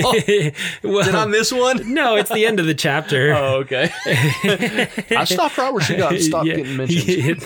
well, 0.83 1.05
Did 1.05 1.15
I 1.15 1.27
miss 1.27 1.53
one? 1.53 1.95
no, 1.95 2.17
it's 2.17 2.31
the 2.31 2.47
end 2.47 2.59
of 2.59 2.67
the 2.67 2.75
chapter. 2.75 3.33
Oh, 3.45 3.57
okay. 3.59 3.91
I 4.05 5.25
stopped 5.25 5.59
right 5.59 5.73
where 5.73 5.83
she 5.83 5.97
got 5.97 6.19
stopped 6.19 6.47
Yeah, 6.47 6.57
getting 6.57 6.77
mentioned. 6.77 7.43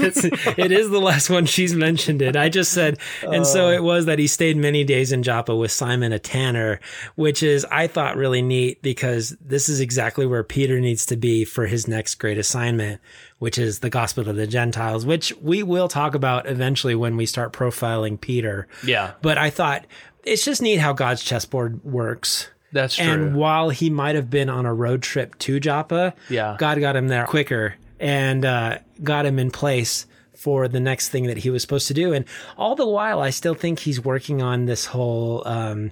it 0.59 0.73
is 0.73 0.91
the 0.91 1.01
last 1.01 1.29
one 1.31 1.47
she's 1.47 1.75
mentioned 1.75 2.23
it. 2.23 2.37
I 2.37 2.49
just 2.49 2.73
said, 2.73 2.99
and 3.23 3.47
so 3.47 3.67
oh. 3.67 3.73
it 3.73 3.83
was 3.83 4.07
that 4.07 4.19
he 4.19 4.27
stayed 4.27 4.57
many 4.57 4.85
days 4.85 5.13
in 5.13 5.23
Joppa 5.23 5.55
with 5.57 5.73
Simon 5.73 6.13
a 6.13 6.19
tanner, 6.19 6.81
which 7.17 7.43
is 7.43 7.67
I 7.71 7.87
thought 7.87 8.17
really 8.17 8.43
neat 8.43 8.83
because 8.83 9.37
this 9.41 9.69
is 9.69 9.81
exactly 9.81 10.27
where 10.27 10.45
Peter 10.45 10.81
needs 10.81 11.05
to 11.07 11.17
be 11.17 11.45
for 11.45 11.67
his 11.67 11.89
next 11.89 12.17
great 12.17 12.39
assignment, 12.39 13.01
which 13.39 13.59
is 13.59 13.79
the 13.81 13.91
gospel 13.91 14.25
to 14.25 14.33
the 14.33 14.47
Gentiles, 14.47 15.07
which 15.07 15.33
we 15.41 15.63
will 15.63 15.89
talk 15.89 16.15
about 16.15 16.49
eventually 16.49 16.95
when 16.95 17.17
we 17.17 17.27
start 17.27 17.53
profiling 17.53 18.21
Peter. 18.21 18.67
Yeah, 18.85 19.13
But 19.23 19.39
I 19.39 19.51
thought 19.51 19.85
it's 20.25 20.45
just 20.45 20.61
neat 20.63 20.77
how 20.77 20.93
God's 20.93 21.23
chessboard 21.23 21.85
works. 21.85 22.49
that's 22.73 22.97
true. 22.97 23.07
And 23.07 23.37
while 23.37 23.71
he 23.71 23.91
might 23.91 24.15
have 24.17 24.29
been 24.29 24.51
on 24.51 24.67
a 24.67 24.75
road 24.75 25.03
trip 25.03 25.39
to 25.41 25.61
Joppa, 25.61 26.15
Yeah. 26.29 26.57
God 26.59 26.81
got 26.81 26.97
him 26.97 27.09
there 27.09 27.25
quicker 27.27 27.77
and 28.01 28.45
uh, 28.45 28.79
got 29.03 29.25
him 29.25 29.39
in 29.39 29.51
place 29.51 30.07
for 30.35 30.69
the 30.69 30.79
next 30.81 31.09
thing 31.09 31.25
that 31.27 31.39
he 31.39 31.51
was 31.51 31.63
supposed 31.63 31.89
to 31.89 31.95
do. 31.95 32.13
And 32.13 32.25
all 32.57 32.77
the 32.77 32.87
while, 32.87 33.21
I 33.21 33.31
still 33.31 33.55
think 33.55 33.81
he's 33.81 34.01
working 34.05 34.41
on 34.43 34.67
this 34.67 34.85
whole. 34.87 35.43
Um, 35.47 35.91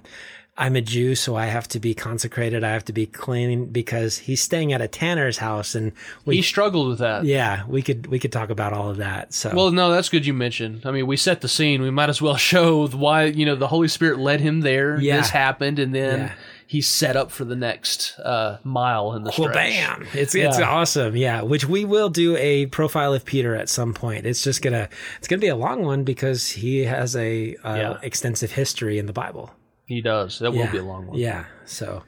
I'm 0.59 0.75
a 0.75 0.81
Jew, 0.81 1.13
so 1.13 1.35
I 1.35 1.45
have 1.45 1.67
to 1.69 1.79
be 1.79 1.93
consecrated. 1.93 2.63
I 2.63 2.71
have 2.71 2.85
to 2.85 2.93
be 2.93 3.05
clean 3.05 3.65
because 3.67 4.17
he's 4.17 4.41
staying 4.41 4.73
at 4.73 4.81
a 4.81 4.87
tanner's 4.87 5.37
house, 5.37 5.75
and 5.75 5.91
we, 6.25 6.37
he 6.37 6.41
struggled 6.41 6.87
with 6.89 6.99
that. 6.99 7.25
yeah, 7.25 7.63
we 7.67 7.81
could 7.83 8.07
we 8.07 8.17
could 8.17 8.31
talk 8.31 8.49
about 8.49 8.73
all 8.73 8.89
of 8.89 8.97
that. 8.97 9.33
So 9.33 9.53
Well, 9.55 9.71
no, 9.71 9.91
that's 9.91 10.09
good 10.09 10.25
you 10.25 10.33
mentioned. 10.33 10.81
I 10.85 10.91
mean, 10.91 11.05
we 11.05 11.15
set 11.17 11.41
the 11.41 11.47
scene. 11.47 11.81
We 11.83 11.91
might 11.91 12.09
as 12.09 12.21
well 12.21 12.37
show 12.51 12.87
why, 12.87 13.25
you 13.25 13.45
know, 13.45 13.55
the 13.55 13.67
Holy 13.67 13.87
Spirit 13.87 14.17
led 14.17 14.41
him 14.41 14.61
there. 14.61 14.99
Yeah. 14.99 15.17
This 15.17 15.29
happened, 15.29 15.77
and 15.77 15.93
then 15.93 16.19
Yeah. 16.19 16.33
he's 16.65 16.87
set 16.87 17.15
up 17.15 17.29
for 17.29 17.45
the 17.45 17.55
next 17.55 18.17
uh, 18.19 18.57
mile 18.63 19.13
in 19.13 19.23
the 19.25 19.33
Well, 19.37 19.53
bam! 19.53 20.07
It's 20.15 20.33
it's 20.33 20.57
awesome, 20.57 21.15
yeah. 21.15 21.43
Which 21.43 21.65
we 21.65 21.85
will 21.85 22.09
do 22.09 22.35
a 22.37 22.65
profile 22.65 23.13
of 23.13 23.25
Peter 23.25 23.53
at 23.55 23.69
some 23.69 23.93
point. 23.93 24.25
It's 24.25 24.43
just 24.43 24.63
gonna 24.63 24.89
it's 25.19 25.27
gonna 25.27 25.39
be 25.39 25.49
a 25.49 25.55
long 25.55 25.83
one 25.83 26.03
because 26.03 26.49
he 26.49 26.79
has 26.85 27.15
a 27.15 27.55
uh, 27.63 27.75
Yeah. 27.75 27.97
extensive 28.01 28.53
history 28.53 28.97
in 28.97 29.05
the 29.05 29.13
Bible. 29.13 29.51
He 29.87 30.01
does. 30.01 30.39
That 30.39 30.53
Yeah. 30.53 30.65
will 30.65 30.71
be 30.71 30.77
a 30.77 30.83
long 30.83 31.07
one. 31.07 31.17
Yeah, 31.17 31.45
so 31.65 32.03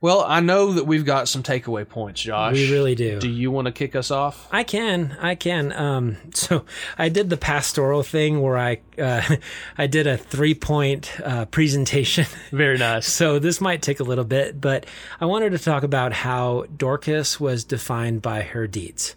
Well, 0.00 0.22
I 0.22 0.38
know 0.38 0.74
that 0.74 0.86
we've 0.86 1.04
got 1.04 1.26
some 1.26 1.42
takeaway 1.42 1.86
points, 1.88 2.22
Josh. 2.22 2.54
we 2.54 2.70
really 2.70 2.94
do. 2.94 3.18
Do 3.18 3.28
you 3.28 3.50
want 3.50 3.66
to 3.66 3.72
kick 3.72 3.96
us 3.96 4.12
off? 4.12 4.46
I 4.52 4.62
can, 4.62 5.16
I 5.20 5.34
can. 5.34 5.72
Um, 5.72 6.16
so 6.34 6.64
I 6.96 7.08
did 7.08 7.30
the 7.30 7.36
pastoral 7.36 8.04
thing 8.04 8.40
where 8.40 8.56
I 8.56 8.78
uh, 8.96 9.22
I 9.78 9.88
did 9.88 10.06
a 10.06 10.16
three 10.16 10.54
point 10.54 11.10
uh, 11.24 11.46
presentation. 11.46 12.26
Very 12.52 12.78
nice. 12.78 13.08
So 13.08 13.40
this 13.40 13.60
might 13.60 13.82
take 13.82 13.98
a 13.98 14.04
little 14.04 14.24
bit, 14.24 14.60
but 14.60 14.86
I 15.20 15.24
wanted 15.26 15.50
to 15.50 15.58
talk 15.58 15.82
about 15.82 16.12
how 16.12 16.66
Dorcas 16.76 17.40
was 17.40 17.64
defined 17.64 18.22
by 18.22 18.42
her 18.42 18.68
deeds. 18.68 19.16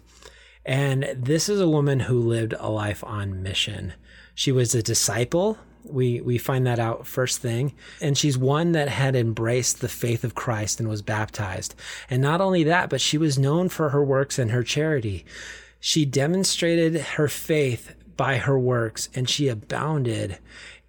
And 0.66 1.08
this 1.16 1.48
is 1.48 1.60
a 1.60 1.68
woman 1.68 2.00
who 2.00 2.18
lived 2.18 2.54
a 2.58 2.68
life 2.70 3.02
on 3.04 3.42
mission. 3.42 3.92
She 4.34 4.50
was 4.50 4.74
a 4.74 4.82
disciple. 4.82 5.58
We 5.84 6.20
we 6.20 6.38
find 6.38 6.66
that 6.66 6.78
out 6.78 7.06
first 7.06 7.40
thing. 7.40 7.74
And 8.00 8.16
she's 8.16 8.38
one 8.38 8.72
that 8.72 8.88
had 8.88 9.16
embraced 9.16 9.80
the 9.80 9.88
faith 9.88 10.24
of 10.24 10.34
Christ 10.34 10.80
and 10.80 10.88
was 10.88 11.02
baptized. 11.02 11.74
And 12.08 12.22
not 12.22 12.40
only 12.40 12.64
that, 12.64 12.90
but 12.90 13.00
she 13.00 13.18
was 13.18 13.38
known 13.38 13.68
for 13.68 13.90
her 13.90 14.04
works 14.04 14.38
and 14.38 14.50
her 14.50 14.62
charity. 14.62 15.24
She 15.80 16.04
demonstrated 16.04 17.00
her 17.00 17.28
faith 17.28 17.94
by 18.16 18.38
her 18.38 18.58
works 18.58 19.08
and 19.14 19.28
she 19.28 19.48
abounded 19.48 20.38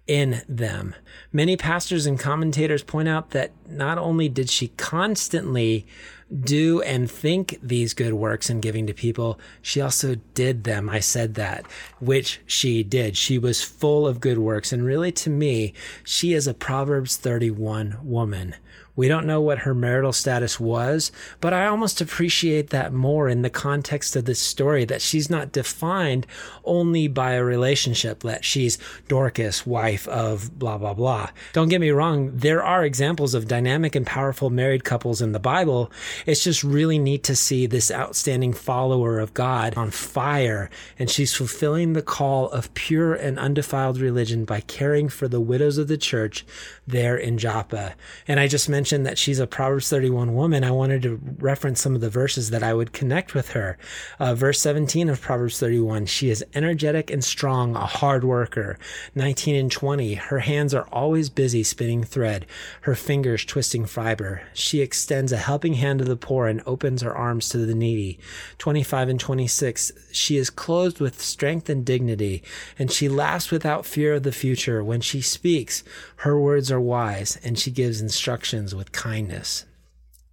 in 0.06 0.42
them. 0.48 0.94
Many 1.32 1.56
pastors 1.56 2.06
and 2.06 2.18
commentators 2.18 2.82
point 2.82 3.08
out 3.08 3.30
that 3.30 3.52
not 3.68 3.98
only 3.98 4.28
did 4.28 4.50
she 4.50 4.68
constantly 4.68 5.86
do 6.32 6.80
and 6.82 7.10
think 7.10 7.58
these 7.62 7.94
good 7.94 8.14
works 8.14 8.50
in 8.50 8.60
giving 8.60 8.86
to 8.86 8.94
people, 8.94 9.38
she 9.62 9.80
also 9.80 10.16
did 10.34 10.64
them. 10.64 10.88
I 10.88 11.00
said 11.00 11.34
that, 11.34 11.64
which 12.00 12.40
she 12.46 12.82
did. 12.82 13.16
She 13.16 13.38
was 13.38 13.62
full 13.62 14.06
of 14.06 14.20
good 14.20 14.38
works. 14.38 14.72
And 14.72 14.84
really, 14.84 15.12
to 15.12 15.30
me, 15.30 15.74
she 16.02 16.32
is 16.32 16.46
a 16.46 16.54
Proverbs 16.54 17.16
31 17.16 17.98
woman. 18.02 18.54
We 18.96 19.08
don't 19.08 19.26
know 19.26 19.40
what 19.40 19.60
her 19.60 19.74
marital 19.74 20.12
status 20.12 20.60
was, 20.60 21.10
but 21.40 21.52
I 21.52 21.66
almost 21.66 22.00
appreciate 22.00 22.70
that 22.70 22.92
more 22.92 23.28
in 23.28 23.42
the 23.42 23.50
context 23.50 24.14
of 24.14 24.24
this 24.24 24.38
story 24.38 24.84
that 24.84 25.02
she's 25.02 25.28
not 25.28 25.50
defined 25.50 26.28
only 26.64 27.08
by 27.08 27.32
a 27.32 27.42
relationship, 27.42 28.20
that 28.20 28.44
she's 28.44 28.78
Dorcas, 29.08 29.66
wife 29.66 30.06
of 30.06 30.56
blah, 30.56 30.78
blah, 30.78 30.94
blah. 30.94 31.30
Don't 31.52 31.68
get 31.68 31.80
me 31.80 31.90
wrong, 31.90 32.30
there 32.36 32.62
are 32.62 32.84
examples 32.84 33.34
of 33.34 33.48
dynamic 33.48 33.96
and 33.96 34.06
powerful 34.06 34.48
married 34.48 34.84
couples 34.84 35.20
in 35.20 35.32
the 35.32 35.40
Bible. 35.40 35.90
It's 36.24 36.44
just 36.44 36.62
really 36.62 36.98
neat 36.98 37.24
to 37.24 37.34
see 37.34 37.66
this 37.66 37.90
outstanding 37.90 38.52
follower 38.52 39.18
of 39.18 39.34
God 39.34 39.74
on 39.76 39.90
fire, 39.90 40.70
and 41.00 41.10
she's 41.10 41.34
fulfilling 41.34 41.94
the 41.94 42.02
call 42.02 42.48
of 42.50 42.72
pure 42.74 43.12
and 43.12 43.40
undefiled 43.40 43.98
religion 43.98 44.44
by 44.44 44.60
caring 44.60 45.08
for 45.08 45.26
the 45.26 45.40
widows 45.40 45.78
of 45.78 45.88
the 45.88 45.98
church 45.98 46.46
there 46.86 47.16
in 47.16 47.38
Joppa. 47.38 47.94
And 48.28 48.38
I 48.38 48.46
just 48.46 48.68
mentioned 48.68 48.83
that 48.84 49.16
she's 49.16 49.38
a 49.38 49.46
Proverbs 49.46 49.88
31 49.88 50.34
woman. 50.34 50.62
I 50.62 50.70
wanted 50.70 51.02
to 51.02 51.18
reference 51.38 51.80
some 51.80 51.94
of 51.94 52.02
the 52.02 52.10
verses 52.10 52.50
that 52.50 52.62
I 52.62 52.74
would 52.74 52.92
connect 52.92 53.32
with 53.34 53.52
her. 53.52 53.78
Uh, 54.18 54.34
verse 54.34 54.60
17 54.60 55.08
of 55.08 55.20
Proverbs 55.20 55.58
31, 55.58 56.06
she 56.06 56.28
is 56.28 56.44
energetic 56.54 57.10
and 57.10 57.24
strong, 57.24 57.76
a 57.76 57.86
hard 57.86 58.24
worker. 58.24 58.78
19 59.14 59.56
and 59.56 59.72
20, 59.72 60.14
her 60.14 60.40
hands 60.40 60.74
are 60.74 60.86
always 60.92 61.30
busy 61.30 61.62
spinning 61.62 62.04
thread, 62.04 62.44
her 62.82 62.94
fingers 62.94 63.44
twisting 63.44 63.86
fiber. 63.86 64.42
She 64.52 64.80
extends 64.80 65.32
a 65.32 65.38
helping 65.38 65.74
hand 65.74 66.00
to 66.00 66.04
the 66.04 66.16
poor 66.16 66.46
and 66.46 66.62
opens 66.66 67.00
her 67.00 67.16
arms 67.16 67.48
to 67.48 67.58
the 67.58 67.74
needy. 67.74 68.18
25 68.58 69.08
and 69.08 69.20
26, 69.20 69.92
she 70.12 70.36
is 70.36 70.50
clothed 70.50 71.00
with 71.00 71.22
strength 71.22 71.70
and 71.70 71.84
dignity, 71.86 72.42
and 72.78 72.92
she 72.92 73.08
laughs 73.08 73.50
without 73.50 73.86
fear 73.86 74.14
of 74.14 74.24
the 74.24 74.32
future. 74.32 74.84
When 74.84 75.00
she 75.00 75.22
speaks, 75.22 75.82
her 76.16 76.38
words 76.38 76.70
are 76.70 76.80
wise, 76.80 77.38
and 77.42 77.58
she 77.58 77.70
gives 77.70 78.00
instructions 78.00 78.73
with 78.74 78.92
kindness. 78.92 79.64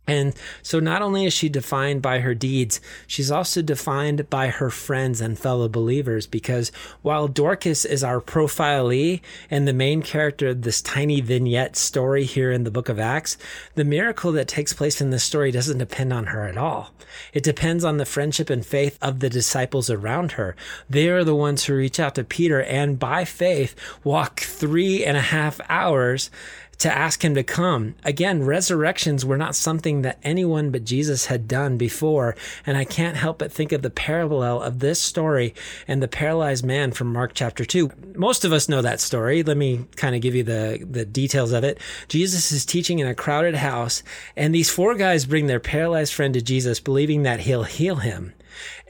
And 0.07 0.33
so 0.63 0.79
not 0.79 1.01
only 1.01 1.25
is 1.25 1.33
she 1.33 1.47
defined 1.47 2.01
by 2.01 2.19
her 2.19 2.33
deeds, 2.33 2.81
she's 3.07 3.31
also 3.31 3.61
defined 3.61 4.29
by 4.29 4.47
her 4.47 4.69
friends 4.69 5.21
and 5.21 5.39
fellow 5.39 5.69
believers 5.69 6.25
because 6.27 6.71
while 7.01 7.27
Dorcas 7.27 7.85
is 7.85 8.03
our 8.03 8.19
profilee 8.19 9.21
and 9.49 9.67
the 9.67 9.73
main 9.73 10.01
character 10.01 10.49
of 10.49 10.63
this 10.63 10.81
tiny 10.81 11.21
vignette 11.21 11.75
story 11.75 12.25
here 12.25 12.51
in 12.51 12.63
the 12.63 12.71
book 12.71 12.89
of 12.89 12.99
Acts, 12.99 13.37
the 13.75 13.85
miracle 13.85 14.31
that 14.33 14.47
takes 14.47 14.73
place 14.73 14.99
in 15.01 15.11
this 15.11 15.23
story 15.23 15.51
doesn't 15.51 15.77
depend 15.77 16.11
on 16.11 16.25
her 16.25 16.45
at 16.45 16.57
all. 16.57 16.91
It 17.31 17.43
depends 17.43 17.83
on 17.83 17.97
the 17.97 18.05
friendship 18.05 18.49
and 18.49 18.65
faith 18.65 18.97
of 19.01 19.19
the 19.19 19.29
disciples 19.29 19.89
around 19.89 20.33
her. 20.33 20.55
They 20.89 21.09
are 21.09 21.23
the 21.23 21.35
ones 21.35 21.65
who 21.65 21.75
reach 21.75 21.99
out 21.99 22.15
to 22.15 22.23
Peter 22.23 22.61
and 22.61 22.99
by 22.99 23.23
faith 23.23 23.75
walk 24.03 24.39
three 24.41 25.05
and 25.05 25.15
a 25.15 25.21
half 25.21 25.61
hours 25.69 26.31
to 26.81 26.91
ask 26.91 27.23
him 27.23 27.35
to 27.35 27.43
come. 27.43 27.95
Again, 28.03 28.43
resurrections 28.43 29.23
were 29.23 29.37
not 29.37 29.55
something 29.55 30.01
that 30.01 30.19
anyone 30.23 30.71
but 30.71 30.83
Jesus 30.83 31.27
had 31.27 31.47
done 31.47 31.77
before. 31.77 32.35
And 32.65 32.75
I 32.77 32.85
can't 32.85 33.17
help 33.17 33.37
but 33.37 33.51
think 33.51 33.71
of 33.71 33.81
the 33.83 33.89
parallel 33.89 34.61
of 34.61 34.79
this 34.79 34.99
story 34.99 35.53
and 35.87 36.01
the 36.01 36.07
paralyzed 36.07 36.65
man 36.65 36.91
from 36.91 37.13
Mark 37.13 37.33
chapter 37.33 37.65
2. 37.65 37.91
Most 38.15 38.45
of 38.45 38.51
us 38.51 38.67
know 38.67 38.81
that 38.81 38.99
story. 38.99 39.43
Let 39.43 39.57
me 39.57 39.85
kind 39.95 40.15
of 40.15 40.21
give 40.21 40.33
you 40.33 40.43
the, 40.43 40.85
the 40.89 41.05
details 41.05 41.51
of 41.51 41.63
it. 41.63 41.79
Jesus 42.07 42.51
is 42.51 42.65
teaching 42.65 42.99
in 42.99 43.07
a 43.07 43.15
crowded 43.15 43.55
house, 43.55 44.01
and 44.35 44.53
these 44.53 44.69
four 44.69 44.95
guys 44.95 45.25
bring 45.25 45.47
their 45.47 45.59
paralyzed 45.59 46.13
friend 46.13 46.33
to 46.33 46.41
Jesus, 46.41 46.79
believing 46.79 47.23
that 47.23 47.41
he'll 47.41 47.63
heal 47.63 47.97
him 47.97 48.33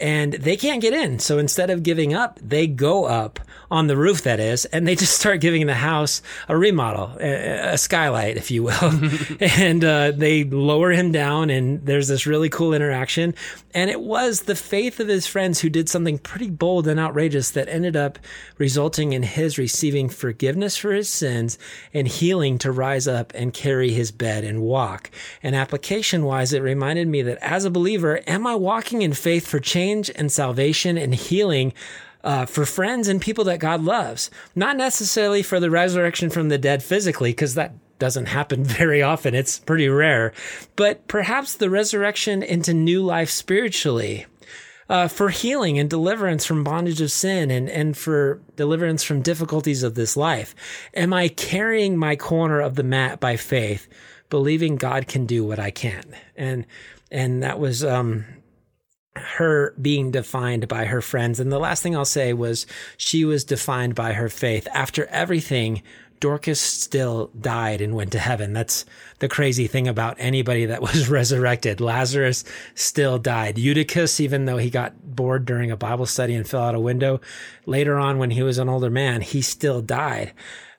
and 0.01 0.33
they 0.33 0.57
can't 0.57 0.81
get 0.81 0.93
in. 0.93 1.19
So 1.19 1.37
instead 1.37 1.69
of 1.69 1.83
giving 1.83 2.13
up, 2.13 2.39
they 2.41 2.65
go 2.65 3.05
up 3.05 3.39
on 3.69 3.87
the 3.87 3.95
roof, 3.95 4.23
that 4.23 4.39
is, 4.39 4.65
and 4.65 4.85
they 4.85 4.95
just 5.01 5.17
start 5.17 5.39
giving 5.39 5.67
the 5.67 5.75
house 5.75 6.21
a 6.49 6.57
remodel, 6.57 7.15
a, 7.19 7.73
a 7.73 7.77
skylight, 7.77 8.35
if 8.35 8.51
you 8.51 8.63
will. 8.63 8.91
and 9.39 9.85
uh, 9.85 10.11
they 10.11 10.43
lower 10.43 10.91
him 10.91 11.11
down, 11.11 11.49
and 11.49 11.85
there's 11.85 12.07
this 12.07 12.25
really 12.25 12.49
cool 12.49 12.73
interaction. 12.73 13.33
And 13.73 13.89
it 13.89 14.01
was 14.01 14.41
the 14.41 14.55
faith 14.55 14.99
of 14.99 15.07
his 15.07 15.27
friends 15.27 15.61
who 15.61 15.69
did 15.69 15.87
something 15.87 16.17
pretty 16.17 16.49
bold 16.49 16.87
and 16.87 16.99
outrageous 16.99 17.51
that 17.51 17.69
ended 17.69 17.95
up 17.95 18.19
resulting 18.57 19.13
in 19.13 19.23
his 19.23 19.57
receiving 19.57 20.09
forgiveness 20.09 20.75
for 20.75 20.91
his 20.91 21.07
sins 21.07 21.57
and 21.93 22.07
healing 22.07 22.57
to 22.57 22.71
rise 22.71 23.07
up 23.07 23.31
and 23.33 23.53
carry 23.53 23.91
his 23.91 24.11
bed 24.11 24.43
and 24.43 24.61
walk. 24.61 25.09
And 25.41 25.55
application 25.55 26.25
wise, 26.25 26.51
it 26.51 26.61
reminded 26.61 27.07
me 27.07 27.21
that 27.21 27.37
as 27.37 27.63
a 27.63 27.71
believer, 27.71 28.19
am 28.27 28.45
I 28.45 28.55
walking 28.55 29.03
in 29.03 29.13
faith 29.13 29.47
for 29.47 29.59
change 29.59 29.90
and 30.09 30.31
salvation 30.31 30.97
and 30.97 31.13
healing 31.13 31.73
uh, 32.23 32.45
for 32.45 32.65
friends 32.65 33.07
and 33.07 33.21
people 33.21 33.43
that 33.45 33.59
God 33.59 33.83
loves? 33.83 34.29
Not 34.55 34.77
necessarily 34.77 35.43
for 35.43 35.59
the 35.59 35.69
resurrection 35.69 36.29
from 36.29 36.49
the 36.49 36.57
dead 36.57 36.81
physically, 36.83 37.31
because 37.31 37.55
that 37.55 37.73
doesn't 37.99 38.27
happen 38.27 38.63
very 38.81 39.01
often. 39.01 39.35
It's 39.35 39.59
pretty 39.59 39.87
rare. 39.89 40.33
But 40.75 41.07
perhaps 41.07 41.55
the 41.55 41.69
resurrection 41.69 42.43
into 42.43 42.73
new 42.73 43.01
life 43.03 43.29
spiritually. 43.29 44.25
uh, 44.91 45.07
for 45.07 45.29
healing 45.29 45.79
and 45.79 45.89
deliverance 45.89 46.45
from 46.45 46.65
bondage 46.65 46.99
of 46.99 47.09
sin 47.09 47.49
and, 47.49 47.69
and 47.69 47.95
for 47.95 48.41
deliverance 48.57 49.03
from 49.03 49.21
difficulties 49.21 49.83
of 49.83 49.95
this 49.95 50.17
life? 50.17 50.53
Am 50.93 51.13
I 51.13 51.29
carrying 51.29 51.95
my 51.95 52.17
corner 52.17 52.59
of 52.59 52.75
the 52.75 52.83
mat 52.83 53.21
by 53.21 53.37
faith, 53.37 53.87
believing 54.29 54.75
God 54.75 55.07
can 55.07 55.25
do 55.25 55.45
what 55.45 55.59
I 55.59 55.71
can? 55.71 56.03
And, 56.35 56.65
and 57.09 57.41
that 57.41 57.57
was, 57.57 57.85
um, 57.85 58.25
her 59.15 59.73
being 59.81 60.11
defined 60.11 60.67
by 60.67 60.85
her 60.85 61.01
friends. 61.01 61.39
And 61.39 61.51
the 61.51 61.59
last 61.59 61.83
thing 61.83 61.95
I'll 61.95 62.05
say 62.05 62.33
was 62.33 62.65
she 62.97 63.25
was 63.25 63.43
defined 63.43 63.95
by 63.95 64.13
her 64.13 64.29
faith. 64.29 64.67
After 64.73 65.05
everything, 65.07 65.83
Dorcas 66.21 66.61
still 66.61 67.31
died 67.39 67.81
and 67.81 67.95
went 67.95 68.11
to 68.11 68.19
heaven. 68.19 68.53
That's 68.53 68.85
the 69.19 69.27
crazy 69.27 69.67
thing 69.67 69.87
about 69.87 70.15
anybody 70.19 70.67
that 70.67 70.81
was 70.81 71.09
resurrected. 71.09 71.81
Lazarus 71.81 72.45
still 72.75 73.17
died. 73.17 73.57
Eutychus, 73.57 74.19
even 74.19 74.45
though 74.45 74.57
he 74.57 74.69
got 74.69 75.15
bored 75.15 75.45
during 75.45 75.71
a 75.71 75.77
Bible 75.77 76.05
study 76.05 76.35
and 76.35 76.47
fell 76.47 76.61
out 76.61 76.75
a 76.75 76.79
window, 76.79 77.19
later 77.65 77.97
on 77.97 78.17
when 78.17 78.31
he 78.31 78.43
was 78.43 78.59
an 78.59 78.69
older 78.69 78.91
man, 78.91 79.21
he 79.21 79.41
still 79.41 79.81
died. 79.81 80.31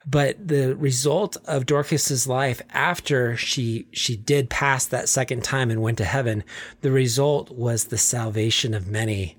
But 0.06 0.48
the 0.48 0.74
result 0.74 1.36
of 1.44 1.66
Dorcas's 1.66 2.26
life 2.26 2.60
after 2.70 3.36
she 3.36 3.86
she 3.92 4.16
did 4.16 4.50
pass 4.50 4.84
that 4.86 5.08
second 5.08 5.44
time 5.44 5.70
and 5.70 5.82
went 5.82 5.98
to 5.98 6.04
heaven, 6.04 6.44
the 6.80 6.90
result 6.90 7.50
was 7.50 7.84
the 7.84 7.98
salvation 7.98 8.74
of 8.74 8.88
many. 8.88 9.36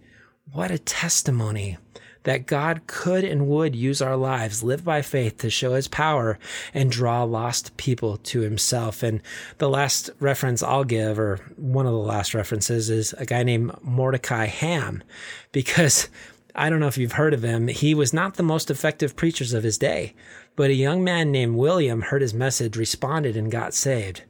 What 0.51 0.71
a 0.71 0.77
testimony 0.77 1.77
that 2.23 2.45
God 2.45 2.81
could 2.87 3.23
and 3.23 3.47
would 3.47 3.75
use 3.75 4.01
our 4.01 4.15
lives, 4.15 4.63
live 4.63 4.83
by 4.83 5.01
faith 5.01 5.37
to 5.39 5.49
show 5.49 5.73
his 5.73 5.87
power 5.87 6.39
and 6.73 6.89
draw 6.89 7.23
lost 7.23 7.75
people 7.77 8.17
to 8.17 8.41
himself. 8.41 9.03
And 9.03 9.21
the 9.57 9.69
last 9.69 10.09
reference 10.19 10.63
I'll 10.63 10.85
give, 10.85 11.19
or 11.19 11.37
one 11.57 11.85
of 11.85 11.91
the 11.91 11.97
last 11.97 12.33
references, 12.33 12.89
is 12.89 13.13
a 13.13 13.25
guy 13.25 13.43
named 13.43 13.71
Mordecai 13.81 14.45
Ham, 14.45 15.03
because 15.51 16.07
I 16.55 16.69
don't 16.69 16.79
know 16.79 16.87
if 16.87 16.97
you've 16.97 17.13
heard 17.13 17.33
of 17.33 17.43
him. 17.43 17.67
He 17.67 17.93
was 17.93 18.13
not 18.13 18.35
the 18.35 18.43
most 18.43 18.69
effective 18.69 19.15
preachers 19.15 19.53
of 19.53 19.63
his 19.63 19.77
day. 19.77 20.13
But 20.55 20.69
a 20.69 20.75
young 20.75 21.03
man 21.03 21.31
named 21.31 21.55
William 21.55 22.01
heard 22.01 22.21
his 22.21 22.33
message, 22.33 22.77
responded, 22.77 23.35
and 23.35 23.51
got 23.51 23.73
saved. 23.73 24.23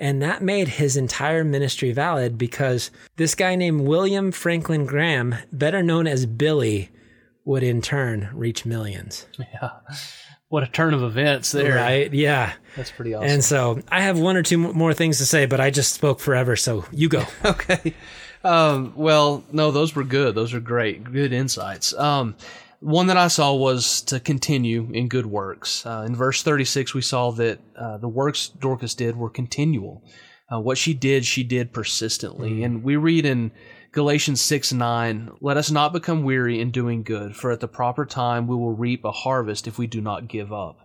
And 0.00 0.22
that 0.22 0.42
made 0.42 0.68
his 0.68 0.96
entire 0.96 1.44
ministry 1.44 1.92
valid 1.92 2.38
because 2.38 2.90
this 3.16 3.34
guy 3.34 3.56
named 3.56 3.82
William 3.82 4.30
Franklin 4.30 4.86
Graham, 4.86 5.34
better 5.52 5.82
known 5.82 6.06
as 6.06 6.24
Billy, 6.24 6.90
would 7.44 7.62
in 7.62 7.82
turn 7.82 8.30
reach 8.32 8.64
millions. 8.64 9.26
Yeah. 9.38 9.70
What 10.48 10.62
a 10.62 10.66
turn 10.66 10.94
of 10.94 11.02
events 11.02 11.52
there. 11.52 11.74
Right? 11.74 12.12
Yeah. 12.12 12.52
That's 12.76 12.90
pretty 12.90 13.14
awesome. 13.14 13.28
And 13.28 13.44
so 13.44 13.80
I 13.88 14.02
have 14.02 14.18
one 14.18 14.36
or 14.36 14.42
two 14.42 14.56
more 14.58 14.94
things 14.94 15.18
to 15.18 15.26
say, 15.26 15.46
but 15.46 15.60
I 15.60 15.70
just 15.70 15.92
spoke 15.92 16.20
forever. 16.20 16.56
So 16.56 16.84
you 16.92 17.08
go. 17.08 17.24
okay. 17.44 17.94
Um, 18.44 18.92
well, 18.96 19.44
no, 19.50 19.70
those 19.70 19.94
were 19.94 20.04
good. 20.04 20.34
Those 20.34 20.54
are 20.54 20.60
great. 20.60 21.04
Good 21.04 21.32
insights. 21.32 21.92
Um, 21.94 22.36
one 22.80 23.08
that 23.08 23.16
I 23.16 23.28
saw 23.28 23.54
was 23.54 24.02
to 24.02 24.20
continue 24.20 24.88
in 24.92 25.08
good 25.08 25.26
works. 25.26 25.84
Uh, 25.84 26.04
in 26.06 26.14
verse 26.14 26.42
36, 26.42 26.94
we 26.94 27.02
saw 27.02 27.32
that 27.32 27.58
uh, 27.76 27.98
the 27.98 28.08
works 28.08 28.48
Dorcas 28.48 28.94
did 28.94 29.16
were 29.16 29.30
continual. 29.30 30.04
Uh, 30.50 30.60
what 30.60 30.78
she 30.78 30.94
did, 30.94 31.24
she 31.24 31.42
did 31.42 31.72
persistently. 31.72 32.50
Mm. 32.50 32.64
And 32.64 32.82
we 32.82 32.96
read 32.96 33.26
in 33.26 33.50
Galatians 33.92 34.40
6 34.40 34.72
9, 34.72 35.30
let 35.40 35.56
us 35.56 35.70
not 35.70 35.92
become 35.92 36.22
weary 36.22 36.60
in 36.60 36.70
doing 36.70 37.02
good, 37.02 37.34
for 37.34 37.50
at 37.50 37.60
the 37.60 37.68
proper 37.68 38.06
time 38.06 38.46
we 38.46 38.56
will 38.56 38.74
reap 38.74 39.04
a 39.04 39.12
harvest 39.12 39.66
if 39.66 39.78
we 39.78 39.86
do 39.86 40.00
not 40.00 40.28
give 40.28 40.52
up. 40.52 40.78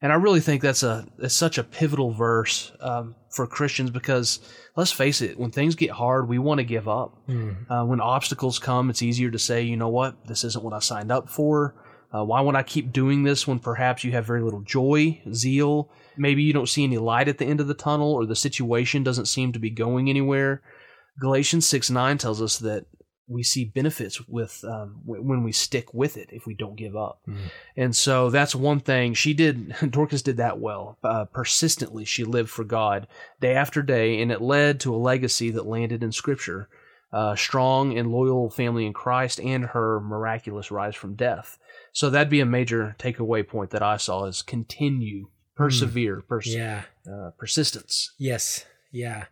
And 0.00 0.12
I 0.12 0.16
really 0.16 0.40
think 0.40 0.62
that's 0.62 0.82
a 0.82 1.06
that's 1.18 1.34
such 1.34 1.56
a 1.56 1.64
pivotal 1.64 2.12
verse 2.12 2.72
um, 2.80 3.14
for 3.34 3.46
Christians 3.46 3.90
because 3.90 4.38
let's 4.76 4.92
face 4.92 5.20
it, 5.20 5.38
when 5.38 5.50
things 5.50 5.74
get 5.74 5.90
hard, 5.90 6.28
we 6.28 6.38
want 6.38 6.58
to 6.58 6.64
give 6.64 6.88
up. 6.88 7.18
Mm. 7.28 7.56
Uh, 7.68 7.84
when 7.84 8.00
obstacles 8.00 8.58
come, 8.58 8.90
it's 8.90 9.02
easier 9.02 9.30
to 9.30 9.38
say, 9.38 9.62
you 9.62 9.76
know 9.76 9.88
what, 9.88 10.26
this 10.26 10.44
isn't 10.44 10.64
what 10.64 10.72
I 10.72 10.78
signed 10.78 11.10
up 11.10 11.28
for. 11.28 11.74
Uh, 12.14 12.24
why 12.24 12.40
would 12.40 12.54
I 12.54 12.62
keep 12.62 12.92
doing 12.92 13.24
this 13.24 13.44
when 13.44 13.58
perhaps 13.58 14.04
you 14.04 14.12
have 14.12 14.24
very 14.24 14.40
little 14.40 14.60
joy, 14.60 15.20
zeal? 15.32 15.90
Maybe 16.16 16.44
you 16.44 16.52
don't 16.52 16.68
see 16.68 16.84
any 16.84 16.98
light 16.98 17.26
at 17.26 17.38
the 17.38 17.44
end 17.44 17.60
of 17.60 17.66
the 17.66 17.74
tunnel, 17.74 18.12
or 18.12 18.24
the 18.24 18.36
situation 18.36 19.02
doesn't 19.02 19.26
seem 19.26 19.52
to 19.52 19.58
be 19.58 19.70
going 19.70 20.08
anywhere. 20.08 20.62
Galatians 21.18 21.66
6 21.66 21.90
9 21.90 22.18
tells 22.18 22.40
us 22.40 22.58
that 22.58 22.86
we 23.26 23.42
see 23.42 23.64
benefits 23.64 24.26
with 24.28 24.62
um, 24.64 25.00
when 25.04 25.42
we 25.42 25.52
stick 25.52 25.92
with 25.94 26.16
it 26.16 26.28
if 26.32 26.46
we 26.46 26.54
don't 26.54 26.76
give 26.76 26.96
up. 26.96 27.20
Mm. 27.26 27.36
And 27.76 27.96
so 27.96 28.30
that's 28.30 28.54
one 28.54 28.80
thing 28.80 29.14
she 29.14 29.32
did. 29.32 29.74
Dorcas 29.90 30.22
did 30.22 30.36
that 30.36 30.58
well. 30.58 30.98
Uh, 31.02 31.24
persistently, 31.24 32.04
she 32.04 32.24
lived 32.24 32.50
for 32.50 32.64
God 32.64 33.06
day 33.40 33.54
after 33.54 33.82
day, 33.82 34.20
and 34.20 34.30
it 34.30 34.42
led 34.42 34.80
to 34.80 34.94
a 34.94 34.96
legacy 34.96 35.50
that 35.50 35.66
landed 35.66 36.02
in 36.02 36.12
Scripture. 36.12 36.68
Uh, 37.12 37.36
strong 37.36 37.96
and 37.96 38.10
loyal 38.10 38.50
family 38.50 38.84
in 38.84 38.92
Christ, 38.92 39.38
and 39.38 39.66
her 39.66 40.00
miraculous 40.00 40.72
rise 40.72 40.96
from 40.96 41.14
death. 41.14 41.58
So 41.92 42.10
that'd 42.10 42.28
be 42.28 42.40
a 42.40 42.46
major 42.46 42.96
takeaway 42.98 43.46
point 43.46 43.70
that 43.70 43.84
I 43.84 43.98
saw 43.98 44.24
is 44.24 44.42
continue, 44.42 45.28
persevere, 45.54 46.16
mm. 46.16 46.26
pers- 46.26 46.52
yeah, 46.52 46.82
uh, 47.08 47.30
persistence. 47.38 48.12
Yes, 48.18 48.64
yeah. 48.90 49.26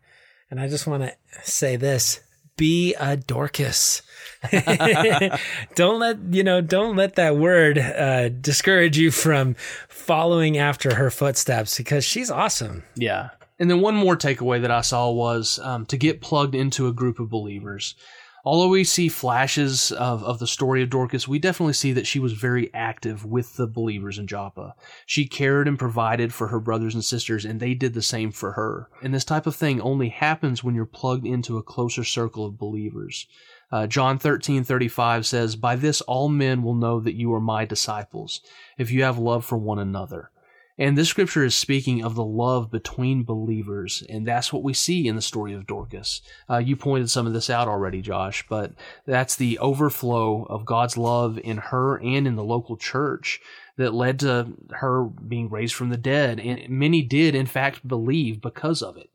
And 0.49 0.61
I 0.61 0.68
just 0.68 0.86
want 0.86 1.03
to 1.03 1.12
say 1.43 1.74
this 1.74 2.20
be 2.57 2.94
a 2.94 3.16
Dorcas. 3.16 4.03
don't 5.74 6.00
let 6.00 6.18
you 6.30 6.42
know. 6.42 6.61
Don't 6.61 6.96
let 6.96 7.14
that 7.16 7.36
word 7.36 7.78
uh, 7.78 8.28
discourage 8.28 8.98
you 8.98 9.11
from 9.11 9.55
following 9.88 10.59
after 10.59 10.94
her 10.96 11.11
footsteps 11.11 11.76
because 11.76 12.05
she's 12.05 12.30
awesome. 12.30 12.82
Yeah. 12.96 13.30
And 13.59 13.70
then 13.70 13.80
one 13.80 13.94
more 13.94 14.16
takeaway 14.16 14.61
that 14.62 14.70
I 14.70 14.80
saw 14.80 15.11
was 15.11 15.61
um, 15.61 15.86
to 15.86 15.96
get 15.96 16.20
plugged 16.20 16.55
into 16.55 16.88
a 16.88 16.92
group 16.92 17.20
of 17.20 17.30
believers 17.30 17.94
although 18.45 18.68
we 18.68 18.84
see 18.84 19.09
flashes 19.09 19.93
of, 19.93 20.22
of 20.24 20.38
the 20.38 20.47
story 20.47 20.82
of 20.82 20.90
Dorcas, 20.90 21.28
we 21.28 21.38
definitely 21.38 21.74
see 21.74 21.93
that 21.93 22.07
she 22.07 22.18
was 22.18 22.32
very 22.32 22.72
active 22.74 23.24
with 23.24 23.57
the 23.57 23.66
believers 23.66 24.18
in 24.18 24.26
Joppa. 24.26 24.74
She 25.07 25.26
cared 25.26 25.68
and 25.68 25.78
provided 25.78 26.34
for 26.34 26.49
her 26.49 26.61
brothers 26.61 26.95
and 26.95 27.05
sisters, 27.05 27.45
and 27.45 27.61
they 27.61 27.74
did 27.74 27.95
the 27.95 28.03
same 28.03 28.32
for 28.32 28.53
her. 28.53 28.88
And 29.03 29.14
this 29.14 29.24
type 29.24 29.47
of 29.47 29.57
thing 29.57 29.80
only 29.80 30.09
happens 30.09 30.62
when 30.62 30.74
you're 30.74 30.86
plugged 30.86 31.26
into 31.26 31.59
a 31.59 31.62
closer 31.62 32.05
circle 32.05 32.47
of 32.47 32.59
believers. 32.59 33.26
Uh, 33.70 33.86
John 33.86 34.18
13, 34.18 34.64
35 34.64 35.26
says, 35.26 35.57
By 35.57 35.76
this 35.76 36.03
all 36.03 36.28
men 36.28 36.62
will 36.62 36.74
know 36.74 37.01
that 37.01 37.14
you 37.14 37.32
are 37.32 37.40
my 37.40 37.64
disciples, 37.64 38.40
if 38.76 38.90
you 38.90 39.03
have 39.03 39.18
love 39.18 39.45
for 39.45 39.57
one 39.57 39.78
another. 39.78 40.30
And 40.79 40.97
this 40.97 41.09
scripture 41.09 41.45
is 41.45 41.55
speaking 41.55 42.03
of 42.03 42.14
the 42.14 42.25
love 42.25 42.70
between 42.70 43.25
believers, 43.25 44.03
and 44.09 44.27
that's 44.27 44.53
what 44.53 44.62
we 44.62 44.73
see 44.73 45.07
in 45.07 45.16
the 45.16 45.23
story 45.23 45.53
of 45.53 45.66
Dorcas. 45.66 46.23
Uh, 46.49 46.59
you 46.59 46.77
pointed 46.77 47.11
some 47.11 47.27
of 47.27 47.35
this 47.35 47.51
out 47.51 47.68
already, 47.68 48.01
Josh, 48.01 48.45
but 48.49 48.73
that's 49.07 49.37
the 49.37 49.59
overflow 49.59 50.45
of 50.45 50.64
God's 50.64 50.97
love 50.97 51.39
in 51.39 51.59
her 51.59 51.99
and 51.99 52.27
in 52.27 52.37
the 52.37 52.45
local 52.45 52.77
church 52.77 53.41
that 53.77 53.95
led 53.95 54.20
to 54.20 54.53
her 54.70 55.05
being 55.05 55.51
raised 55.51 55.75
from 55.75 55.91
the 55.91 55.97
dead. 55.97 56.41
And 56.41 56.68
many 56.68 57.03
did, 57.03 57.35
in 57.35 57.47
fact, 57.47 57.87
believe 57.87 58.41
because 58.41 58.83
of 58.83 58.97
it. 58.97 59.11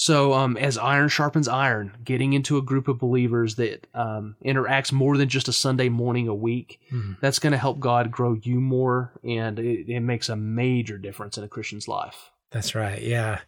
So, 0.00 0.32
um, 0.32 0.56
as 0.56 0.78
iron 0.78 1.10
sharpens 1.10 1.46
iron, 1.46 1.94
getting 2.02 2.32
into 2.32 2.56
a 2.56 2.62
group 2.62 2.88
of 2.88 2.98
believers 2.98 3.56
that 3.56 3.86
um, 3.92 4.34
interacts 4.42 4.92
more 4.92 5.18
than 5.18 5.28
just 5.28 5.46
a 5.46 5.52
Sunday 5.52 5.90
morning 5.90 6.26
a 6.26 6.34
week, 6.34 6.80
mm-hmm. 6.90 7.12
that's 7.20 7.38
going 7.38 7.50
to 7.50 7.58
help 7.58 7.80
God 7.80 8.10
grow 8.10 8.32
you 8.32 8.62
more, 8.62 9.12
and 9.22 9.58
it, 9.58 9.92
it, 9.92 10.00
makes 10.00 10.30
a 10.30 10.36
major 10.36 10.96
difference 10.96 11.36
in 11.36 11.44
a 11.44 11.48
Christian's 11.48 11.86
life. 11.86 12.30
That's 12.50 12.74
right. 12.74 13.02
Yeah. 13.02 13.40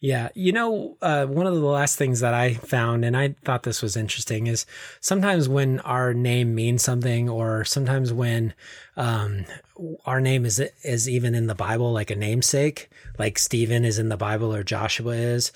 Yeah. 0.00 0.30
You 0.34 0.50
know, 0.50 0.96
uh, 1.00 1.26
one 1.26 1.46
of 1.46 1.54
the 1.54 1.60
last 1.60 1.96
things 1.96 2.18
that 2.18 2.34
I 2.34 2.54
found, 2.54 3.04
and 3.04 3.16
I 3.16 3.36
thought 3.44 3.62
this 3.62 3.80
was 3.80 3.96
interesting, 3.96 4.48
is 4.48 4.66
sometimes 5.00 5.48
when 5.48 5.78
our 5.80 6.12
name 6.12 6.56
means 6.56 6.82
something, 6.82 7.28
or 7.28 7.64
sometimes 7.64 8.12
when 8.12 8.52
um, 8.96 9.44
our 10.06 10.20
name 10.20 10.44
is 10.44 10.58
is 10.82 11.08
even 11.08 11.36
in 11.36 11.46
the 11.46 11.54
Bible, 11.54 11.92
like 11.92 12.10
a 12.10 12.16
namesake, 12.16 12.90
like 13.16 13.38
Stephen 13.38 13.84
is 13.84 14.00
in 14.00 14.08
the 14.08 14.16
Bible 14.16 14.52
or 14.52 14.64
Joshua 14.64 15.12
is 15.12 15.52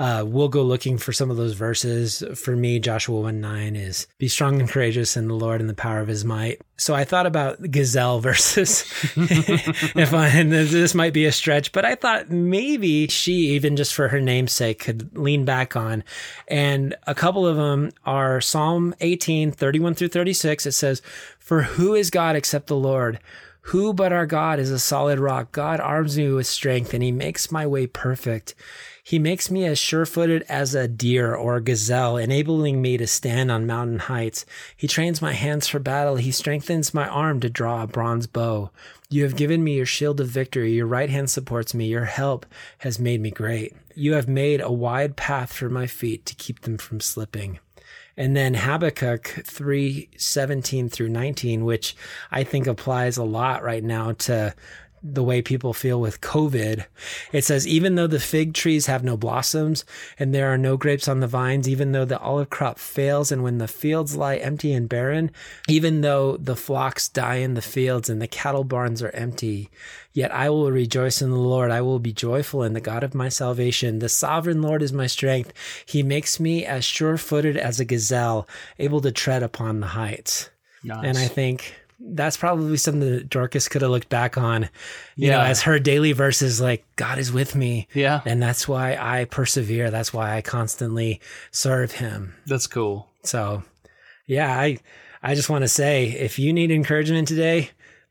uh, 0.00 0.24
we'll 0.26 0.48
go 0.48 0.62
looking 0.62 0.96
for 0.96 1.12
some 1.12 1.30
of 1.30 1.36
those 1.36 1.52
verses. 1.52 2.24
For 2.34 2.56
me, 2.56 2.80
Joshua 2.80 3.20
1 3.20 3.38
9 3.38 3.76
is 3.76 4.06
be 4.16 4.28
strong 4.28 4.58
and 4.58 4.66
courageous 4.66 5.14
in 5.14 5.28
the 5.28 5.34
Lord 5.34 5.60
and 5.60 5.68
the 5.68 5.74
power 5.74 6.00
of 6.00 6.08
his 6.08 6.24
might. 6.24 6.62
So 6.78 6.94
I 6.94 7.04
thought 7.04 7.26
about 7.26 7.60
gazelle 7.70 8.18
verses. 8.20 8.90
if 9.14 10.14
I, 10.14 10.28
and 10.28 10.50
this 10.50 10.94
might 10.94 11.12
be 11.12 11.26
a 11.26 11.32
stretch, 11.32 11.72
but 11.72 11.84
I 11.84 11.96
thought 11.96 12.30
maybe 12.30 13.08
she, 13.08 13.50
even 13.50 13.76
just 13.76 13.92
for 13.92 14.08
her 14.08 14.22
namesake, 14.22 14.78
could 14.78 15.18
lean 15.18 15.44
back 15.44 15.76
on. 15.76 16.02
And 16.48 16.96
a 17.06 17.14
couple 17.14 17.46
of 17.46 17.56
them 17.56 17.90
are 18.06 18.40
Psalm 18.40 18.94
18, 19.00 19.52
31 19.52 19.92
through 19.92 20.08
36. 20.08 20.64
It 20.64 20.72
says, 20.72 21.02
For 21.38 21.60
who 21.60 21.94
is 21.94 22.08
God 22.08 22.36
except 22.36 22.68
the 22.68 22.74
Lord? 22.74 23.20
Who 23.64 23.92
but 23.92 24.14
our 24.14 24.24
God 24.24 24.58
is 24.58 24.70
a 24.70 24.78
solid 24.78 25.18
rock? 25.18 25.52
God 25.52 25.78
arms 25.78 26.16
me 26.16 26.32
with 26.32 26.46
strength 26.46 26.94
and 26.94 27.02
he 27.02 27.12
makes 27.12 27.52
my 27.52 27.66
way 27.66 27.86
perfect. 27.86 28.54
He 29.10 29.18
makes 29.18 29.50
me 29.50 29.64
as 29.64 29.76
sure 29.76 30.06
footed 30.06 30.44
as 30.48 30.72
a 30.72 30.86
deer 30.86 31.34
or 31.34 31.56
a 31.56 31.60
gazelle, 31.60 32.16
enabling 32.16 32.80
me 32.80 32.96
to 32.96 33.08
stand 33.08 33.50
on 33.50 33.66
mountain 33.66 33.98
heights. 33.98 34.46
He 34.76 34.86
trains 34.86 35.20
my 35.20 35.32
hands 35.32 35.66
for 35.66 35.80
battle. 35.80 36.14
He 36.14 36.30
strengthens 36.30 36.94
my 36.94 37.08
arm 37.08 37.40
to 37.40 37.50
draw 37.50 37.82
a 37.82 37.88
bronze 37.88 38.28
bow. 38.28 38.70
You 39.08 39.24
have 39.24 39.34
given 39.34 39.64
me 39.64 39.74
your 39.74 39.84
shield 39.84 40.20
of 40.20 40.28
victory. 40.28 40.74
Your 40.74 40.86
right 40.86 41.10
hand 41.10 41.28
supports 41.28 41.74
me. 41.74 41.88
Your 41.88 42.04
help 42.04 42.46
has 42.78 43.00
made 43.00 43.20
me 43.20 43.32
great. 43.32 43.74
You 43.96 44.12
have 44.12 44.28
made 44.28 44.60
a 44.60 44.70
wide 44.70 45.16
path 45.16 45.52
for 45.52 45.68
my 45.68 45.88
feet 45.88 46.24
to 46.26 46.36
keep 46.36 46.60
them 46.60 46.78
from 46.78 47.00
slipping. 47.00 47.58
And 48.16 48.36
then 48.36 48.54
Habakkuk 48.54 49.42
3 49.44 50.10
17 50.16 50.88
through 50.88 51.08
19, 51.08 51.64
which 51.64 51.96
I 52.30 52.44
think 52.44 52.68
applies 52.68 53.16
a 53.16 53.24
lot 53.24 53.64
right 53.64 53.82
now 53.82 54.12
to 54.12 54.54
the 55.02 55.22
way 55.22 55.40
people 55.40 55.72
feel 55.72 56.00
with 56.00 56.20
COVID. 56.20 56.84
It 57.32 57.44
says, 57.44 57.66
even 57.66 57.94
though 57.94 58.06
the 58.06 58.20
fig 58.20 58.54
trees 58.54 58.86
have 58.86 59.02
no 59.02 59.16
blossoms 59.16 59.84
and 60.18 60.34
there 60.34 60.52
are 60.52 60.58
no 60.58 60.76
grapes 60.76 61.08
on 61.08 61.20
the 61.20 61.26
vines, 61.26 61.68
even 61.68 61.92
though 61.92 62.04
the 62.04 62.18
olive 62.18 62.50
crop 62.50 62.78
fails 62.78 63.32
and 63.32 63.42
when 63.42 63.58
the 63.58 63.68
fields 63.68 64.16
lie 64.16 64.36
empty 64.36 64.72
and 64.72 64.88
barren, 64.88 65.30
even 65.68 66.02
though 66.02 66.36
the 66.36 66.56
flocks 66.56 67.08
die 67.08 67.36
in 67.36 67.54
the 67.54 67.62
fields 67.62 68.10
and 68.10 68.20
the 68.20 68.28
cattle 68.28 68.64
barns 68.64 69.02
are 69.02 69.10
empty, 69.10 69.70
yet 70.12 70.32
I 70.32 70.50
will 70.50 70.70
rejoice 70.70 71.22
in 71.22 71.30
the 71.30 71.36
Lord. 71.36 71.70
I 71.70 71.80
will 71.80 71.98
be 71.98 72.12
joyful 72.12 72.62
in 72.62 72.74
the 72.74 72.80
God 72.80 73.02
of 73.02 73.14
my 73.14 73.28
salvation. 73.30 74.00
The 74.00 74.08
sovereign 74.08 74.60
Lord 74.60 74.82
is 74.82 74.92
my 74.92 75.06
strength. 75.06 75.52
He 75.86 76.02
makes 76.02 76.38
me 76.38 76.66
as 76.66 76.84
sure 76.84 77.16
footed 77.16 77.56
as 77.56 77.80
a 77.80 77.84
gazelle, 77.84 78.46
able 78.78 79.00
to 79.00 79.12
tread 79.12 79.42
upon 79.42 79.80
the 79.80 79.88
heights. 79.88 80.50
Nice. 80.82 81.04
And 81.04 81.18
I 81.18 81.26
think 81.26 81.74
that's 82.02 82.36
probably 82.36 82.76
something 82.76 83.00
that 83.10 83.28
Dorcas 83.28 83.68
could 83.68 83.82
have 83.82 83.90
looked 83.90 84.08
back 84.08 84.38
on, 84.38 84.64
you 85.16 85.28
Yeah. 85.28 85.36
know, 85.38 85.40
as 85.42 85.62
her 85.62 85.78
daily 85.78 86.12
verses 86.12 86.60
like, 86.60 86.84
God 86.96 87.18
is 87.18 87.30
with 87.32 87.54
me. 87.54 87.88
Yeah. 87.94 88.20
And 88.24 88.42
that's 88.42 88.66
why 88.66 88.96
I 88.98 89.26
persevere. 89.26 89.90
That's 89.90 90.12
why 90.12 90.36
I 90.36 90.40
constantly 90.42 91.20
serve 91.50 91.92
him. 91.92 92.34
That's 92.46 92.66
cool. 92.66 93.08
So 93.22 93.62
yeah, 94.26 94.50
I 94.58 94.78
I 95.22 95.34
just 95.34 95.50
want 95.50 95.62
to 95.62 95.68
say 95.68 96.06
if 96.06 96.38
you 96.38 96.52
need 96.52 96.70
encouragement 96.70 97.28
today, 97.28 97.70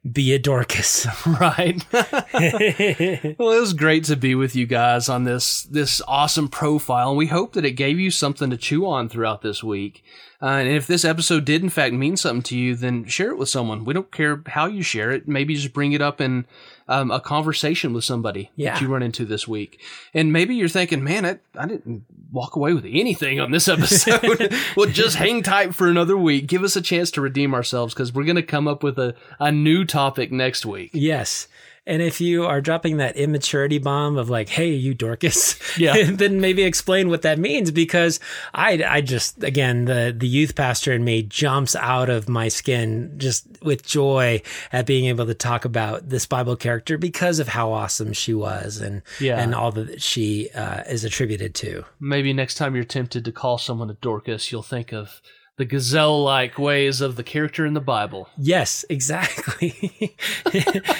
be 0.09 0.33
a 0.33 0.39
Dorcas. 0.39 1.07
Right. 1.25 1.83
well, 1.93 3.51
it 3.51 3.59
was 3.59 3.73
great 3.73 4.03
to 4.05 4.15
be 4.15 4.35
with 4.35 4.55
you 4.55 4.65
guys 4.65 5.09
on 5.09 5.23
this 5.23 5.63
this 5.63 6.01
awesome 6.07 6.47
profile, 6.47 7.09
and 7.09 7.17
we 7.17 7.27
hope 7.27 7.53
that 7.53 7.65
it 7.65 7.71
gave 7.71 7.99
you 7.99 8.11
something 8.11 8.49
to 8.49 8.57
chew 8.57 8.85
on 8.87 9.09
throughout 9.09 9.41
this 9.41 9.63
week. 9.63 10.03
Uh, 10.41 10.45
and 10.47 10.69
if 10.69 10.87
this 10.87 11.03
episode 11.03 11.43
did 11.43 11.61
in 11.61 11.69
fact 11.69 11.93
mean 11.93 12.15
something 12.15 12.41
to 12.43 12.57
you, 12.57 12.73
then 12.75 13.03
share 13.05 13.29
it 13.31 13.37
with 13.37 13.49
someone. 13.49 13.83
We 13.83 13.93
don't 13.93 14.11
care 14.11 14.41
how 14.47 14.67
you 14.67 14.81
share 14.81 15.11
it. 15.11 15.27
Maybe 15.27 15.53
just 15.55 15.73
bring 15.73 15.91
it 15.91 16.01
up 16.01 16.21
in 16.21 16.45
um, 16.87 17.11
a 17.11 17.19
conversation 17.19 17.91
with 17.91 18.05
somebody 18.05 18.49
Yeah. 18.55 18.73
that 18.73 18.81
you 18.81 18.87
run 18.87 19.03
into 19.03 19.25
this 19.25 19.47
week. 19.49 19.81
And 20.13 20.31
maybe 20.31 20.55
you're 20.55 20.69
thinking, 20.69 21.03
man, 21.03 21.25
I, 21.25 21.39
I 21.57 21.65
didn't 21.67 22.05
walk 22.31 22.55
away 22.55 22.73
with 22.73 22.85
anything 22.85 23.39
on 23.41 23.51
this 23.51 23.67
episode. 23.67 24.53
well, 24.77 24.89
just 24.89 25.17
hang 25.17 25.43
tight 25.43 25.75
for 25.75 25.87
another 25.89 26.15
week. 26.17 26.47
Give 26.47 26.63
us 26.63 26.75
a 26.77 26.81
chance 26.81 27.11
to 27.11 27.21
redeem 27.21 27.53
ourselves 27.53 27.93
because 27.93 28.13
we're 28.13 28.23
going 28.23 28.35
to 28.37 28.41
come 28.43 28.67
up 28.67 28.81
with 28.81 28.97
a, 28.97 29.15
a 29.39 29.51
new 29.51 29.83
topic 29.83 30.31
next 30.31 30.65
week. 30.65 30.91
yes. 30.93 31.47
And 31.89 32.01
if 32.03 32.21
you 32.21 32.45
are 32.45 32.61
dropping 32.61 32.97
that 32.97 33.17
immaturity 33.17 33.79
bomb 33.79 34.17
of 34.17 34.29
like, 34.29 34.47
"Hey, 34.47 34.69
you 34.73 34.93
Dorcas," 34.93 35.57
Yeah. 35.77 35.95
then 36.11 36.39
maybe 36.39 36.63
explain 36.63 37.09
what 37.09 37.23
that 37.23 37.39
means 37.39 37.71
because 37.71 38.19
I, 38.53 38.83
I 38.87 39.01
just 39.01 39.43
again 39.43 39.85
the 39.85 40.15
the 40.17 40.27
youth 40.27 40.55
pastor 40.55 40.93
in 40.93 41.03
me 41.03 41.23
jumps 41.23 41.75
out 41.75 42.09
of 42.09 42.29
my 42.29 42.47
skin 42.47 43.13
just 43.17 43.47
with 43.63 43.85
joy 43.85 44.41
at 44.71 44.85
being 44.85 45.05
able 45.05 45.25
to 45.25 45.33
talk 45.33 45.65
about 45.65 46.09
this 46.09 46.25
Bible 46.25 46.55
character 46.55 46.97
because 46.97 47.39
of 47.39 47.47
how 47.47 47.71
awesome 47.71 48.13
she 48.13 48.33
was 48.33 48.77
and 48.79 49.01
Yeah. 49.19 49.41
and 49.41 49.55
all 49.55 49.71
that 49.71 50.01
she 50.01 50.49
uh, 50.51 50.83
is 50.87 51.03
attributed 51.03 51.55
to. 51.55 51.85
Maybe 51.99 52.33
next 52.33 52.55
time 52.55 52.75
you're 52.75 52.83
tempted 52.83 53.25
to 53.25 53.31
call 53.31 53.57
someone 53.57 53.89
a 53.89 53.93
Dorcas, 53.95 54.51
you'll 54.51 54.61
think 54.63 54.93
of 54.93 55.21
the 55.59 55.65
gazelle 55.65 56.23
like 56.23 56.57
ways 56.57 57.01
of 57.01 57.17
the 57.17 57.23
character 57.23 57.65
in 57.65 57.73
the 57.73 57.81
Bible. 57.81 58.29
Yes, 58.37 58.85
exactly. 58.89 60.15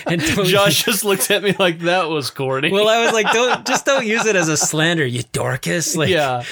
and 0.06 0.22
Josh 0.22 0.84
just 0.84 1.06
looked 1.06 1.32
at 1.32 1.42
me 1.44 1.56
like 1.58 1.80
that 1.80 2.10
was 2.10 2.30
corny. 2.30 2.70
Well, 2.70 2.90
I 2.90 3.02
was 3.02 3.14
like, 3.14 3.32
don't 3.34 3.66
just 3.66 3.86
don't 3.86 4.06
use 4.06 4.26
it 4.26 4.36
as 4.36 4.50
a 4.50 4.58
slander, 4.58 5.06
you 5.06 5.24
Dorcas. 5.32 5.96
Like, 6.00 6.10
yeah. 6.10 6.44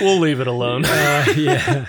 we'll 0.00 0.18
leave 0.18 0.40
it 0.40 0.46
alone. 0.46 0.84
Uh, 0.84 1.24
yeah. 1.36 1.86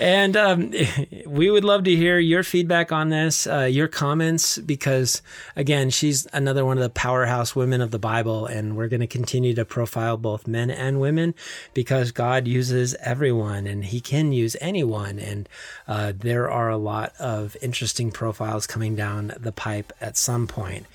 And 0.00 0.36
um, 0.36 0.72
we 1.26 1.50
would 1.50 1.64
love 1.64 1.84
to 1.84 1.96
hear 1.96 2.18
your 2.18 2.42
feedback 2.42 2.92
on 2.92 3.10
this, 3.10 3.46
uh, 3.46 3.64
your 3.64 3.88
comments, 3.88 4.58
because 4.58 5.22
again, 5.56 5.90
she's 5.90 6.26
another 6.32 6.64
one 6.64 6.78
of 6.78 6.82
the 6.82 6.90
powerhouse 6.90 7.54
women 7.54 7.80
of 7.80 7.90
the 7.90 7.98
Bible, 7.98 8.46
and 8.46 8.76
we're 8.76 8.88
going 8.88 9.00
to 9.00 9.06
continue 9.06 9.54
to 9.54 9.64
profile 9.64 10.16
both 10.16 10.46
men 10.46 10.70
and 10.70 11.00
women 11.00 11.34
because 11.72 12.12
God 12.12 12.46
uses 12.46 12.94
everyone 13.00 13.66
and 13.66 13.84
He 13.84 14.00
can 14.00 14.32
use 14.32 14.56
anyone. 14.60 15.18
And 15.18 15.48
uh, 15.86 16.12
there 16.16 16.50
are 16.50 16.70
a 16.70 16.76
lot 16.76 17.12
of 17.18 17.56
interesting 17.62 18.10
profiles 18.10 18.66
coming 18.66 18.96
down 18.96 19.32
the 19.38 19.52
pipe 19.52 19.92
at 20.00 20.16
some 20.16 20.46
point. 20.46 20.86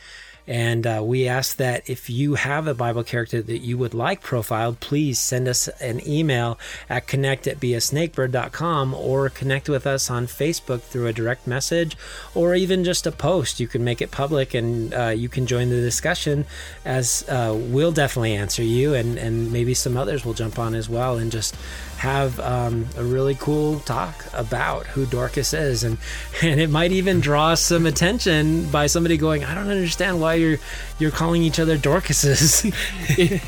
And 0.50 0.88
uh, 0.88 1.04
we 1.06 1.28
ask 1.28 1.58
that 1.58 1.88
if 1.88 2.10
you 2.10 2.34
have 2.34 2.66
a 2.66 2.74
Bible 2.74 3.04
character 3.04 3.40
that 3.40 3.60
you 3.60 3.78
would 3.78 3.94
like 3.94 4.22
profiled, 4.22 4.80
please 4.80 5.20
send 5.20 5.48
us 5.48 5.68
an 5.80 6.02
email 6.08 6.58
at 6.90 7.06
connect 7.06 7.46
at 7.46 7.60
beasnakebird.com 7.60 8.96
or 8.96 9.30
connect 9.30 9.70
with 9.70 9.86
us 9.86 10.10
on 10.10 10.26
Facebook 10.26 10.82
through 10.82 11.06
a 11.06 11.14
direct 11.14 11.46
message 11.46 11.96
or 12.34 12.56
even 12.56 12.84
just 12.84 13.06
a 13.06 13.12
post. 13.12 13.60
You 13.60 13.68
can 13.68 13.84
make 13.84 14.02
it 14.02 14.10
public 14.10 14.56
and 14.56 14.92
uh, 14.92 15.10
you 15.10 15.30
can 15.30 15.46
join 15.46 15.70
the 15.70 15.82
discussion 15.82 16.46
as 16.84 17.24
uh, 17.30 17.56
we'll 17.56 17.92
definitely 17.92 18.34
answer 18.34 18.64
you 18.64 18.96
and, 18.96 19.20
and 19.20 19.54
maybe 19.54 19.76
some 19.76 19.96
others 19.96 20.26
will 20.26 20.34
jump 20.34 20.58
on 20.58 20.74
as 20.74 20.90
well 20.90 21.20
and 21.20 21.32
just 21.32 21.56
have 22.00 22.40
um, 22.40 22.88
a 22.96 23.04
really 23.04 23.36
cool 23.36 23.82
talk 23.82 24.26
about 24.34 24.88
who 24.88 25.06
Dorcas 25.06 25.54
is, 25.54 25.84
and 25.84 25.98
and 26.42 26.60
it 26.60 26.70
might 26.70 26.92
even 26.92 27.20
draw 27.20 27.54
some 27.56 27.86
attention 27.86 28.70
by 28.70 28.88
somebody 28.88 29.18
going, 29.18 29.44
"I 29.44 29.54
don't 29.54 29.70
understand 29.70 30.20
why 30.20 30.36
you're 30.40 30.58
you're 30.98 31.12
calling 31.12 31.44
each 31.44 31.60
other 31.60 31.78
Dorcases." 31.78 32.64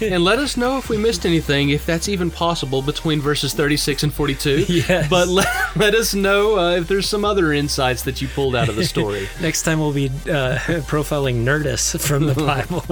and 0.11 0.23
let 0.23 0.39
us 0.39 0.57
know 0.57 0.77
if 0.77 0.89
we 0.89 0.97
missed 0.97 1.25
anything, 1.25 1.69
if 1.69 1.85
that's 1.85 2.07
even 2.09 2.31
possible 2.31 2.81
between 2.81 3.21
verses 3.21 3.53
36 3.53 4.03
and 4.03 4.13
42. 4.13 4.65
Yes. 4.67 5.09
But 5.09 5.27
let, 5.27 5.47
let 5.75 5.95
us 5.95 6.13
know 6.13 6.57
uh, 6.57 6.75
if 6.77 6.87
there's 6.87 7.07
some 7.07 7.25
other 7.25 7.53
insights 7.53 8.03
that 8.03 8.21
you 8.21 8.27
pulled 8.27 8.55
out 8.55 8.69
of 8.69 8.75
the 8.75 8.85
story. 8.85 9.27
Next 9.41 9.63
time 9.63 9.79
we'll 9.79 9.93
be 9.93 10.07
uh, 10.07 10.57
profiling 10.87 11.43
Nerdus 11.43 11.99
from 11.99 12.25
the 12.25 12.35
Bible. 12.35 12.83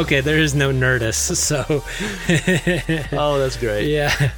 okay, 0.00 0.20
there 0.20 0.38
is 0.38 0.54
no 0.54 0.70
Nerdus, 0.70 1.36
so 1.36 1.84
oh, 3.16 3.38
that's 3.38 3.56
great. 3.56 3.88
yeah. 3.88 4.32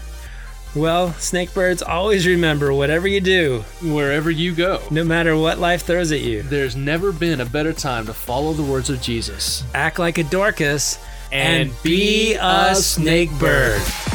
Well, 0.74 1.10
snakebirds, 1.10 1.88
always 1.88 2.26
remember 2.26 2.74
whatever 2.74 3.06
you 3.06 3.20
do, 3.20 3.60
Wherever 3.80 4.30
you 4.30 4.54
go, 4.54 4.82
no 4.90 5.04
matter 5.04 5.36
what 5.36 5.58
life 5.58 5.82
throws 5.84 6.10
at 6.10 6.20
you, 6.20 6.42
there's 6.42 6.74
never 6.74 7.12
been 7.12 7.40
a 7.40 7.46
better 7.46 7.72
time 7.72 8.06
to 8.06 8.14
follow 8.14 8.52
the 8.52 8.64
words 8.64 8.90
of 8.90 9.00
Jesus. 9.00 9.62
act 9.72 9.98
like 10.00 10.18
a 10.18 10.24
Dorcas 10.24 10.98
And 11.30 11.70
be 11.82 12.34
a 12.34 12.72
snakebird. 12.74 14.13